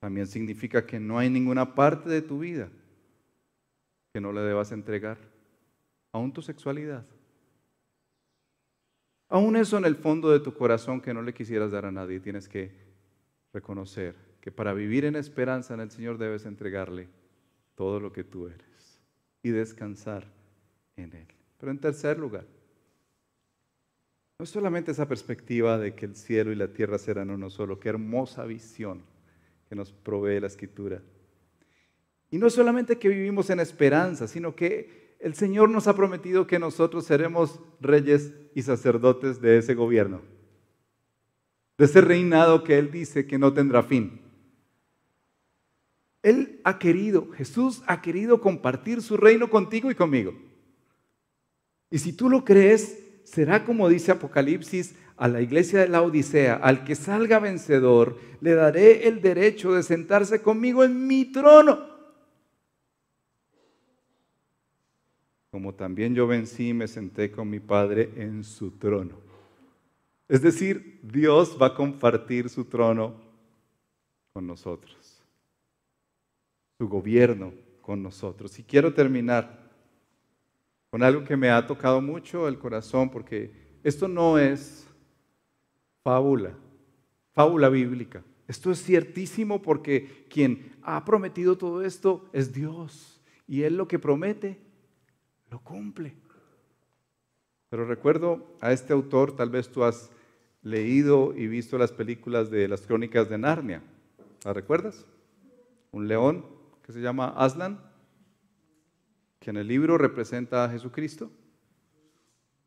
También 0.00 0.26
significa 0.26 0.84
que 0.84 0.98
no 0.98 1.20
hay 1.20 1.30
ninguna 1.30 1.76
parte 1.76 2.10
de 2.10 2.20
tu 2.20 2.40
vida 2.40 2.68
que 4.12 4.20
no 4.20 4.32
le 4.32 4.40
debas 4.40 4.72
entregar 4.72 5.30
aún 6.12 6.32
tu 6.32 6.42
sexualidad, 6.42 7.04
aún 9.28 9.56
eso 9.56 9.78
en 9.78 9.86
el 9.86 9.96
fondo 9.96 10.30
de 10.30 10.40
tu 10.40 10.54
corazón 10.54 11.00
que 11.00 11.14
no 11.14 11.22
le 11.22 11.34
quisieras 11.34 11.72
dar 11.72 11.86
a 11.86 11.90
nadie, 11.90 12.20
tienes 12.20 12.48
que 12.48 12.70
reconocer 13.52 14.14
que 14.40 14.52
para 14.52 14.74
vivir 14.74 15.04
en 15.04 15.16
esperanza 15.16 15.74
en 15.74 15.80
el 15.80 15.90
Señor 15.90 16.18
debes 16.18 16.46
entregarle 16.46 17.08
todo 17.74 18.00
lo 18.00 18.12
que 18.12 18.24
tú 18.24 18.48
eres 18.48 19.00
y 19.42 19.50
descansar 19.50 20.26
en 20.96 21.12
Él. 21.14 21.26
Pero 21.58 21.72
en 21.72 21.78
tercer 21.78 22.18
lugar, 22.18 22.44
no 24.38 24.44
es 24.44 24.50
solamente 24.50 24.90
esa 24.90 25.06
perspectiva 25.06 25.78
de 25.78 25.94
que 25.94 26.06
el 26.06 26.16
cielo 26.16 26.50
y 26.50 26.56
la 26.56 26.68
tierra 26.68 26.98
serán 26.98 27.30
uno 27.30 27.48
solo, 27.50 27.78
qué 27.78 27.88
hermosa 27.88 28.44
visión 28.44 29.02
que 29.68 29.76
nos 29.76 29.92
provee 29.92 30.40
la 30.40 30.48
Escritura. 30.48 31.00
Y 32.30 32.38
no 32.38 32.50
solamente 32.50 32.98
que 32.98 33.08
vivimos 33.08 33.50
en 33.50 33.60
esperanza, 33.60 34.26
sino 34.26 34.56
que 34.56 35.01
el 35.22 35.34
Señor 35.34 35.70
nos 35.70 35.86
ha 35.86 35.94
prometido 35.94 36.48
que 36.48 36.58
nosotros 36.58 37.06
seremos 37.06 37.60
reyes 37.80 38.34
y 38.56 38.62
sacerdotes 38.62 39.40
de 39.40 39.56
ese 39.56 39.74
gobierno, 39.74 40.20
de 41.78 41.84
ese 41.84 42.00
reinado 42.00 42.64
que 42.64 42.76
Él 42.76 42.90
dice 42.90 43.24
que 43.24 43.38
no 43.38 43.52
tendrá 43.52 43.84
fin. 43.84 44.20
Él 46.24 46.60
ha 46.64 46.80
querido, 46.80 47.30
Jesús 47.32 47.82
ha 47.86 48.02
querido 48.02 48.40
compartir 48.40 49.00
su 49.00 49.16
reino 49.16 49.48
contigo 49.48 49.92
y 49.92 49.94
conmigo. 49.94 50.34
Y 51.88 51.98
si 51.98 52.12
tú 52.12 52.28
lo 52.28 52.44
crees, 52.44 52.98
será 53.22 53.64
como 53.64 53.88
dice 53.88 54.10
Apocalipsis 54.10 54.96
a 55.16 55.28
la 55.28 55.40
iglesia 55.40 55.80
de 55.80 55.88
la 55.88 56.02
Odisea, 56.02 56.54
al 56.54 56.82
que 56.82 56.96
salga 56.96 57.38
vencedor, 57.38 58.18
le 58.40 58.54
daré 58.54 59.06
el 59.06 59.22
derecho 59.22 59.72
de 59.72 59.84
sentarse 59.84 60.42
conmigo 60.42 60.82
en 60.82 61.06
mi 61.06 61.26
trono 61.26 61.91
como 65.52 65.74
también 65.74 66.14
yo 66.14 66.26
vencí 66.26 66.70
y 66.70 66.74
me 66.74 66.88
senté 66.88 67.30
con 67.30 67.50
mi 67.50 67.60
Padre 67.60 68.10
en 68.16 68.42
su 68.42 68.70
trono. 68.70 69.16
Es 70.26 70.40
decir, 70.40 70.98
Dios 71.02 71.58
va 71.60 71.66
a 71.66 71.74
compartir 71.74 72.48
su 72.48 72.64
trono 72.64 73.14
con 74.32 74.46
nosotros, 74.46 75.22
su 76.78 76.88
gobierno 76.88 77.52
con 77.82 78.02
nosotros. 78.02 78.58
Y 78.58 78.62
quiero 78.62 78.94
terminar 78.94 79.70
con 80.88 81.02
algo 81.02 81.22
que 81.22 81.36
me 81.36 81.50
ha 81.50 81.66
tocado 81.66 82.00
mucho 82.00 82.48
el 82.48 82.58
corazón, 82.58 83.10
porque 83.10 83.52
esto 83.84 84.08
no 84.08 84.38
es 84.38 84.88
fábula, 86.02 86.56
fábula 87.34 87.68
bíblica. 87.68 88.24
Esto 88.48 88.70
es 88.70 88.82
ciertísimo 88.82 89.60
porque 89.60 90.24
quien 90.30 90.72
ha 90.80 91.04
prometido 91.04 91.58
todo 91.58 91.82
esto 91.82 92.30
es 92.32 92.54
Dios. 92.54 93.20
Y 93.46 93.64
Él 93.64 93.76
lo 93.76 93.86
que 93.86 93.98
promete 93.98 94.71
lo 95.52 95.60
cumple. 95.60 96.16
Pero 97.68 97.84
recuerdo 97.84 98.56
a 98.60 98.72
este 98.72 98.92
autor, 98.92 99.36
tal 99.36 99.50
vez 99.50 99.70
tú 99.70 99.84
has 99.84 100.10
leído 100.62 101.34
y 101.36 101.46
visto 101.46 101.76
las 101.76 101.92
películas 101.92 102.50
de 102.50 102.68
las 102.68 102.86
crónicas 102.86 103.28
de 103.28 103.38
Narnia. 103.38 103.82
¿La 104.44 104.54
recuerdas? 104.54 105.04
Un 105.90 106.08
león 106.08 106.46
que 106.82 106.92
se 106.92 107.00
llama 107.00 107.34
Aslan, 107.36 107.78
que 109.40 109.50
en 109.50 109.58
el 109.58 109.68
libro 109.68 109.98
representa 109.98 110.64
a 110.64 110.70
Jesucristo. 110.70 111.30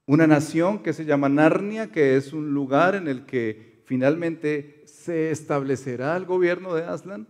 Una 0.06 0.28
nación 0.28 0.84
que 0.84 0.94
se 0.94 1.06
llama 1.06 1.28
Narnia, 1.28 1.92
que 1.92 2.16
es 2.16 2.34
un 2.34 2.54
lugar 2.54 2.94
en 2.94 3.08
el 3.08 3.26
que 3.26 3.82
finalmente 3.86 4.84
se 4.86 5.32
establecerá 5.32 6.16
el 6.18 6.26
gobierno 6.26 6.76
de 6.76 6.84
Aslan. 6.84 7.28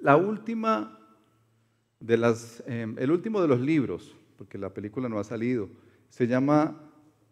La 0.00 0.16
última 0.16 0.97
em, 2.00 2.96
el 2.98 3.10
último 3.10 3.40
de 3.40 3.48
los 3.48 3.60
libros, 3.60 4.16
porque 4.36 4.58
la 4.58 4.72
película 4.72 5.08
no 5.08 5.18
ha 5.18 5.24
salido, 5.24 5.68
se 6.08 6.26
llama 6.26 6.80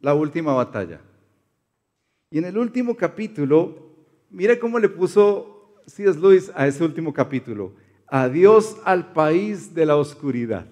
La 0.01 0.15
Última 0.15 0.53
Batalla. 0.55 1.01
Y 2.31 2.39
en 2.39 2.45
el 2.45 2.59
último 2.59 2.97
capítulo, 2.97 3.95
mira 4.31 4.59
cómo 4.59 4.79
le 4.79 4.89
puso 4.89 5.75
C.S. 5.87 6.19
Lewis 6.19 6.51
a 6.55 6.67
ese 6.67 6.83
último 6.85 7.13
capítulo. 7.13 7.75
Adiós 8.09 8.77
al 8.85 9.13
país 9.13 9.75
de 9.75 9.87
la 9.87 9.97
oscuridad. 9.97 10.67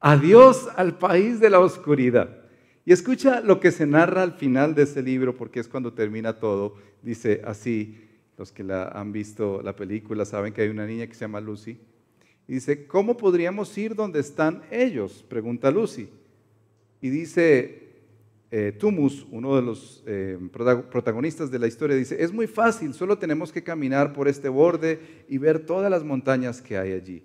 Adiós 0.00 0.68
al 0.76 0.98
país 0.98 1.40
de 1.40 1.50
la 1.50 1.60
oscuridad. 1.60 2.42
Y 2.84 2.92
escucha 2.92 3.40
lo 3.40 3.60
que 3.60 3.70
se 3.70 3.86
narra 3.86 4.22
al 4.22 4.32
final 4.32 4.74
de 4.74 4.82
ese 4.82 5.02
libro, 5.02 5.36
porque 5.36 5.60
es 5.60 5.68
cuando 5.68 5.92
termina 5.92 6.40
todo. 6.40 6.74
Dice 7.02 7.42
así, 7.44 8.08
los 8.36 8.50
que 8.50 8.64
han 8.72 9.12
visto 9.12 9.62
la 9.62 9.76
película 9.76 10.24
saben 10.24 10.52
que 10.52 10.62
hay 10.62 10.68
una 10.68 10.86
niña 10.86 11.06
que 11.06 11.14
se 11.14 11.20
llama 11.20 11.40
Lucy. 11.40 11.78
Dice, 12.46 12.86
¿cómo 12.86 13.16
podríamos 13.16 13.76
ir 13.78 13.94
donde 13.94 14.20
están 14.20 14.62
ellos? 14.70 15.24
Pregunta 15.28 15.70
Lucy. 15.70 16.08
Y 17.00 17.10
dice 17.10 17.82
eh, 18.50 18.72
Tumus, 18.78 19.26
uno 19.30 19.56
de 19.56 19.62
los 19.62 20.02
eh, 20.06 20.38
protagonistas 20.90 21.50
de 21.50 21.58
la 21.58 21.66
historia, 21.66 21.96
dice, 21.96 22.22
es 22.22 22.32
muy 22.32 22.46
fácil, 22.46 22.92
solo 22.92 23.16
tenemos 23.16 23.50
que 23.50 23.62
caminar 23.62 24.12
por 24.12 24.28
este 24.28 24.48
borde 24.50 25.24
y 25.28 25.38
ver 25.38 25.60
todas 25.60 25.90
las 25.90 26.04
montañas 26.04 26.60
que 26.60 26.76
hay 26.76 26.92
allí. 26.92 27.22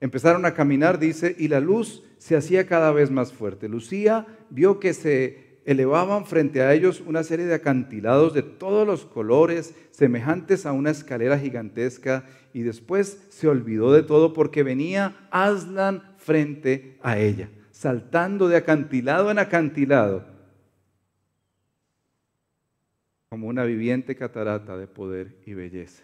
Empezaron 0.00 0.44
a 0.46 0.54
caminar, 0.54 0.98
dice, 0.98 1.36
y 1.38 1.48
la 1.48 1.60
luz 1.60 2.02
se 2.18 2.34
hacía 2.34 2.66
cada 2.66 2.90
vez 2.90 3.10
más 3.10 3.32
fuerte. 3.32 3.68
Lucía 3.68 4.26
vio 4.50 4.80
que 4.80 4.92
se 4.92 5.49
elevaban 5.72 6.26
frente 6.26 6.62
a 6.62 6.72
ellos 6.72 7.02
una 7.06 7.22
serie 7.22 7.46
de 7.46 7.54
acantilados 7.54 8.34
de 8.34 8.42
todos 8.42 8.86
los 8.86 9.04
colores, 9.04 9.74
semejantes 9.90 10.66
a 10.66 10.72
una 10.72 10.90
escalera 10.90 11.38
gigantesca, 11.38 12.24
y 12.52 12.62
después 12.62 13.26
se 13.30 13.48
olvidó 13.48 13.92
de 13.92 14.02
todo 14.02 14.32
porque 14.32 14.62
venía 14.62 15.28
Aslan 15.30 16.02
frente 16.16 16.98
a 17.02 17.18
ella, 17.18 17.50
saltando 17.70 18.48
de 18.48 18.56
acantilado 18.56 19.30
en 19.30 19.38
acantilado, 19.38 20.24
como 23.28 23.46
una 23.46 23.64
viviente 23.64 24.16
catarata 24.16 24.76
de 24.76 24.88
poder 24.88 25.36
y 25.46 25.54
belleza. 25.54 26.02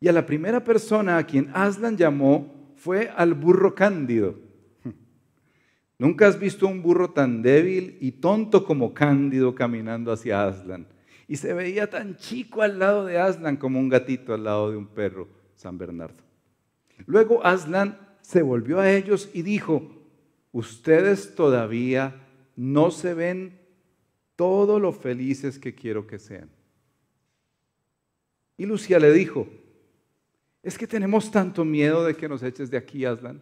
Y 0.00 0.08
a 0.08 0.12
la 0.12 0.26
primera 0.26 0.62
persona 0.62 1.16
a 1.16 1.24
quien 1.24 1.50
Aslan 1.54 1.96
llamó 1.96 2.74
fue 2.76 3.10
al 3.16 3.34
burro 3.34 3.74
Cándido. 3.74 4.43
Nunca 5.98 6.26
has 6.26 6.38
visto 6.38 6.66
un 6.66 6.82
burro 6.82 7.10
tan 7.10 7.42
débil 7.42 7.96
y 8.00 8.12
tonto 8.12 8.64
como 8.64 8.94
Cándido 8.94 9.54
caminando 9.54 10.12
hacia 10.12 10.46
Aslan. 10.46 10.86
Y 11.28 11.36
se 11.36 11.54
veía 11.54 11.88
tan 11.88 12.16
chico 12.16 12.62
al 12.62 12.78
lado 12.78 13.04
de 13.04 13.18
Aslan 13.18 13.56
como 13.56 13.78
un 13.78 13.88
gatito 13.88 14.34
al 14.34 14.44
lado 14.44 14.70
de 14.70 14.76
un 14.76 14.86
perro, 14.86 15.28
San 15.54 15.78
Bernardo. 15.78 16.22
Luego 17.06 17.44
Aslan 17.44 17.98
se 18.20 18.42
volvió 18.42 18.80
a 18.80 18.90
ellos 18.90 19.30
y 19.32 19.42
dijo, 19.42 19.90
ustedes 20.52 21.34
todavía 21.34 22.20
no 22.56 22.90
se 22.90 23.14
ven 23.14 23.58
todo 24.36 24.80
lo 24.80 24.92
felices 24.92 25.58
que 25.58 25.74
quiero 25.74 26.06
que 26.06 26.18
sean. 26.18 26.50
Y 28.56 28.66
Lucía 28.66 28.98
le 28.98 29.12
dijo, 29.12 29.48
es 30.62 30.78
que 30.78 30.86
tenemos 30.86 31.30
tanto 31.30 31.64
miedo 31.64 32.04
de 32.04 32.14
que 32.14 32.28
nos 32.28 32.42
eches 32.42 32.70
de 32.70 32.76
aquí, 32.76 33.04
Aslan. 33.04 33.40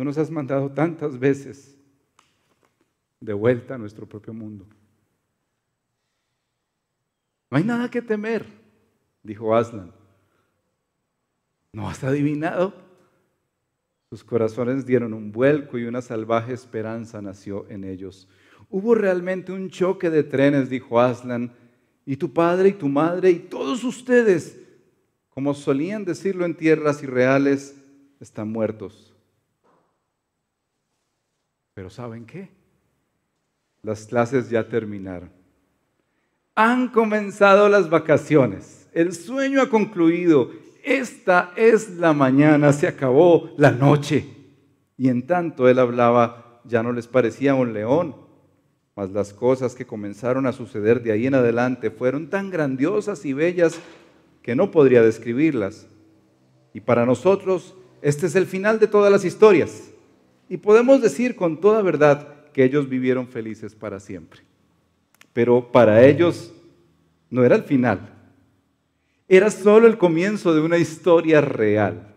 Tú 0.00 0.04
nos 0.04 0.16
has 0.16 0.30
mandado 0.30 0.70
tantas 0.70 1.18
veces 1.18 1.76
de 3.20 3.34
vuelta 3.34 3.74
a 3.74 3.76
nuestro 3.76 4.08
propio 4.08 4.32
mundo. 4.32 4.66
No 7.50 7.58
hay 7.58 7.64
nada 7.64 7.90
que 7.90 8.00
temer, 8.00 8.46
dijo 9.22 9.54
Aslan. 9.54 9.92
¿No 11.74 11.86
has 11.86 12.02
adivinado? 12.02 12.72
Sus 14.08 14.24
corazones 14.24 14.86
dieron 14.86 15.12
un 15.12 15.32
vuelco 15.32 15.76
y 15.76 15.84
una 15.84 16.00
salvaje 16.00 16.54
esperanza 16.54 17.20
nació 17.20 17.68
en 17.68 17.84
ellos. 17.84 18.26
Hubo 18.70 18.94
realmente 18.94 19.52
un 19.52 19.68
choque 19.68 20.08
de 20.08 20.22
trenes, 20.22 20.70
dijo 20.70 20.98
Aslan, 20.98 21.52
y 22.06 22.16
tu 22.16 22.32
padre 22.32 22.70
y 22.70 22.72
tu 22.72 22.88
madre 22.88 23.32
y 23.32 23.38
todos 23.38 23.84
ustedes, 23.84 24.58
como 25.28 25.52
solían 25.52 26.06
decirlo 26.06 26.46
en 26.46 26.56
tierras 26.56 27.02
irreales, 27.02 27.76
están 28.18 28.50
muertos. 28.50 29.09
Pero 31.80 31.88
¿saben 31.88 32.26
qué? 32.26 32.50
Las 33.82 34.04
clases 34.04 34.50
ya 34.50 34.68
terminaron. 34.68 35.30
Han 36.54 36.88
comenzado 36.88 37.70
las 37.70 37.88
vacaciones. 37.88 38.86
El 38.92 39.14
sueño 39.14 39.62
ha 39.62 39.70
concluido. 39.70 40.50
Esta 40.84 41.54
es 41.56 41.96
la 41.96 42.12
mañana, 42.12 42.74
se 42.74 42.86
acabó 42.86 43.54
la 43.56 43.70
noche. 43.70 44.26
Y 44.98 45.08
en 45.08 45.26
tanto 45.26 45.70
él 45.70 45.78
hablaba, 45.78 46.60
ya 46.66 46.82
no 46.82 46.92
les 46.92 47.06
parecía 47.06 47.54
un 47.54 47.72
león, 47.72 48.14
mas 48.94 49.08
las 49.12 49.32
cosas 49.32 49.74
que 49.74 49.86
comenzaron 49.86 50.46
a 50.46 50.52
suceder 50.52 51.02
de 51.02 51.12
ahí 51.12 51.26
en 51.28 51.34
adelante 51.34 51.90
fueron 51.90 52.28
tan 52.28 52.50
grandiosas 52.50 53.24
y 53.24 53.32
bellas 53.32 53.80
que 54.42 54.54
no 54.54 54.70
podría 54.70 55.00
describirlas. 55.00 55.86
Y 56.74 56.80
para 56.80 57.06
nosotros 57.06 57.74
este 58.02 58.26
es 58.26 58.34
el 58.34 58.44
final 58.44 58.78
de 58.78 58.86
todas 58.86 59.10
las 59.10 59.24
historias. 59.24 59.89
Y 60.50 60.56
podemos 60.56 61.00
decir 61.00 61.36
con 61.36 61.60
toda 61.60 61.80
verdad 61.80 62.50
que 62.52 62.64
ellos 62.64 62.88
vivieron 62.88 63.28
felices 63.28 63.76
para 63.76 64.00
siempre. 64.00 64.40
Pero 65.32 65.70
para 65.70 66.04
ellos 66.04 66.52
no 67.30 67.44
era 67.44 67.54
el 67.54 67.62
final. 67.62 68.12
Era 69.28 69.48
solo 69.52 69.86
el 69.86 69.96
comienzo 69.96 70.52
de 70.52 70.60
una 70.60 70.76
historia 70.76 71.40
real. 71.40 72.14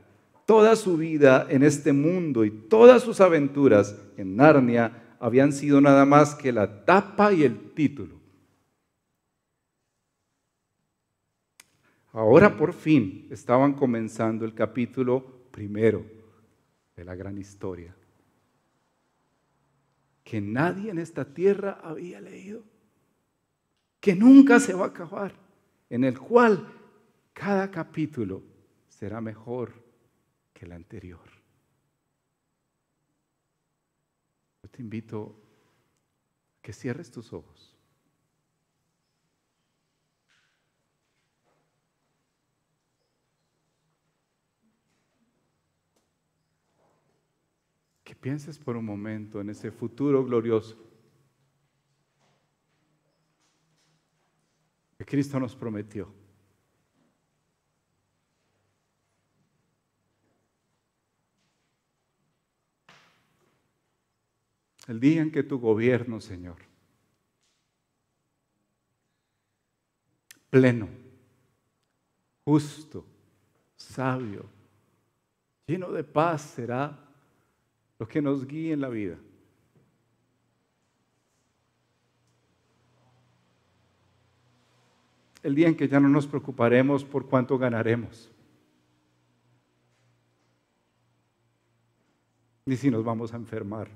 Toda 0.47 0.75
su 0.75 0.97
vida 0.97 1.45
en 1.47 1.61
este 1.61 1.93
mundo 1.93 2.43
y 2.43 2.49
todas 2.49 3.03
sus 3.03 3.21
aventuras 3.21 3.95
en 4.17 4.36
Narnia 4.36 5.15
habían 5.19 5.53
sido 5.53 5.79
nada 5.79 6.03
más 6.03 6.34
que 6.34 6.51
la 6.51 6.86
tapa 6.86 7.31
y 7.31 7.43
el 7.43 7.71
título. 7.75 8.15
Ahora 12.11 12.57
por 12.57 12.73
fin 12.73 13.27
estaban 13.29 13.73
comenzando 13.73 14.43
el 14.43 14.55
capítulo 14.55 15.23
primero 15.51 16.03
de 16.95 17.05
la 17.05 17.13
gran 17.13 17.38
historia, 17.38 17.95
que 20.24 20.41
nadie 20.41 20.91
en 20.91 20.99
esta 20.99 21.34
tierra 21.34 21.80
había 21.84 22.21
leído, 22.21 22.63
que 23.99 24.15
nunca 24.15 24.59
se 24.59 24.74
va 24.74 24.86
a 24.86 24.89
acabar, 24.89 25.34
en 25.89 26.03
el 26.03 26.19
cual 26.19 26.67
cada 27.34 27.69
capítulo 27.69 28.43
será 28.88 29.21
mejor 29.21 29.74
que 30.53 30.65
el 30.65 30.71
anterior. 30.71 31.34
te 34.74 34.82
invito 34.82 35.39
a 36.57 36.61
que 36.63 36.74
cierres 36.74 37.11
tus 37.11 37.32
ojos. 37.32 37.78
Que 48.03 48.12
pienses 48.24 48.57
por 48.57 48.78
un 48.78 48.86
momento 48.86 49.41
en 49.41 49.49
ese 49.49 49.69
futuro 49.69 50.24
glorioso 50.24 50.78
que 54.97 55.03
Cristo 55.03 55.38
nos 55.41 55.53
prometió. 55.57 56.07
El 64.88 65.01
día 65.01 65.21
en 65.21 65.30
que 65.30 65.43
tu 65.43 65.59
gobierno, 65.59 66.21
Señor, 66.21 66.59
pleno, 70.49 70.88
justo, 72.45 73.05
sabio, 73.76 74.45
lleno 75.67 75.91
de 75.91 76.05
paz 76.05 76.41
será 76.41 77.03
lo 78.04 78.10
que 78.10 78.22
nos 78.22 78.45
guíe 78.45 78.74
en 78.74 78.82
la 78.82 78.89
vida. 78.89 79.18
El 85.41 85.56
día 85.56 85.70
en 85.70 85.78
que 85.78 85.88
ya 85.88 86.01
no 86.01 86.10
nos 86.10 86.28
preocuparemos 86.28 87.06
por 87.06 87.30
cuánto 87.30 87.58
ganaremos, 87.58 88.30
ni 92.66 92.76
si 92.76 92.91
nos 92.91 93.06
vamos 93.06 93.34
a 93.34 93.38
enfermar 93.38 93.89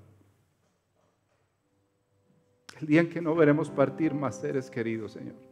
el 2.80 2.88
día 2.88 3.01
en 3.01 3.10
que 3.10 3.20
no 3.20 3.36
veremos 3.36 3.70
partir 3.70 4.14
más 4.14 4.39
seres 4.39 4.70
queridos, 4.70 5.12
Señor. 5.12 5.47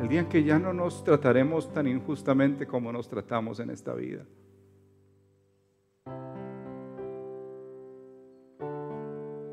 El 0.00 0.06
día 0.08 0.20
en 0.20 0.28
que 0.28 0.44
ya 0.44 0.58
no 0.58 0.72
nos 0.72 1.02
trataremos 1.02 1.72
tan 1.72 1.88
injustamente 1.88 2.66
como 2.66 2.92
nos 2.92 3.08
tratamos 3.08 3.58
en 3.58 3.70
esta 3.70 3.94
vida. 3.94 4.24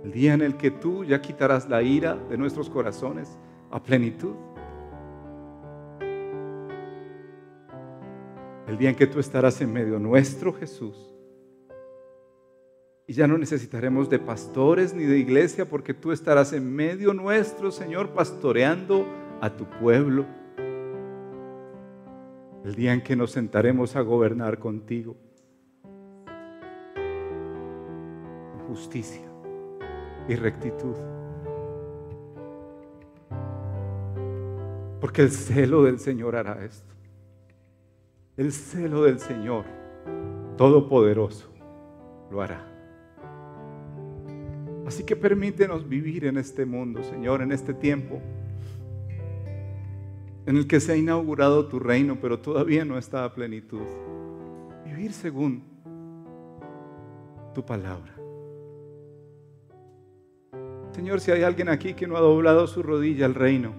El 0.03 0.11
día 0.11 0.35
en 0.35 0.41
el 0.43 0.55
que 0.55 0.69
tú 0.69 1.03
ya 1.03 1.19
quitarás 1.19 1.67
la 1.67 1.81
ira 1.81 2.15
de 2.15 2.37
nuestros 2.37 2.69
corazones 2.69 3.37
a 3.71 3.81
plenitud. 3.81 4.35
El 8.67 8.77
día 8.77 8.89
en 8.89 8.95
que 8.95 9.07
tú 9.07 9.19
estarás 9.19 9.59
en 9.61 9.73
medio 9.73 9.97
nuestro, 9.97 10.53
Jesús 10.53 11.15
y 13.07 13.13
ya 13.13 13.27
no 13.27 13.37
necesitaremos 13.37 14.09
de 14.09 14.17
pastores 14.17 14.93
ni 14.93 15.03
de 15.03 15.19
iglesia 15.19 15.65
porque 15.65 15.93
tú 15.93 16.11
estarás 16.11 16.53
en 16.53 16.75
medio 16.75 17.13
nuestro, 17.13 17.71
Señor, 17.71 18.09
pastoreando 18.09 19.05
a 19.41 19.49
tu 19.49 19.65
pueblo. 19.65 20.25
El 22.63 22.75
día 22.75 22.93
en 22.93 23.01
que 23.01 23.15
nos 23.15 23.31
sentaremos 23.31 23.95
a 23.95 24.01
gobernar 24.01 24.59
contigo. 24.59 25.15
Justicia 28.67 29.25
y 30.27 30.35
rectitud. 30.35 30.95
Porque 34.99 35.21
el 35.21 35.29
celo 35.29 35.83
del 35.83 35.99
Señor 35.99 36.35
hará 36.35 36.65
esto. 36.65 36.93
El 38.37 38.51
celo 38.51 39.03
del 39.03 39.19
Señor 39.19 39.65
Todopoderoso 40.57 41.53
lo 42.31 42.41
hará. 42.41 42.65
Así 44.85 45.03
que 45.03 45.15
permítenos 45.15 45.87
vivir 45.87 46.25
en 46.25 46.37
este 46.37 46.65
mundo, 46.65 47.03
Señor, 47.03 47.41
en 47.41 47.51
este 47.51 47.73
tiempo 47.73 48.21
en 50.45 50.57
el 50.57 50.67
que 50.67 50.79
se 50.79 50.93
ha 50.93 50.95
inaugurado 50.95 51.67
tu 51.67 51.79
reino, 51.79 52.17
pero 52.21 52.39
todavía 52.39 52.85
no 52.85 52.97
está 52.97 53.25
a 53.25 53.33
plenitud. 53.33 53.81
Vivir 54.85 55.11
según 55.11 55.63
tu 57.53 57.65
palabra. 57.65 58.13
Señor, 60.91 61.19
si 61.19 61.31
hay 61.31 61.43
alguien 61.43 61.69
aquí 61.69 61.93
que 61.93 62.07
no 62.07 62.15
ha 62.15 62.21
doblado 62.21 62.67
su 62.67 62.83
rodilla 62.83 63.25
al 63.25 63.33
reino 63.33 63.73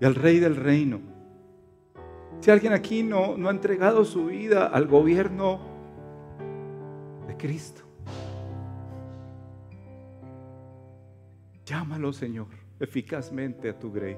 y 0.00 0.04
al 0.04 0.14
rey 0.14 0.38
del 0.38 0.56
reino, 0.56 1.00
si 2.40 2.50
alguien 2.50 2.72
aquí 2.72 3.02
no, 3.02 3.36
no 3.36 3.48
ha 3.48 3.52
entregado 3.52 4.04
su 4.04 4.26
vida 4.26 4.66
al 4.66 4.86
gobierno 4.86 5.60
de 7.26 7.36
Cristo, 7.36 7.82
llámalo, 11.64 12.12
Señor, 12.12 12.48
eficazmente 12.78 13.70
a 13.70 13.78
tu 13.78 13.90
grey. 13.90 14.16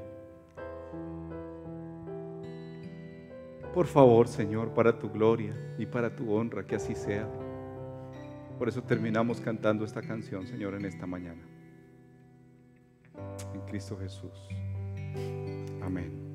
Por 3.74 3.86
favor, 3.86 4.28
Señor, 4.28 4.72
para 4.74 4.98
tu 4.98 5.10
gloria 5.10 5.54
y 5.78 5.86
para 5.86 6.14
tu 6.14 6.32
honra, 6.32 6.66
que 6.66 6.76
así 6.76 6.94
sea. 6.94 7.28
Por 8.58 8.68
eso 8.68 8.82
terminamos 8.82 9.40
cantando 9.40 9.84
esta 9.84 10.02
canción, 10.02 10.46
Señor, 10.46 10.74
en 10.74 10.84
esta 10.84 11.06
mañana. 11.06 11.42
En 13.54 13.60
Cristo 13.62 13.96
Jesús. 13.96 14.48
Amén. 15.80 16.27